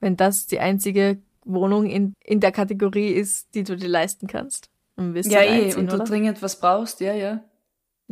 wenn 0.00 0.18
das 0.18 0.46
die 0.46 0.60
einzige 0.60 1.22
Wohnung 1.46 1.86
in, 1.86 2.12
in 2.22 2.40
der 2.40 2.52
Kategorie 2.52 3.12
ist, 3.12 3.54
die 3.54 3.64
du 3.64 3.74
dir 3.74 3.88
leisten 3.88 4.26
kannst, 4.26 4.68
dann 5.00 5.14
wirst 5.14 5.30
Ja, 5.30 5.42
eh, 5.42 5.74
und 5.74 5.90
du 5.90 5.96
oder? 5.96 6.04
dringend 6.04 6.42
was 6.42 6.60
brauchst, 6.60 7.00
ja, 7.00 7.12
ja. 7.14 7.42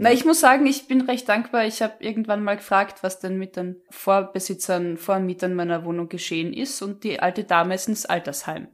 Na, 0.00 0.12
ich 0.12 0.24
muss 0.24 0.38
sagen, 0.38 0.64
ich 0.66 0.86
bin 0.86 1.00
recht 1.00 1.28
dankbar. 1.28 1.64
Ich 1.66 1.82
habe 1.82 1.94
irgendwann 1.98 2.44
mal 2.44 2.56
gefragt, 2.56 3.02
was 3.02 3.18
denn 3.18 3.36
mit 3.36 3.56
den 3.56 3.80
Vorbesitzern, 3.90 4.96
Vormietern 4.96 5.54
meiner 5.54 5.84
Wohnung 5.84 6.08
geschehen 6.08 6.52
ist 6.52 6.80
und 6.82 7.02
die 7.02 7.18
alte 7.18 7.42
Dame 7.42 7.74
ist 7.74 7.88
ins 7.88 8.06
Altersheim. 8.06 8.68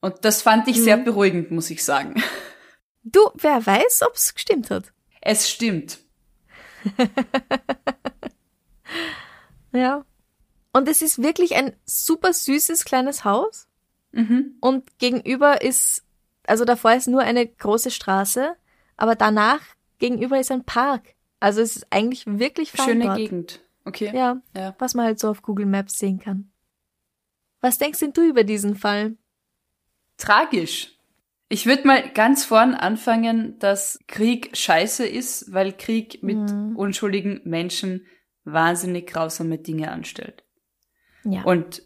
Und 0.00 0.24
das 0.24 0.42
fand 0.42 0.68
ich 0.68 0.76
Mhm. 0.78 0.82
sehr 0.84 0.96
beruhigend, 0.98 1.50
muss 1.50 1.70
ich 1.70 1.84
sagen. 1.84 2.14
Du, 3.08 3.20
wer 3.34 3.64
weiß, 3.64 4.02
ob's 4.08 4.34
gestimmt 4.34 4.68
hat. 4.70 4.92
Es 5.20 5.48
stimmt. 5.48 5.98
Ja. 9.72 10.04
Und 10.72 10.88
es 10.88 11.02
ist 11.02 11.22
wirklich 11.22 11.54
ein 11.54 11.74
super 11.84 12.32
süßes 12.32 12.84
kleines 12.84 13.24
Haus. 13.24 13.68
Mhm. 14.12 14.56
Und 14.60 14.98
gegenüber 14.98 15.62
ist, 15.62 16.02
also 16.48 16.64
davor 16.64 16.94
ist 16.94 17.08
nur 17.08 17.20
eine 17.22 17.46
große 17.46 17.90
Straße, 17.90 18.54
aber 18.96 19.14
danach 19.14 19.60
gegenüber 19.98 20.38
ist 20.38 20.50
ein 20.52 20.64
Park. 20.64 21.14
Also 21.40 21.60
es 21.60 21.76
ist 21.76 21.86
eigentlich 21.90 22.24
wirklich 22.26 22.72
fein 22.72 22.86
Schöne 22.86 23.04
dort. 23.06 23.16
Gegend. 23.18 23.60
Okay. 23.84 24.10
Ja, 24.14 24.40
Ja. 24.56 24.74
was 24.78 24.94
man 24.94 25.06
halt 25.06 25.18
so 25.20 25.28
auf 25.28 25.42
Google 25.42 25.66
Maps 25.66 25.98
sehen 25.98 26.18
kann. 26.18 26.50
Was 27.60 27.78
denkst 27.78 28.00
denn 28.00 28.12
du 28.12 28.22
über 28.28 28.44
diesen 28.44 28.74
Fall? 28.76 29.16
Tragisch. 30.16 30.92
Ich 31.48 31.66
würde 31.66 31.86
mal 31.86 32.08
ganz 32.10 32.44
vorn 32.44 32.74
anfangen, 32.74 33.58
dass 33.60 33.98
Krieg 34.08 34.56
scheiße 34.56 35.06
ist, 35.06 35.52
weil 35.52 35.72
Krieg 35.72 36.22
mit 36.22 36.38
Mhm. 36.38 36.74
unschuldigen 36.76 37.40
Menschen 37.44 38.06
wahnsinnig 38.44 39.06
grausame 39.06 39.58
Dinge 39.58 39.92
anstellt. 39.92 40.42
Ja. 41.24 41.42
Und 41.42 41.82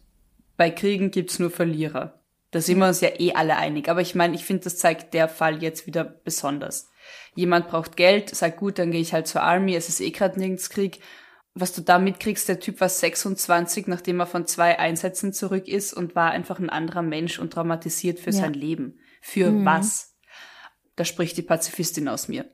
bei 0.56 0.70
Kriegen 0.70 1.10
gibt's 1.10 1.38
nur 1.38 1.50
Verlierer. 1.50 2.19
Da 2.52 2.60
sind 2.60 2.78
wir 2.78 2.88
uns 2.88 3.00
ja 3.00 3.10
eh 3.18 3.32
alle 3.34 3.56
einig. 3.56 3.88
Aber 3.88 4.00
ich 4.00 4.14
meine, 4.14 4.34
ich 4.34 4.44
finde, 4.44 4.64
das 4.64 4.76
zeigt 4.76 5.14
der 5.14 5.28
Fall 5.28 5.62
jetzt 5.62 5.86
wieder 5.86 6.02
besonders. 6.04 6.90
Jemand 7.34 7.68
braucht 7.68 7.96
Geld, 7.96 8.34
sagt 8.34 8.56
gut, 8.58 8.78
dann 8.78 8.90
gehe 8.90 9.00
ich 9.00 9.12
halt 9.12 9.28
zur 9.28 9.42
Army, 9.42 9.74
es 9.76 9.88
ist 9.88 10.00
eh 10.00 10.10
gerade 10.10 10.38
nirgends 10.38 10.68
Krieg. 10.70 11.00
Was 11.54 11.72
du 11.72 11.80
da 11.80 11.98
mitkriegst, 11.98 12.48
der 12.48 12.60
Typ 12.60 12.80
war 12.80 12.88
26, 12.88 13.86
nachdem 13.86 14.20
er 14.20 14.26
von 14.26 14.46
zwei 14.46 14.78
Einsätzen 14.78 15.32
zurück 15.32 15.68
ist 15.68 15.92
und 15.92 16.14
war 16.14 16.30
einfach 16.32 16.58
ein 16.58 16.70
anderer 16.70 17.02
Mensch 17.02 17.38
und 17.38 17.52
traumatisiert 17.52 18.18
für 18.20 18.30
Ja. 18.30 18.40
sein 18.40 18.54
Leben. 18.54 18.98
Für 19.20 19.50
Mhm. 19.50 19.64
was? 19.64 20.16
Da 20.96 21.04
spricht 21.04 21.36
die 21.36 21.42
Pazifistin 21.42 22.08
aus 22.08 22.28
mir. 22.28 22.46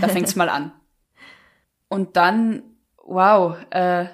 Da 0.00 0.08
fängt's 0.08 0.36
mal 0.36 0.48
an. 0.48 0.72
Und 1.88 2.16
dann, 2.16 2.62
wow, 3.04 3.56
äh, 3.70 4.06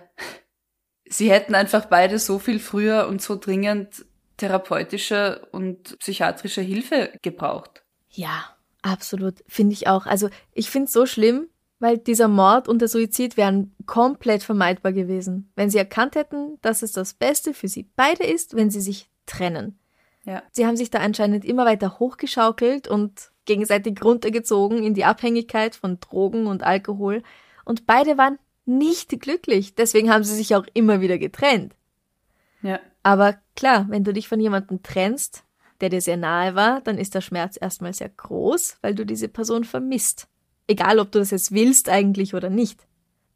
sie 1.05 1.30
hätten 1.30 1.55
einfach 1.55 1.84
beide 1.87 2.18
so 2.18 2.39
viel 2.39 2.59
früher 2.59 3.07
und 3.07 3.20
so 3.20 3.37
dringend 3.37 4.06
therapeutische 4.37 5.47
und 5.53 5.99
psychiatrische 5.99 6.61
Hilfe 6.61 7.12
gebraucht. 7.22 7.82
Ja, 8.11 8.57
absolut. 8.82 9.43
Finde 9.47 9.72
ich 9.72 9.89
auch. 9.89 10.07
Also 10.07 10.28
ich 10.53 10.70
finde 10.70 10.87
es 10.87 10.93
so 10.93 11.07
schlimm, 11.07 11.49
weil 11.78 11.99
dieser 11.99 12.28
Mord 12.28 12.68
und 12.68 12.80
der 12.80 12.89
Suizid 12.89 13.37
wären 13.37 13.74
komplett 13.87 14.43
vermeidbar 14.43 14.93
gewesen, 14.93 15.51
wenn 15.57 15.70
sie 15.70 15.78
erkannt 15.78 16.16
hätten, 16.16 16.59
dass 16.62 16.82
es 16.82 16.93
das 16.93 17.14
Beste 17.14 17.53
für 17.55 17.68
sie 17.68 17.91
beide 17.97 18.24
ist, 18.24 18.57
wenn 18.57 18.70
sie 18.70 18.80
sich 18.80 19.11
trennen. 19.26 19.78
Ja. 20.24 20.43
Sie 20.53 20.66
haben 20.66 20.76
sich 20.76 20.91
da 20.91 20.99
anscheinend 20.99 21.45
immer 21.45 21.66
weiter 21.66 21.99
hochgeschaukelt 21.99 22.89
und 22.89 23.30
gegenseitig 23.45 24.03
runtergezogen 24.03 24.82
in 24.82 24.95
die 24.95 25.05
Abhängigkeit 25.05 25.76
von 25.76 26.01
Drogen 26.01 26.47
und 26.47 26.64
Alkohol. 26.64 27.22
Und 27.64 27.87
beide 27.87 28.18
waren 28.18 28.39
nicht 28.64 29.20
glücklich. 29.20 29.76
Deswegen 29.76 30.11
haben 30.11 30.24
sie 30.24 30.34
sich 30.34 30.57
auch 30.57 30.66
immer 30.74 31.01
wieder 31.01 31.18
getrennt. 31.18 31.74
Ja. 32.62 32.80
Aber 33.07 33.37
klar, 33.55 33.87
wenn 33.89 34.03
du 34.03 34.13
dich 34.13 34.27
von 34.27 34.41
jemandem 34.41 34.83
trennst, 34.83 35.45
der 35.81 35.91
dir 35.91 36.01
sehr 36.01 36.17
nahe 36.17 36.57
war, 36.57 36.81
dann 36.81 36.99
ist 36.99 37.15
der 37.15 37.21
Schmerz 37.21 37.57
erstmal 37.61 37.95
sehr 37.95 38.09
groß, 38.09 38.79
weil 38.83 38.97
du 38.97 39.07
diese 39.07 39.29
Person 39.29 39.63
vermisst. 39.63 40.27
Egal, 40.67 40.99
ob 40.99 41.13
du 41.13 41.21
das 41.21 41.31
jetzt 41.31 41.53
willst 41.53 41.89
eigentlich 41.89 42.35
oder 42.35 42.51
nicht. 42.51 42.89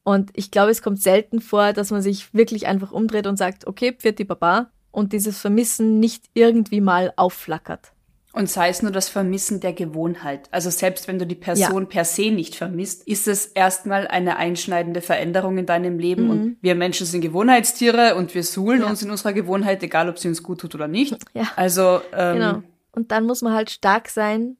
Und 0.02 0.32
ich 0.34 0.50
glaube, 0.50 0.72
es 0.72 0.82
kommt 0.82 1.00
selten 1.00 1.40
vor, 1.40 1.72
dass 1.72 1.92
man 1.92 2.02
sich 2.02 2.34
wirklich 2.34 2.66
einfach 2.66 2.90
umdreht 2.90 3.28
und 3.28 3.36
sagt, 3.36 3.64
okay, 3.68 3.92
pfiat 3.92 4.18
die 4.18 4.24
Baba, 4.24 4.72
und 4.90 5.12
dieses 5.12 5.38
Vermissen 5.38 6.00
nicht 6.00 6.24
irgendwie 6.34 6.80
mal 6.80 7.12
aufflackert. 7.14 7.92
Und 8.32 8.48
sei 8.48 8.68
es 8.68 8.80
nur 8.80 8.92
das 8.92 9.08
Vermissen 9.08 9.58
der 9.58 9.72
Gewohnheit. 9.72 10.48
Also 10.52 10.70
selbst 10.70 11.08
wenn 11.08 11.18
du 11.18 11.26
die 11.26 11.34
Person 11.34 11.88
per 11.88 12.04
se 12.04 12.30
nicht 12.30 12.54
vermisst, 12.54 13.02
ist 13.08 13.26
es 13.26 13.46
erstmal 13.46 14.06
eine 14.06 14.36
einschneidende 14.36 15.00
Veränderung 15.00 15.58
in 15.58 15.66
deinem 15.66 15.98
Leben. 15.98 16.30
Und 16.30 16.56
wir 16.60 16.76
Menschen 16.76 17.06
sind 17.06 17.22
Gewohnheitstiere 17.22 18.14
und 18.14 18.32
wir 18.34 18.44
suhlen 18.44 18.82
Ja. 18.82 18.86
uns 18.88 19.02
in 19.02 19.10
unserer 19.10 19.32
Gewohnheit, 19.32 19.82
egal 19.82 20.08
ob 20.08 20.18
sie 20.18 20.28
uns 20.28 20.44
gut 20.44 20.60
tut 20.60 20.74
oder 20.76 20.86
nicht. 20.86 21.16
Ja. 21.34 21.48
Also, 21.56 22.00
ähm, 22.12 22.34
Genau. 22.34 22.62
Und 22.92 23.10
dann 23.10 23.24
muss 23.26 23.42
man 23.42 23.52
halt 23.52 23.70
stark 23.70 24.08
sein. 24.08 24.56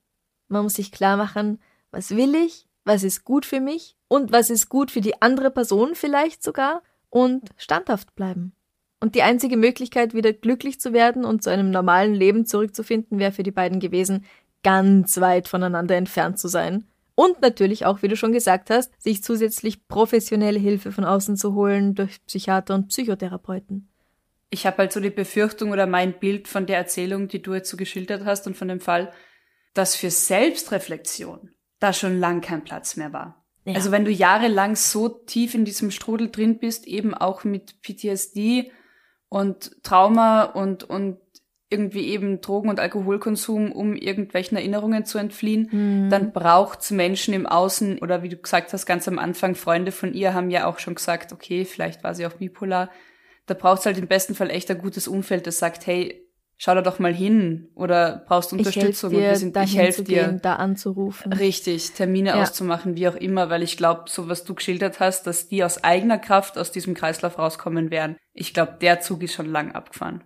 Man 0.48 0.64
muss 0.64 0.74
sich 0.74 0.90
klar 0.90 1.16
machen, 1.16 1.60
was 1.92 2.10
will 2.16 2.34
ich, 2.34 2.66
was 2.84 3.04
ist 3.04 3.24
gut 3.24 3.46
für 3.46 3.60
mich 3.60 3.96
und 4.08 4.32
was 4.32 4.50
ist 4.50 4.68
gut 4.68 4.90
für 4.90 5.00
die 5.00 5.22
andere 5.22 5.50
Person 5.52 5.94
vielleicht 5.94 6.42
sogar 6.42 6.82
und 7.08 7.50
standhaft 7.56 8.14
bleiben. 8.16 8.52
Und 9.00 9.14
die 9.14 9.22
einzige 9.22 9.56
Möglichkeit, 9.56 10.14
wieder 10.14 10.32
glücklich 10.32 10.78
zu 10.78 10.92
werden 10.92 11.24
und 11.24 11.42
zu 11.42 11.50
einem 11.50 11.70
normalen 11.70 12.14
Leben 12.14 12.44
zurückzufinden, 12.44 13.18
wäre 13.18 13.32
für 13.32 13.42
die 13.42 13.50
beiden 13.50 13.80
gewesen, 13.80 14.26
ganz 14.62 15.18
weit 15.20 15.48
voneinander 15.48 15.96
entfernt 15.96 16.38
zu 16.38 16.48
sein. 16.48 16.84
Und 17.14 17.40
natürlich 17.40 17.86
auch, 17.86 18.02
wie 18.02 18.08
du 18.08 18.16
schon 18.16 18.32
gesagt 18.32 18.70
hast, 18.70 18.92
sich 19.02 19.22
zusätzlich 19.22 19.86
professionelle 19.88 20.58
Hilfe 20.58 20.92
von 20.92 21.04
außen 21.04 21.36
zu 21.36 21.54
holen 21.54 21.94
durch 21.94 22.24
Psychiater 22.26 22.74
und 22.74 22.88
Psychotherapeuten. 22.88 23.88
ich 24.50 24.66
habe 24.66 24.78
halt 24.78 24.92
so 24.92 25.00
die 25.00 25.10
Befürchtung 25.10 25.70
oder 25.70 25.86
mein 25.86 26.18
Bild 26.18 26.48
von 26.48 26.66
der 26.66 26.76
Erzählung, 26.76 27.28
die 27.28 27.40
du 27.40 27.54
jetzt 27.54 27.70
so 27.70 27.76
geschildert 27.76 28.24
hast 28.24 28.46
und 28.46 28.56
von 28.56 28.68
dem 28.68 28.80
Fall, 28.80 29.12
dass 29.74 29.94
für 29.94 30.10
Selbstreflexion 30.10 31.50
da 31.78 31.92
schon 31.92 32.18
lang 32.18 32.40
kein 32.40 32.64
Platz 32.64 32.96
mehr 32.96 33.12
war. 33.12 33.44
Ja. 33.64 33.74
Also 33.74 33.92
wenn 33.92 34.04
du 34.04 34.10
jahrelang 34.10 34.74
so 34.74 35.08
tief 35.08 35.54
in 35.54 35.64
diesem 35.64 35.90
Strudel 35.90 36.30
drin 36.30 36.58
bist, 36.58 36.86
eben 36.86 37.14
auch 37.14 37.44
mit 37.44 37.80
PTSD 37.82 38.72
und 39.30 39.82
Trauma 39.82 40.42
und, 40.42 40.84
und 40.84 41.18
irgendwie 41.70 42.08
eben 42.08 42.40
Drogen- 42.40 42.68
und 42.68 42.80
Alkoholkonsum, 42.80 43.70
um 43.72 43.94
irgendwelchen 43.94 44.58
Erinnerungen 44.58 45.06
zu 45.06 45.18
entfliehen, 45.18 46.08
dann 46.10 46.32
braucht's 46.32 46.90
Menschen 46.90 47.32
im 47.32 47.46
Außen 47.46 48.00
oder 48.00 48.22
wie 48.24 48.28
du 48.28 48.36
gesagt 48.36 48.72
hast, 48.72 48.86
ganz 48.86 49.06
am 49.06 49.20
Anfang, 49.20 49.54
Freunde 49.54 49.92
von 49.92 50.12
ihr 50.12 50.34
haben 50.34 50.50
ja 50.50 50.66
auch 50.66 50.80
schon 50.80 50.96
gesagt, 50.96 51.32
okay, 51.32 51.64
vielleicht 51.64 52.02
war 52.02 52.14
sie 52.14 52.26
auch 52.26 52.32
bipolar. 52.34 52.90
Da 53.46 53.54
braucht's 53.54 53.86
halt 53.86 53.98
im 53.98 54.08
besten 54.08 54.34
Fall 54.34 54.50
echt 54.50 54.68
ein 54.70 54.78
gutes 54.78 55.06
Umfeld, 55.06 55.46
das 55.46 55.60
sagt, 55.60 55.86
hey, 55.86 56.28
schau 56.62 56.74
da 56.74 56.82
doch 56.82 56.98
mal 56.98 57.14
hin 57.14 57.70
oder 57.74 58.22
brauchst 58.28 58.52
Unterstützung 58.52 59.12
ich 59.12 59.18
helfe 59.18 59.32
dir, 59.32 59.36
sind, 59.38 59.56
ich 59.56 59.76
helfe 59.78 59.96
zu 59.96 60.04
dir. 60.04 60.24
gehen, 60.26 60.40
da 60.42 60.56
anzurufen. 60.56 61.32
Richtig, 61.32 61.92
Termine 61.92 62.30
Ja. 62.30 62.42
auszumachen, 62.42 62.96
wie 62.96 63.08
auch 63.08 63.14
immer, 63.14 63.48
weil 63.48 63.62
ich 63.62 63.78
glaube, 63.78 64.04
so 64.08 64.28
was 64.28 64.44
du 64.44 64.54
geschildert 64.54 65.00
hast, 65.00 65.26
dass 65.26 65.48
die 65.48 65.64
aus 65.64 65.82
eigener 65.82 66.18
Kraft 66.18 66.58
aus 66.58 66.70
diesem 66.70 66.92
Kreislauf 66.92 67.38
rauskommen 67.38 67.90
werden. 67.90 68.16
Ich 68.34 68.52
glaube, 68.52 68.76
der 68.78 69.00
Zug 69.00 69.22
ist 69.22 69.32
schon 69.32 69.46
lang 69.46 69.72
abgefahren. 69.72 70.22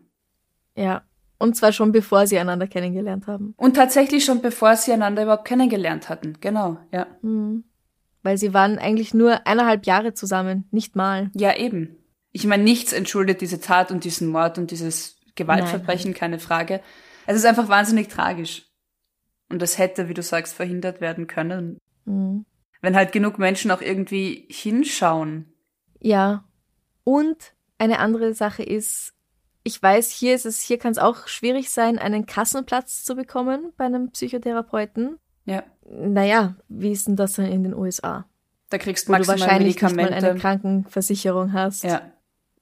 Ja. 0.76 1.04
Und 1.38 1.54
zwar 1.54 1.70
schon 1.70 1.92
bevor 1.92 2.26
sie 2.26 2.36
einander 2.38 2.66
kennengelernt 2.66 3.28
haben. 3.28 3.54
Und 3.56 3.76
tatsächlich 3.76 4.24
schon 4.24 4.42
bevor 4.42 4.74
sie 4.74 4.92
einander 4.92 5.22
überhaupt 5.22 5.44
kennengelernt 5.44 6.08
hatten. 6.08 6.34
Genau, 6.40 6.78
ja. 6.92 7.06
Weil 8.24 8.38
sie 8.38 8.52
waren 8.52 8.78
eigentlich 8.78 9.14
nur 9.14 9.46
eineinhalb 9.46 9.86
Jahre 9.86 10.14
zusammen, 10.14 10.64
nicht 10.72 10.96
mal. 10.96 11.30
Ja, 11.34 11.56
eben. 11.56 11.96
Ich 12.32 12.44
meine, 12.44 12.64
nichts 12.64 12.92
entschuldet 12.92 13.40
diese 13.40 13.60
Tat 13.60 13.92
und 13.92 14.02
diesen 14.02 14.28
Mord 14.28 14.58
und 14.58 14.72
dieses 14.72 15.16
Gewaltverbrechen, 15.34 16.14
keine 16.14 16.38
Frage. 16.38 16.80
Es 17.26 17.36
ist 17.36 17.44
einfach 17.44 17.68
wahnsinnig 17.68 18.08
tragisch. 18.08 18.66
Und 19.48 19.60
das 19.62 19.78
hätte, 19.78 20.08
wie 20.08 20.14
du 20.14 20.22
sagst, 20.22 20.54
verhindert 20.54 21.00
werden 21.00 21.26
können. 21.26 21.78
Mhm. 22.04 22.44
Wenn 22.80 22.96
halt 22.96 23.12
genug 23.12 23.38
Menschen 23.38 23.70
auch 23.70 23.80
irgendwie 23.80 24.46
hinschauen. 24.50 25.52
Ja. 26.00 26.44
Und 27.04 27.54
eine 27.78 27.98
andere 27.98 28.34
Sache 28.34 28.62
ist, 28.62 29.14
ich 29.62 29.82
weiß, 29.82 30.10
hier 30.10 30.34
ist 30.34 30.46
es, 30.46 30.60
hier 30.60 30.78
kann 30.78 30.92
es 30.92 30.98
auch 30.98 31.26
schwierig 31.26 31.70
sein, 31.70 31.98
einen 31.98 32.26
Kassenplatz 32.26 33.04
zu 33.04 33.14
bekommen 33.16 33.72
bei 33.76 33.84
einem 33.84 34.10
Psychotherapeuten. 34.10 35.18
Ja. 35.46 35.62
Naja, 35.88 36.56
wie 36.68 36.92
ist 36.92 37.06
denn 37.06 37.16
das 37.16 37.34
dann 37.34 37.46
in 37.46 37.62
den 37.62 37.74
USA? 37.74 38.26
Da 38.70 38.78
kriegst 38.78 39.08
du 39.08 39.12
Wo 39.12 39.16
du 39.16 39.26
wahrscheinlich 39.26 39.80
nicht 39.80 39.96
mal 39.96 40.12
eine 40.12 40.34
Krankenversicherung 40.34 41.52
hast. 41.52 41.84
ja. 41.84 42.02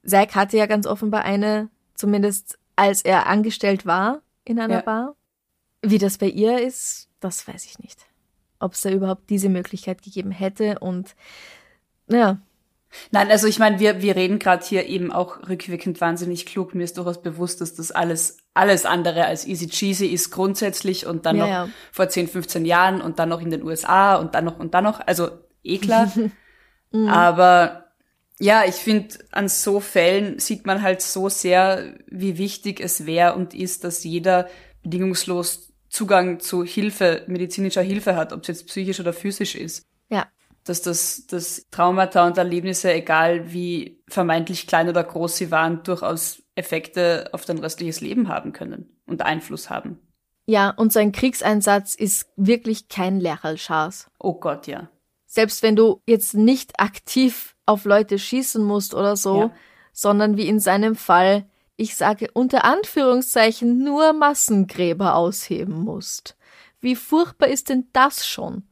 Zack 0.05 0.35
hatte 0.35 0.57
ja 0.57 0.65
ganz 0.65 0.85
offenbar 0.85 1.23
eine, 1.23 1.69
zumindest 1.95 2.59
als 2.75 3.01
er 3.01 3.27
angestellt 3.27 3.85
war 3.85 4.21
in 4.45 4.59
einer 4.59 4.75
Ja. 4.75 4.81
Bar. 4.81 5.15
Wie 5.81 5.97
das 5.97 6.17
bei 6.17 6.27
ihr 6.27 6.59
ist, 6.61 7.09
das 7.19 7.47
weiß 7.47 7.65
ich 7.65 7.79
nicht. 7.79 8.05
Ob 8.59 8.73
es 8.73 8.81
da 8.81 8.89
überhaupt 8.89 9.29
diese 9.29 9.49
Möglichkeit 9.49 10.01
gegeben 10.01 10.31
hätte 10.31 10.79
und 10.79 11.15
naja, 12.07 12.39
Nein, 13.11 13.31
also 13.31 13.47
ich 13.47 13.57
meine, 13.57 13.79
wir, 13.79 14.01
wir 14.03 14.15
reden 14.15 14.37
gerade 14.37 14.63
hier 14.63 14.85
eben 14.85 15.11
auch 15.11 15.49
rückwirkend 15.49 15.99
wahnsinnig 15.99 16.45
klug. 16.45 16.75
Mir 16.75 16.83
ist 16.83 16.97
durchaus 16.97 17.23
bewusst, 17.23 17.59
dass 17.59 17.73
das 17.73 17.91
alles, 17.91 18.37
alles 18.53 18.85
andere 18.85 19.25
als 19.25 19.47
easy 19.47 19.67
cheesy 19.67 20.05
ist 20.05 20.29
grundsätzlich 20.29 21.07
und 21.07 21.25
dann 21.25 21.37
Ja, 21.37 21.43
noch 21.43 21.49
ja. 21.49 21.69
vor 21.91 22.09
10, 22.09 22.27
15 22.27 22.65
Jahren 22.65 23.01
und 23.01 23.17
dann 23.17 23.29
noch 23.29 23.41
in 23.41 23.49
den 23.49 23.63
USA 23.63 24.15
und 24.17 24.35
dann 24.35 24.45
noch 24.45 24.59
und 24.59 24.75
dann 24.75 24.83
noch. 24.83 24.99
Also 25.07 25.29
eh 25.63 25.79
klar. 25.79 26.11
Aber 27.07 27.82
ja, 28.39 28.63
ich 28.65 28.75
finde, 28.75 29.15
an 29.31 29.47
so 29.47 29.79
Fällen 29.79 30.39
sieht 30.39 30.65
man 30.65 30.81
halt 30.81 31.01
so 31.01 31.29
sehr, 31.29 31.95
wie 32.07 32.37
wichtig 32.37 32.79
es 32.79 33.05
wäre 33.05 33.35
und 33.35 33.53
ist, 33.53 33.83
dass 33.83 34.03
jeder 34.03 34.49
bedingungslos 34.81 35.71
Zugang 35.89 36.39
zu 36.39 36.63
Hilfe, 36.63 37.23
medizinischer 37.27 37.83
Hilfe 37.83 38.15
hat, 38.15 38.33
ob 38.33 38.41
es 38.41 38.47
jetzt 38.47 38.67
psychisch 38.67 38.99
oder 38.99 39.13
physisch 39.13 39.55
ist 39.55 39.85
ja, 40.09 40.27
dass 40.63 40.81
das, 40.81 41.27
das 41.27 41.65
Traumata 41.71 42.25
und 42.25 42.37
Erlebnisse, 42.37 42.93
egal 42.93 43.51
wie 43.51 44.01
vermeintlich 44.07 44.67
klein 44.67 44.89
oder 44.89 45.03
groß 45.03 45.35
sie 45.35 45.51
waren, 45.51 45.83
durchaus 45.83 46.41
Effekte 46.55 47.29
auf 47.31 47.45
dein 47.45 47.57
restliches 47.57 48.01
Leben 48.01 48.29
haben 48.29 48.53
können 48.53 48.95
und 49.05 49.23
Einfluss 49.23 49.69
haben. 49.69 49.99
ja, 50.45 50.69
und 50.69 50.93
so 50.93 50.99
ein 50.99 51.11
Kriegseinsatz 51.11 51.95
ist 51.95 52.27
wirklich 52.35 52.87
kein 52.89 53.19
Lerchalschas. 53.19 54.09
Oh 54.19 54.33
Gott, 54.33 54.67
ja. 54.67 54.89
Selbst 55.25 55.63
wenn 55.63 55.75
du 55.75 56.01
jetzt 56.05 56.35
nicht 56.35 56.79
aktiv 56.79 57.52
auf 57.65 57.85
Leute 57.85 58.19
schießen 58.19 58.63
musst 58.63 58.93
oder 58.93 59.15
so, 59.15 59.39
Ja. 59.39 59.51
sondern 59.91 60.37
wie 60.37 60.47
in 60.47 60.59
seinem 60.59 60.95
Fall, 60.95 61.45
ich 61.75 61.95
sage 61.95 62.29
unter 62.33 62.65
Anführungszeichen, 62.65 63.83
nur 63.83 64.13
Massengräber 64.13 65.15
ausheben 65.15 65.83
musst. 65.83 66.37
Wie 66.81 66.95
furchtbar 66.95 67.47
ist 67.47 67.69
denn 67.69 67.87
das 67.93 68.27
schon? 68.27 68.63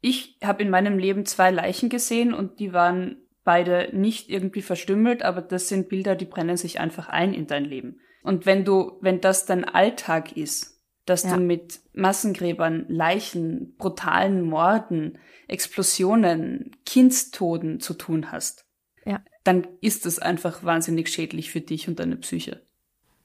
Ich 0.00 0.36
habe 0.44 0.62
in 0.62 0.70
meinem 0.70 0.98
Leben 0.98 1.26
zwei 1.26 1.50
Leichen 1.50 1.88
gesehen 1.88 2.32
und 2.32 2.60
die 2.60 2.72
waren 2.72 3.16
beide 3.42 3.88
nicht 3.92 4.28
irgendwie 4.30 4.62
verstümmelt, 4.62 5.22
aber 5.22 5.40
das 5.40 5.68
sind 5.68 5.88
Bilder, 5.88 6.14
die 6.14 6.26
brennen 6.26 6.56
sich 6.56 6.78
einfach 6.80 7.08
ein 7.08 7.34
in 7.34 7.46
dein 7.46 7.64
Leben. 7.64 8.00
Und 8.22 8.46
wenn 8.46 8.64
du, 8.64 8.98
wenn 9.00 9.20
das 9.20 9.46
dein 9.46 9.64
Alltag 9.64 10.36
ist, 10.36 10.77
dass 11.08 11.22
Ja. 11.24 11.34
du 11.36 11.40
mit 11.40 11.80
Massengräbern, 11.94 12.86
Leichen, 12.88 13.74
brutalen 13.76 14.42
Morden, 14.42 15.18
Explosionen, 15.46 16.76
Kindstoden 16.84 17.80
zu 17.80 17.94
tun 17.94 18.30
hast, 18.32 18.64
Ja. 19.04 19.20
dann 19.44 19.66
ist 19.80 20.06
es 20.06 20.18
einfach 20.18 20.62
wahnsinnig 20.64 21.08
schädlich 21.08 21.50
für 21.50 21.60
dich 21.60 21.88
und 21.88 21.98
deine 21.98 22.16
Psyche. 22.16 22.62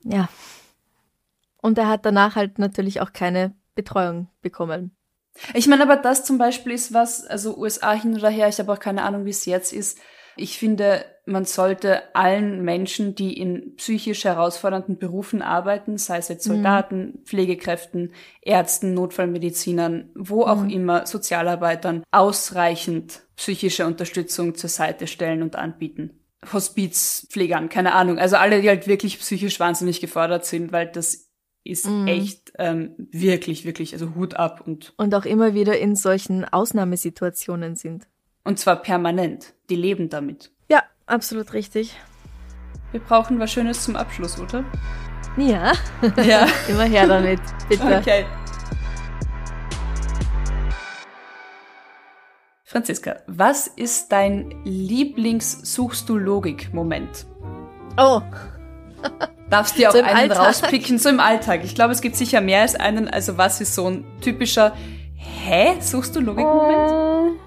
Ja. 0.04 0.30
Und 1.58 1.78
er 1.78 1.88
hat 1.88 2.06
danach 2.06 2.36
halt 2.36 2.60
natürlich 2.60 3.02
auch 3.02 3.14
keine 3.14 3.56
Betreuung 3.76 4.28
bekommen. 4.42 4.96
Ich 5.54 5.68
meine, 5.68 5.84
aber 5.84 5.96
das 5.96 6.26
zum 6.26 6.38
Beispiel 6.38 6.74
ist 6.74 6.94
was, 6.94 7.26
also 7.26 7.58
USA 7.58 7.94
hin 7.94 8.16
oder 8.16 8.30
her, 8.30 8.48
ich 8.50 8.60
habe 8.60 8.72
auch 8.72 8.80
keine 8.80 9.04
Ahnung, 9.04 9.26
wie 9.26 9.32
es 9.32 9.46
jetzt 9.46 9.74
ist. 9.74 9.98
Ich 10.36 10.60
finde, 10.60 11.06
man 11.26 11.46
sollte 11.46 12.16
allen 12.16 12.64
Menschen, 12.64 13.16
die 13.16 13.38
in 13.38 13.76
psychisch 13.78 14.26
herausfordernden 14.26 14.98
Berufen 14.98 15.42
arbeiten, 15.42 15.98
sei 15.98 16.18
es 16.18 16.28
jetzt 16.28 16.44
Soldaten, 16.44 17.20
Pflegekräften, 17.24 18.12
Ärzten, 18.42 18.94
Notfallmedizinern, 18.94 20.10
wo 20.16 20.44
auch 20.44 20.68
immer, 20.68 21.06
Sozialarbeitern, 21.06 22.04
ausreichend 22.12 23.22
psychische 23.38 23.86
Unterstützung 23.86 24.56
zur 24.56 24.70
Seite 24.70 25.08
stellen 25.08 25.44
und 25.44 25.56
anbieten. 25.56 26.20
Hospizpflegern, 26.52 27.70
keine 27.70 27.94
Ahnung. 27.94 28.20
Also 28.20 28.36
alle, 28.36 28.62
die 28.62 28.68
halt 28.68 28.88
wirklich 28.88 29.18
psychisch 29.20 29.60
wahnsinnig 29.62 30.02
gefordert 30.02 30.46
sind, 30.46 30.74
weil 30.74 30.88
das 30.88 31.30
ist 31.64 31.88
echt 32.06 32.52
ähm, 32.60 32.96
wirklich, 32.98 33.64
wirklich, 33.64 33.94
also 33.94 34.16
Hut 34.16 34.34
ab 34.34 34.62
und 34.66 34.94
Und 34.98 35.16
auch 35.16 35.24
immer 35.24 35.54
wieder 35.54 35.80
in 35.80 35.96
solchen 35.96 36.44
Ausnahmesituationen 36.44 37.78
sind. 37.78 38.08
Und 38.44 38.60
zwar 38.60 38.82
permanent. 38.82 39.54
Die 39.70 39.78
leben 39.78 40.10
damit. 40.10 40.53
Absolut 41.14 41.54
richtig. 41.54 41.96
Wir 42.92 43.00
brauchen 43.00 43.40
was 43.40 43.52
Schönes 43.52 43.84
zum 43.84 43.96
Abschluss, 43.96 44.40
oder? 44.40 44.64
Ja, 45.38 45.74
Ja. 46.26 46.48
immer 46.68 46.86
her 46.86 47.06
damit, 47.06 47.40
bitte. 47.70 47.98
Okay. 48.00 48.26
Franziska, 52.66 53.18
was 53.28 53.68
ist 53.68 54.12
dein 54.12 54.56
Lieblings-Suchst 54.66 56.10
du 56.10 56.18
Logik-Moment? 56.18 57.28
Oh, 58.00 58.22
Darfst 59.52 59.78
dir 59.78 59.90
auch 59.90 59.94
So 59.94 60.02
einen 60.02 60.18
Alltag? 60.32 60.40
rauspicken, 60.48 60.98
so 60.98 61.10
im 61.10 61.20
Alltag. 61.20 61.64
Ich 61.64 61.76
glaube, 61.76 61.92
es 61.92 62.02
gibt 62.02 62.16
sicher 62.16 62.42
mehr 62.42 62.62
als 62.62 62.74
einen. 62.74 63.08
Also 63.08 63.38
was 63.38 63.62
ist 63.62 63.76
so 63.76 63.88
ein 63.88 64.04
typischer 64.20 64.74
Hä? 65.16 65.76
Suchst 65.80 66.16
du 66.16 66.22
Logik-Moment? 66.22 67.40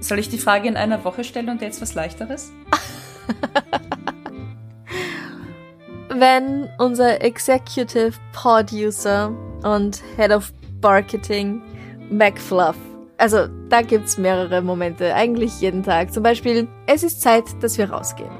Soll 0.00 0.18
ich 0.18 0.28
die 0.28 0.38
Frage 0.38 0.68
in 0.68 0.76
einer 0.76 1.04
Woche 1.04 1.24
stellen 1.24 1.48
und 1.48 1.62
jetzt 1.62 1.80
was 1.80 1.94
leichteres? 1.94 2.52
wenn 6.08 6.68
unser 6.78 7.22
Executive 7.22 8.12
Producer 8.32 9.32
und 9.62 10.02
Head 10.16 10.30
of 10.30 10.52
Marketing 10.82 11.62
McFluff, 12.10 12.76
also 13.18 13.48
da 13.68 13.82
gibt's 13.82 14.18
mehrere 14.18 14.62
Momente, 14.62 15.14
eigentlich 15.14 15.60
jeden 15.60 15.82
Tag. 15.82 16.12
Zum 16.12 16.22
Beispiel, 16.22 16.68
es 16.86 17.02
ist 17.02 17.20
Zeit, 17.20 17.44
dass 17.60 17.78
wir 17.78 17.90
rausgehen. 17.90 18.30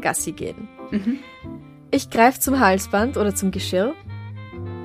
Gassi 0.00 0.32
gehen. 0.32 0.68
Ich 1.90 2.10
greife 2.10 2.40
zum 2.40 2.60
Halsband 2.60 3.16
oder 3.16 3.34
zum 3.34 3.50
Geschirr. 3.50 3.94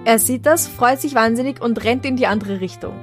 Er 0.06 0.20
sieht 0.20 0.46
das, 0.46 0.68
freut 0.68 1.00
sich 1.00 1.16
wahnsinnig 1.16 1.62
und 1.62 1.84
rennt 1.84 2.06
in 2.06 2.16
die 2.16 2.28
andere 2.28 2.62
Richtung. 2.62 2.94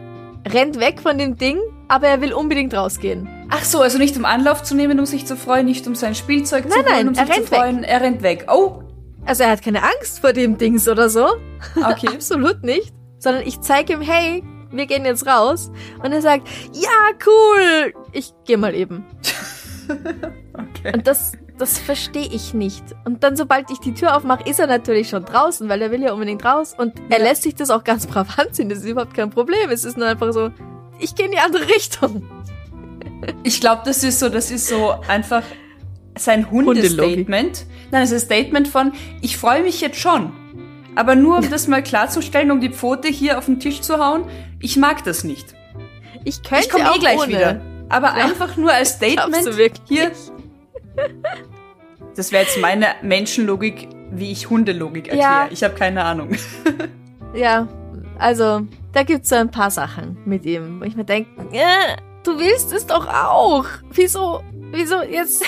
Rennt 0.47 0.81
weg 0.81 1.01
von 1.01 1.19
dem 1.19 1.37
Ding, 1.37 1.59
aber 1.89 2.09
er 2.09 2.21
will 2.21 2.33
unbedingt 2.33 2.75
rausgehen. 2.75 3.29
Ach 3.51 3.65
so, 3.65 3.81
also 3.81 3.99
nicht 3.99 4.17
um 4.17 4.25
Anlauf 4.25 4.63
zu 4.63 4.75
nehmen, 4.75 4.99
um 4.99 5.07
sich 5.07 5.27
zu 5.27 5.37
freuen, 5.37 5.67
nicht 5.67 5.87
um 5.87 5.95
sein 5.95 6.15
Spielzeug 6.15 6.65
zu 6.65 6.69
Nein, 6.71 6.85
holen, 6.85 6.95
nein, 6.97 7.09
um 7.09 7.15
er 7.15 7.27
sich 7.27 7.35
zu 7.35 7.41
rennt 7.41 7.51
weg. 7.51 7.59
freuen. 7.59 7.85
Er 7.85 8.01
rennt 8.01 8.23
weg. 8.23 8.47
Oh, 8.51 8.83
Also 9.25 9.45
er 9.45 9.51
hat 9.51 9.63
keine 9.63 9.83
Angst 9.83 10.21
vor 10.21 10.33
dem 10.33 10.59
Dings 10.59 10.89
oder 10.89 11.09
so. 11.09 11.27
okay. 11.77 12.09
Absolut 12.15 12.63
nicht. 12.65 12.93
Sondern 13.19 13.43
ich 13.47 13.61
zeige 13.61 13.95
ihm, 13.95 14.01
hey, 14.01 14.43
wir 14.71 14.87
gehen 14.87 15.05
jetzt 15.05 15.27
raus. 15.27 15.71
Und 16.03 16.13
er 16.13 16.21
sagt, 16.23 16.49
ja, 16.73 16.91
cool. 17.27 17.95
Ich 18.13 18.33
gehe 18.45 18.59
mal 18.59 18.75
eben. 18.75 19.05
okay. 20.55 20.93
Und 20.95 21.07
das, 21.07 21.33
das 21.59 21.79
verstehe 21.79 22.27
ich 22.31 22.53
nicht. 22.55 22.85
Und 23.05 23.23
dann, 23.25 23.37
sobald 23.37 23.71
ich 23.71 23.79
die 23.79 23.95
Tür 23.95 24.17
aufmache, 24.17 24.49
ist 24.49 24.59
er 24.61 24.67
natürlich 24.67 25.09
schon 25.09 25.25
draußen, 25.25 25.69
weil 25.69 25.81
er 25.83 25.91
will 25.91 26.03
ja 26.03 26.13
unbedingt 26.13 26.45
raus. 26.45 26.75
Und 26.77 26.95
er 27.09 27.19
Ja. 27.19 27.25
lässt 27.25 27.43
sich 27.45 27.55
das 27.55 27.71
auch 27.71 27.85
ganz 27.85 28.07
brav 28.07 28.39
anziehen. 28.39 28.69
Das 28.69 28.79
ist 28.79 28.87
überhaupt 28.87 29.15
kein 29.15 29.31
Problem. 29.31 29.71
Es 29.71 29.85
ist 29.85 29.97
nur 29.97 30.09
einfach 30.09 30.33
so, 30.33 30.51
ich 30.99 31.15
gehe 31.15 31.27
in 31.27 31.33
die 31.33 31.39
andere 31.39 31.67
Richtung. 31.69 32.23
Ich 33.43 33.61
glaube, 33.61 33.83
das 33.85 34.05
ist 34.05 34.19
so, 34.19 34.29
das 34.29 34.51
ist 34.51 34.69
so 34.69 34.95
einfach 35.09 35.43
sein. 36.19 36.51
Hundestatement. 36.51 37.67
Nein, 37.91 38.03
es 38.03 38.13
ist 38.13 38.23
ein 38.25 38.27
Statement 38.27 38.69
von, 38.69 38.93
ich 39.21 39.37
freue 39.37 39.63
mich 39.63 39.81
jetzt 39.81 39.99
schon. 39.99 40.33
Aber 40.95 41.15
nur 41.15 41.39
um 41.39 41.51
das 41.51 41.69
mal 41.69 41.83
klarzustellen, 41.83 42.51
um 42.51 42.61
die 42.61 42.71
Pfote 42.71 43.09
hier 43.09 43.39
auf 43.39 43.47
den 43.47 43.61
Tisch 43.61 43.81
zu 43.83 43.99
hauen, 43.99 44.25
ich 44.61 44.77
mag 44.77 45.05
das 45.05 45.25
nicht. 45.25 45.55
Ich 46.25 46.43
könnte 46.43 46.65
Ich 46.65 46.71
komme 46.71 46.91
auch 46.91 46.97
eh 46.97 47.01
gleich 47.01 47.19
ohne. 47.19 47.29
wieder. 47.29 47.61
Aber 47.89 48.13
einfach 48.15 48.57
nur 48.57 48.73
als 48.73 48.95
Statement 48.95 49.49
hier. 49.89 50.11
Das 52.17 52.33
wäre 52.33 52.45
jetzt 52.45 52.59
meine 52.61 52.87
Menschenlogik 53.03 53.89
wie 54.11 54.33
ich 54.33 54.49
Hundelogik 54.51 55.09
erkläre. 55.09 55.31
Ja. 55.31 55.49
Ich 55.51 55.63
habe 55.65 55.75
keine 55.75 56.05
Ahnung. 56.05 56.31
Ja, 57.35 57.69
also 58.19 58.67
da 58.93 59.03
gibt's 59.03 59.29
so 59.29 59.37
ein 59.37 59.51
paar 59.51 59.71
Sachen 59.71 60.17
mit 60.25 60.45
ihm, 60.45 60.81
wo 60.81 60.85
ich 60.85 60.97
mir 60.97 61.05
denke, 61.05 61.31
äh, 61.53 61.97
du 62.25 62.39
willst 62.39 62.73
es 62.73 62.87
doch 62.87 63.07
auch. 63.07 63.67
Wieso, 63.93 64.43
wieso 64.73 65.03
jetzt, 65.03 65.45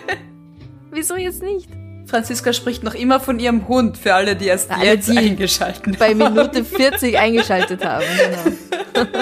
wieso 0.90 1.16
jetzt 1.16 1.42
nicht? 1.42 1.68
Franziska 2.06 2.52
spricht 2.52 2.82
noch 2.82 2.94
immer 2.94 3.20
von 3.20 3.38
ihrem 3.38 3.68
Hund, 3.68 3.96
für 3.96 4.14
alle, 4.14 4.34
die 4.34 4.46
erst 4.46 4.70
Alle, 4.70 4.84
jetzt 4.84 5.08
die 5.08 5.16
eingeschalten 5.16 5.96
Bei 5.96 6.08
haben. 6.08 6.18
Minute 6.18 6.64
40 6.64 7.16
eingeschaltet 7.16 7.84
haben, 7.84 8.04
genau. 8.18 9.06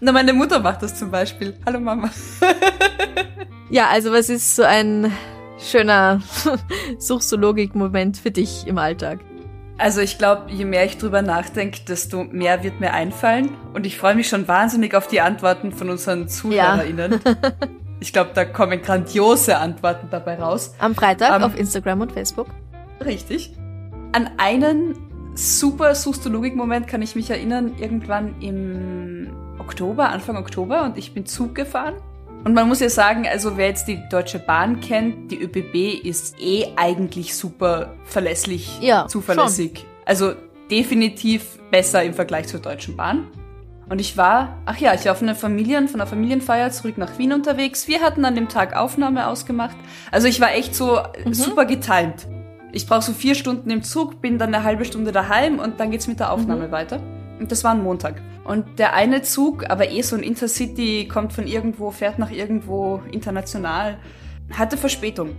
Na, 0.00 0.12
meine 0.12 0.32
Mutter 0.32 0.60
macht 0.60 0.82
das 0.82 0.94
zum 0.94 1.10
Beispiel. 1.10 1.54
Hallo 1.66 1.80
Mama. 1.80 2.10
Ja, 3.70 3.88
also 3.88 4.12
was 4.12 4.28
ist 4.28 4.54
so 4.54 4.62
ein 4.62 5.10
schöner 5.58 6.20
Suchsologik-Moment 6.98 8.18
für 8.18 8.30
dich 8.30 8.66
im 8.66 8.78
Alltag? 8.78 9.18
Also 9.76 10.00
ich 10.00 10.18
glaube, 10.18 10.50
je 10.50 10.64
mehr 10.64 10.84
ich 10.84 10.98
drüber 10.98 11.20
nachdenke, 11.22 11.80
desto 11.88 12.24
mehr 12.24 12.62
wird 12.62 12.80
mir 12.80 12.92
einfallen. 12.92 13.50
Und 13.72 13.86
ich 13.86 13.98
freue 13.98 14.14
mich 14.14 14.28
schon 14.28 14.46
wahnsinnig 14.46 14.94
auf 14.94 15.08
die 15.08 15.20
Antworten 15.20 15.72
von 15.72 15.90
unseren 15.90 16.28
ZuhörerInnen. 16.28 17.20
Ich 18.00 18.12
glaube, 18.12 18.32
da 18.34 18.44
kommen 18.44 18.82
grandiose 18.82 19.56
Antworten 19.56 20.08
dabei 20.10 20.34
raus. 20.38 20.74
Am 20.78 20.94
Freitag 20.94 21.36
Ähm, 21.36 21.42
auf 21.42 21.58
Instagram 21.58 22.02
und 22.02 22.12
Facebook. 22.12 22.48
Richtig. 23.02 23.54
An 24.12 24.28
einen 24.36 24.94
super 25.34 25.94
Suchstologik-Moment 25.94 26.86
kann 26.86 27.00
ich 27.00 27.14
mich 27.16 27.30
erinnern, 27.30 27.72
irgendwann 27.78 28.34
im 28.42 29.30
Oktober, 29.58 30.10
Anfang 30.10 30.36
Oktober, 30.36 30.84
und 30.84 30.98
ich 30.98 31.14
bin 31.14 31.24
Zug 31.24 31.54
gefahren. 31.54 31.94
Und 32.44 32.52
man 32.52 32.68
muss 32.68 32.80
ja 32.80 32.90
sagen, 32.90 33.26
also 33.26 33.56
wer 33.56 33.68
jetzt 33.68 33.88
die 33.88 34.06
Deutsche 34.10 34.38
Bahn 34.38 34.80
kennt, 34.80 35.30
die 35.30 35.40
ÖBB 35.40 36.06
ist 36.06 36.38
eh 36.38 36.66
eigentlich 36.76 37.34
super 37.34 37.94
verlässlich, 38.04 38.80
Ja, 38.82 39.06
zuverlässig. 39.08 39.86
Also 40.04 40.34
definitiv 40.70 41.58
besser 41.70 42.04
im 42.04 42.12
Vergleich 42.12 42.46
zur 42.46 42.60
Deutschen 42.60 42.96
Bahn. 42.96 43.28
Und 43.88 43.98
ich 44.00 44.16
war, 44.16 44.58
ach 44.66 44.78
ja, 44.78 44.94
ich 44.94 45.04
war 45.06 45.14
von 45.14 45.28
einer 45.28 45.36
Familien, 45.36 45.88
von 45.88 46.00
einer 46.00 46.08
Familienfeier 46.08 46.70
zurück 46.70 46.98
nach 46.98 47.18
Wien 47.18 47.32
unterwegs. 47.32 47.88
Wir 47.88 48.00
hatten 48.00 48.24
an 48.24 48.34
dem 48.34 48.48
Tag 48.48 48.76
Aufnahme 48.76 49.26
ausgemacht. 49.26 49.76
Also 50.10 50.26
ich 50.26 50.40
war 50.40 50.52
echt 50.52 50.74
so 50.74 51.00
super 51.30 51.64
getimed. 51.64 52.26
Ich 52.72 52.86
brauche 52.86 53.02
so 53.02 53.12
vier 53.12 53.34
Stunden 53.34 53.70
im 53.70 53.82
Zug, 53.82 54.20
bin 54.20 54.38
dann 54.38 54.54
eine 54.54 54.64
halbe 54.64 54.84
Stunde 54.84 55.12
daheim 55.12 55.58
und 55.58 55.80
dann 55.80 55.90
geht's 55.90 56.08
mit 56.08 56.18
der 56.18 56.32
Aufnahme 56.32 56.70
weiter. 56.70 57.00
Und 57.38 57.52
das 57.52 57.62
war 57.62 57.72
ein 57.72 57.82
Montag. 57.82 58.20
Und 58.44 58.78
der 58.78 58.92
eine 58.92 59.22
Zug, 59.22 59.68
aber 59.70 59.90
eh 59.90 60.02
so 60.02 60.16
ein 60.16 60.22
Intercity, 60.22 61.08
kommt 61.08 61.32
von 61.32 61.46
irgendwo, 61.46 61.90
fährt 61.90 62.18
nach 62.18 62.30
irgendwo 62.30 63.00
international, 63.10 63.96
hatte 64.52 64.76
Verspätung. 64.76 65.30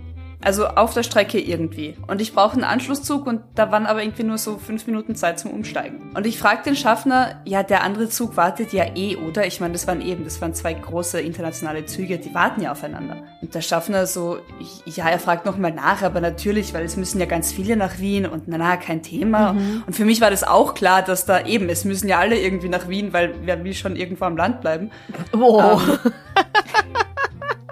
Also 0.42 0.66
auf 0.66 0.94
der 0.94 1.02
Strecke 1.02 1.40
irgendwie. 1.40 1.96
Und 2.06 2.20
ich 2.20 2.34
brauche 2.34 2.54
einen 2.54 2.64
Anschlusszug 2.64 3.26
und 3.26 3.40
da 3.54 3.72
waren 3.72 3.86
aber 3.86 4.02
irgendwie 4.02 4.22
nur 4.22 4.38
so 4.38 4.58
fünf 4.58 4.86
Minuten 4.86 5.14
Zeit 5.14 5.38
zum 5.38 5.50
Umsteigen. 5.50 6.12
Und 6.14 6.26
ich 6.26 6.38
frage 6.38 6.62
den 6.64 6.76
Schaffner, 6.76 7.40
ja, 7.44 7.62
der 7.62 7.82
andere 7.82 8.08
Zug 8.08 8.36
wartet 8.36 8.72
ja 8.72 8.84
eh, 8.94 9.16
oder? 9.16 9.46
Ich 9.46 9.60
meine, 9.60 9.72
das 9.72 9.86
waren 9.86 10.00
eben, 10.00 10.24
das 10.24 10.40
waren 10.40 10.54
zwei 10.54 10.74
große 10.74 11.20
internationale 11.20 11.86
Züge, 11.86 12.18
die 12.18 12.34
warten 12.34 12.62
ja 12.62 12.72
aufeinander. 12.72 13.16
Und 13.40 13.54
der 13.54 13.60
Schaffner 13.60 14.06
so, 14.06 14.38
ja, 14.84 15.08
er 15.08 15.18
fragt 15.18 15.46
nochmal 15.46 15.72
nach, 15.72 16.02
aber 16.02 16.20
natürlich, 16.20 16.74
weil 16.74 16.84
es 16.84 16.96
müssen 16.96 17.18
ja 17.18 17.26
ganz 17.26 17.52
viele 17.52 17.76
nach 17.76 17.98
Wien 17.98 18.26
und 18.26 18.48
na, 18.48 18.58
na, 18.58 18.76
kein 18.76 19.02
Thema. 19.02 19.50
Und 19.86 19.96
für 19.96 20.04
mich 20.04 20.20
war 20.20 20.30
das 20.30 20.44
auch 20.44 20.74
klar, 20.74 21.02
dass 21.02 21.26
da 21.26 21.44
eben, 21.44 21.68
es 21.68 21.84
müssen 21.84 22.08
ja 22.08 22.18
alle 22.18 22.38
irgendwie 22.38 22.68
nach 22.68 22.88
Wien, 22.88 23.12
weil 23.12 23.34
wer 23.42 23.62
will 23.64 23.74
schon 23.74 23.96
irgendwo 23.96 24.24
am 24.24 24.36
Land 24.36 24.60
bleiben 24.60 24.90
Oh. 25.32 25.80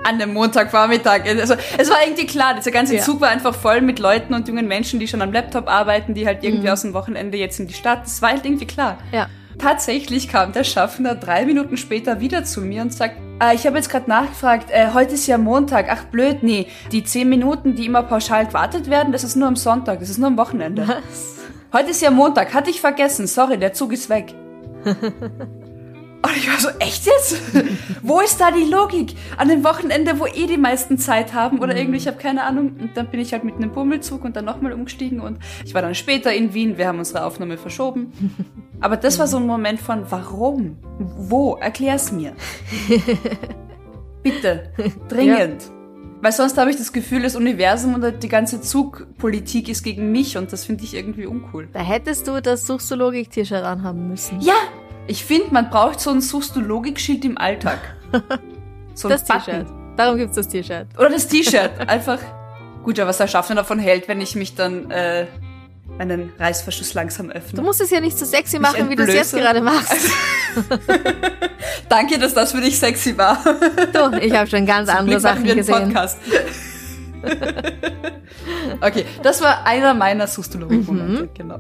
an 0.05 0.19
dem 0.19 0.33
Montagvormittag. 0.33 1.23
Also, 1.27 1.55
es 1.79 1.91
war 1.91 1.99
irgendwie 2.05 2.27
klar, 2.27 2.55
dieser 2.55 2.71
ganze 2.71 2.97
Ja. 2.97 3.03
Zug 3.03 3.21
war 3.21 3.29
einfach 3.31 3.55
voll 3.55 3.81
mit 3.81 3.99
Leuten 3.99 4.35
und 4.35 4.47
jungen 4.49 4.69
Menschen, 4.69 5.01
die 5.01 5.09
schon 5.09 5.23
am 5.23 5.33
Laptop 5.33 5.69
arbeiten, 5.69 6.15
die 6.15 6.27
halt 6.27 6.45
irgendwie 6.45 6.71
aus 6.71 6.83
dem 6.83 6.95
Wochenende 6.95 7.39
jetzt 7.39 7.59
in 7.61 7.67
die 7.67 7.75
Stadt. 7.75 8.05
Das 8.05 8.23
war 8.23 8.31
halt 8.31 8.45
irgendwie 8.45 8.67
klar. 8.67 8.99
Ja. 9.13 9.29
Tatsächlich 9.59 10.29
kam 10.29 10.53
der 10.53 10.65
Schaffner 10.65 11.15
drei 11.15 11.47
Minuten 11.47 11.77
später 11.77 12.21
wieder 12.21 12.45
zu 12.45 12.61
mir 12.61 12.83
und 12.83 12.93
sagt, 12.93 13.17
ah, 13.39 13.53
ich 13.53 13.67
habe 13.67 13.77
jetzt 13.77 13.89
gerade 13.89 14.11
nachgefragt, 14.11 14.71
äh, 14.71 14.89
heute 14.95 15.15
ist 15.15 15.27
ja 15.29 15.39
Montag, 15.39 15.87
ach 15.91 16.05
blöd, 16.05 16.43
nee, 16.43 16.67
die 16.91 17.05
zehn 17.05 17.29
Minuten, 17.29 17.77
die 17.77 17.87
immer 17.87 18.03
pauschal 18.03 18.47
gewartet 18.47 18.91
werden, 18.91 19.13
das 19.13 19.23
ist 19.23 19.37
nur 19.37 19.47
am 19.47 19.57
Sonntag, 19.57 20.01
das 20.01 20.11
ist 20.11 20.19
nur 20.19 20.27
am 20.27 20.37
Wochenende. 20.37 20.89
Was? 20.89 21.37
Heute 21.73 21.91
ist 21.91 22.03
ja 22.03 22.11
Montag, 22.11 22.53
hatte 22.53 22.71
ich 22.71 22.81
vergessen, 22.81 23.27
sorry, 23.29 23.57
der 23.59 23.73
Zug 23.73 23.93
ist 23.93 24.09
weg. 24.09 24.35
Und 26.25 26.37
ich 26.39 26.49
war 26.49 26.59
so, 26.59 26.71
echt 26.79 27.05
jetzt? 27.05 27.37
wo 28.03 28.21
ist 28.21 28.41
da 28.41 28.51
die 28.51 28.65
Logik? 28.65 29.15
An 29.37 29.49
dem 29.49 29.63
Wochenende, 29.63 30.19
wo 30.19 30.27
eh 30.27 30.47
die 30.47 30.57
meisten 30.57 30.97
Zeit 30.97 31.35
haben 31.35 31.59
oder 31.59 31.77
irgendwie, 31.77 31.99
ich 31.99 32.07
habe 32.07 32.17
keine 32.17 32.45
Ahnung. 32.45 32.77
Und 32.81 32.97
dann 32.97 33.09
bin 33.11 33.21
ich 33.21 33.33
halt 33.35 33.45
mit 33.45 33.57
einem 33.57 33.73
Bummelzug 33.73 34.25
und 34.25 34.35
dann 34.35 34.47
nochmal 34.47 34.73
umgestiegen 34.73 35.21
und 35.21 35.39
ich 35.67 35.75
war 35.75 35.83
dann 35.83 35.95
später 35.95 36.33
in 36.33 36.55
Wien, 36.55 36.79
wir 36.79 36.89
haben 36.89 36.99
unsere 36.99 37.25
Aufnahme 37.27 37.59
verschoben. 37.59 38.13
Aber 38.81 38.97
das 38.97 39.19
war 39.19 39.27
so 39.27 39.37
ein 39.37 39.47
Moment 39.47 39.81
von, 39.81 40.11
warum? 40.11 40.79
Wo? 40.99 41.57
Erklär's 41.57 42.11
mir. 42.11 42.33
Bitte. 44.23 44.73
Dringend. 45.09 45.71
Weil 46.23 46.33
sonst 46.33 46.57
habe 46.57 46.71
ich 46.71 46.77
das 46.77 46.95
Gefühl, 46.95 47.21
das 47.21 47.37
Universum 47.37 47.95
und 47.95 48.23
die 48.23 48.29
ganze 48.29 48.63
Zugpolitik 48.63 49.69
ist 49.69 49.83
gegen 49.83 50.11
mich 50.11 50.39
und 50.39 50.55
das 50.55 50.65
finde 50.65 50.85
ich 50.85 50.95
irgendwie 50.95 51.27
uncool. 51.27 51.69
Da 51.71 51.81
hättest 51.81 52.27
du 52.29 52.41
das 52.41 52.67
Suchsologik-T-Shirt 52.67 53.63
anhaben 53.63 54.09
müssen. 54.09 54.41
Ja, 54.41 54.55
ich 55.07 55.25
finde, 55.25 55.53
man 55.53 55.71
braucht 55.71 56.01
so 56.01 56.11
ein 56.11 56.21
Suchst 56.21 56.57
du 56.57 56.61
Logikschild 56.61 57.25
im 57.25 57.39
Alltag. 57.39 57.79
So 58.97 59.09
ein 59.09 59.11
das. 59.11 59.25
T-Shirt. 59.25 59.67
Darum 59.97 60.17
gibt's 60.17 60.37
das 60.37 60.47
T-Shirt. 60.47 60.87
Oder 60.97 61.11
das 61.11 61.27
T-Shirt. 61.27 61.89
Einfach. 61.89 62.21
Gut, 62.85 62.97
ja, 62.97 63.09
was 63.09 63.19
der 63.19 63.27
Schaffner 63.27 63.57
davon 63.57 63.81
hält, 63.81 64.07
wenn 64.07 64.21
ich 64.21 64.37
mich 64.37 64.55
dann 64.55 64.89
äh, 64.89 65.27
meinen 65.99 66.33
Reißverschluss 66.39 66.95
langsam 66.95 67.31
öffne. 67.31 67.59
Du 67.59 67.63
musst 67.63 67.81
es 67.81 67.91
ja 67.91 68.01
nicht 68.01 68.17
so 68.17 68.25
sexy 68.25 68.61
machen, 68.61 68.89
wie 68.89 68.95
du 68.95 69.03
es 69.03 69.13
jetzt 69.13 69.35
gerade 69.35 69.61
machst. 69.61 69.93
Danke, 71.89 72.19
dass 72.21 72.35
das 72.35 72.53
für 72.53 72.61
dich 72.61 72.79
sexy 72.79 73.19
war. 73.19 73.43
Du, 73.93 74.17
ich 74.19 74.33
habe 74.33 74.49
schon 74.49 74.67
ganz 74.67 74.89
andere 74.89 75.19
Glück 75.19 75.23
machen 75.23 75.45
Sachen 75.45 75.45
wir 75.45 75.51
einen 75.51 75.59
gesehen. 75.59 75.93
Podcast. 75.93 76.19
okay, 78.81 79.07
das 79.23 79.43
war 79.43 79.67
einer 79.67 79.95
meiner 79.95 80.27
Sustologik-Momente, 80.27 81.31
genau. 81.35 81.59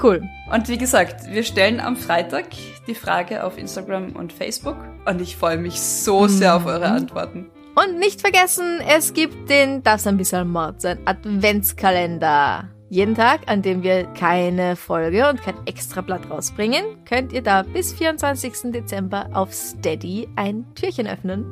Cool. 0.00 0.22
Und 0.52 0.68
wie 0.68 0.78
gesagt, 0.78 1.30
wir 1.30 1.42
stellen 1.42 1.80
am 1.80 1.96
Freitag 1.96 2.46
die 2.86 2.94
Frage 2.94 3.44
auf 3.44 3.58
Instagram 3.58 4.12
und 4.12 4.32
Facebook 4.32 4.76
und 5.06 5.20
ich 5.20 5.36
freue 5.36 5.56
mich 5.56 5.80
so 5.80 6.26
sehr 6.28 6.56
auf 6.56 6.66
eure 6.66 6.86
Antworten. 6.86 7.50
Und 7.74 7.98
nicht 7.98 8.20
vergessen, 8.20 8.80
es 8.86 9.14
gibt 9.14 9.48
den 9.48 9.82
Das 9.82 10.06
ein 10.06 10.18
bisschen 10.18 10.48
Mord 10.48 10.82
sein 10.82 10.98
Adventskalender. 11.06 12.68
Jeden 12.90 13.14
Tag, 13.14 13.40
an 13.46 13.62
dem 13.62 13.82
wir 13.82 14.04
keine 14.12 14.76
Folge 14.76 15.26
und 15.26 15.40
kein 15.40 15.54
Extrablatt 15.64 16.28
rausbringen, 16.28 16.84
könnt 17.06 17.32
ihr 17.32 17.40
da 17.40 17.62
bis 17.62 17.94
24. 17.94 18.72
Dezember 18.72 19.30
auf 19.32 19.54
Steady 19.54 20.28
ein 20.36 20.66
Türchen 20.74 21.06
öffnen. 21.06 21.46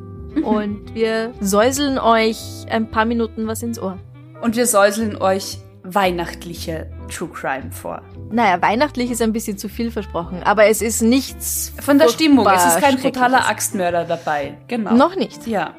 Und 0.45 0.95
wir 0.95 1.33
säuseln 1.41 1.99
euch 1.99 2.67
ein 2.69 2.91
paar 2.91 3.07
Minuten 3.07 3.47
was 3.47 3.63
ins 3.63 3.81
Ohr. 3.81 3.99
Und 4.43 4.57
wir 4.57 4.67
säuseln 4.67 5.17
euch 5.17 5.59
weihnachtliche 5.83 6.91
True 7.09 7.29
Crime 7.29 7.71
vor. 7.73 8.03
Naja, 8.31 8.61
weihnachtlich 8.63 9.11
ist 9.11 9.23
ein 9.23 9.33
bisschen 9.33 9.59
zu 9.59 9.69
viel 9.69 9.91
versprochen, 9.91 10.43
aber 10.43 10.67
es 10.67 10.83
ist 10.83 11.03
nichts. 11.03 11.73
Von 11.81 11.99
der 11.99 12.09
Stimmung, 12.09 12.47
es 12.47 12.65
ist 12.67 12.81
kein 12.81 12.99
Schreckliches. 12.99 13.33
Axtmörder 13.33 14.05
dabei. 14.05 14.59
Genau. 14.69 14.95
Noch 14.95 15.17
nicht. 15.17 15.47
Ja. 15.47 15.75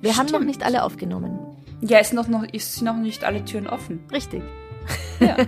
Wir 0.00 0.12
haben 0.16 0.26
noch 0.26 0.34
Stimmt. 0.34 0.46
nicht 0.46 0.64
alle 0.64 0.82
aufgenommen. 0.82 1.38
Ja, 1.80 1.98
ist 1.98 2.12
noch, 2.12 2.28
noch, 2.28 2.42
ist 2.44 2.82
noch 2.82 2.96
nicht 2.96 3.24
alle 3.24 3.44
Türen 3.44 3.66
offen. 3.66 4.04
Richtig. 4.12 4.42
Ja. 5.20 5.36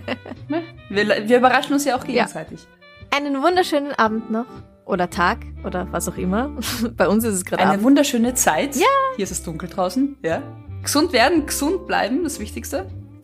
Ne? 0.49 0.63
wir, 0.89 1.29
wir 1.29 1.37
überraschen 1.39 1.75
uns 1.75 1.85
ja 1.85 1.95
auch 1.95 2.05
gegenseitig. 2.05 2.67
Einen 3.15 3.43
wunderschönen 3.43 3.93
Abend 3.93 4.31
noch. 4.31 4.47
Oder 4.87 5.11
Tag 5.11 5.39
oder 5.65 5.87
was 5.91 6.09
auch 6.09 6.17
immer. 6.17 6.51
Bei 6.97 7.07
uns 7.07 7.23
ist 7.25 7.35
es 7.35 7.45
gerade 7.45 7.63
Eine 7.63 7.73
Abend. 7.73 7.85
wunderschöne 7.85 8.33
Zeit. 8.33 8.77
Ja. 8.77 8.87
Hier 9.17 9.25
ist 9.25 9.31
es 9.31 9.43
dunkel 9.43 9.69
draußen. 9.69 10.17
Ja. 10.23 10.43
Gesund 10.83 11.13
werden, 11.13 11.45
gesund 11.45 11.87
bleiben, 11.87 12.25
das 12.25 12.41
Wichtigste. 12.41 12.87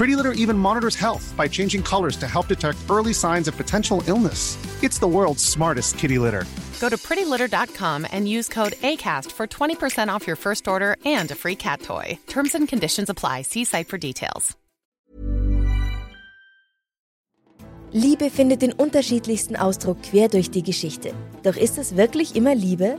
Pretty 0.00 0.16
Litter 0.16 0.32
even 0.32 0.56
monitors 0.56 0.96
health 0.96 1.34
by 1.36 1.46
changing 1.46 1.82
colors 1.82 2.16
to 2.16 2.26
help 2.26 2.48
detect 2.48 2.78
early 2.88 3.12
signs 3.12 3.48
of 3.48 3.56
potential 3.58 4.02
illness. 4.06 4.56
It's 4.82 4.98
the 4.98 5.06
world's 5.06 5.44
smartest 5.44 5.98
kitty 5.98 6.18
litter. 6.18 6.46
Go 6.80 6.88
to 6.88 6.96
prettylitter.com 6.96 8.06
and 8.10 8.26
use 8.26 8.48
code 8.48 8.72
ACAST 8.80 9.30
for 9.30 9.46
20% 9.46 10.08
off 10.08 10.26
your 10.26 10.36
first 10.36 10.66
order 10.66 10.96
and 11.04 11.30
a 11.30 11.34
free 11.34 11.54
cat 11.54 11.82
toy. 11.82 12.18
Terms 12.28 12.54
and 12.54 12.66
conditions 12.66 13.10
apply. 13.10 13.42
See 13.42 13.64
site 13.64 13.88
for 13.88 13.98
details. 13.98 14.56
Liebe 17.92 18.30
findet 18.30 18.62
den 18.62 18.72
unterschiedlichsten 18.72 19.56
Ausdruck 19.56 20.02
quer 20.02 20.28
durch 20.28 20.50
die 20.50 20.62
Geschichte. 20.62 21.12
Doch 21.42 21.56
ist 21.56 21.76
es 21.76 21.96
wirklich 21.96 22.36
immer 22.36 22.54
Liebe? 22.54 22.98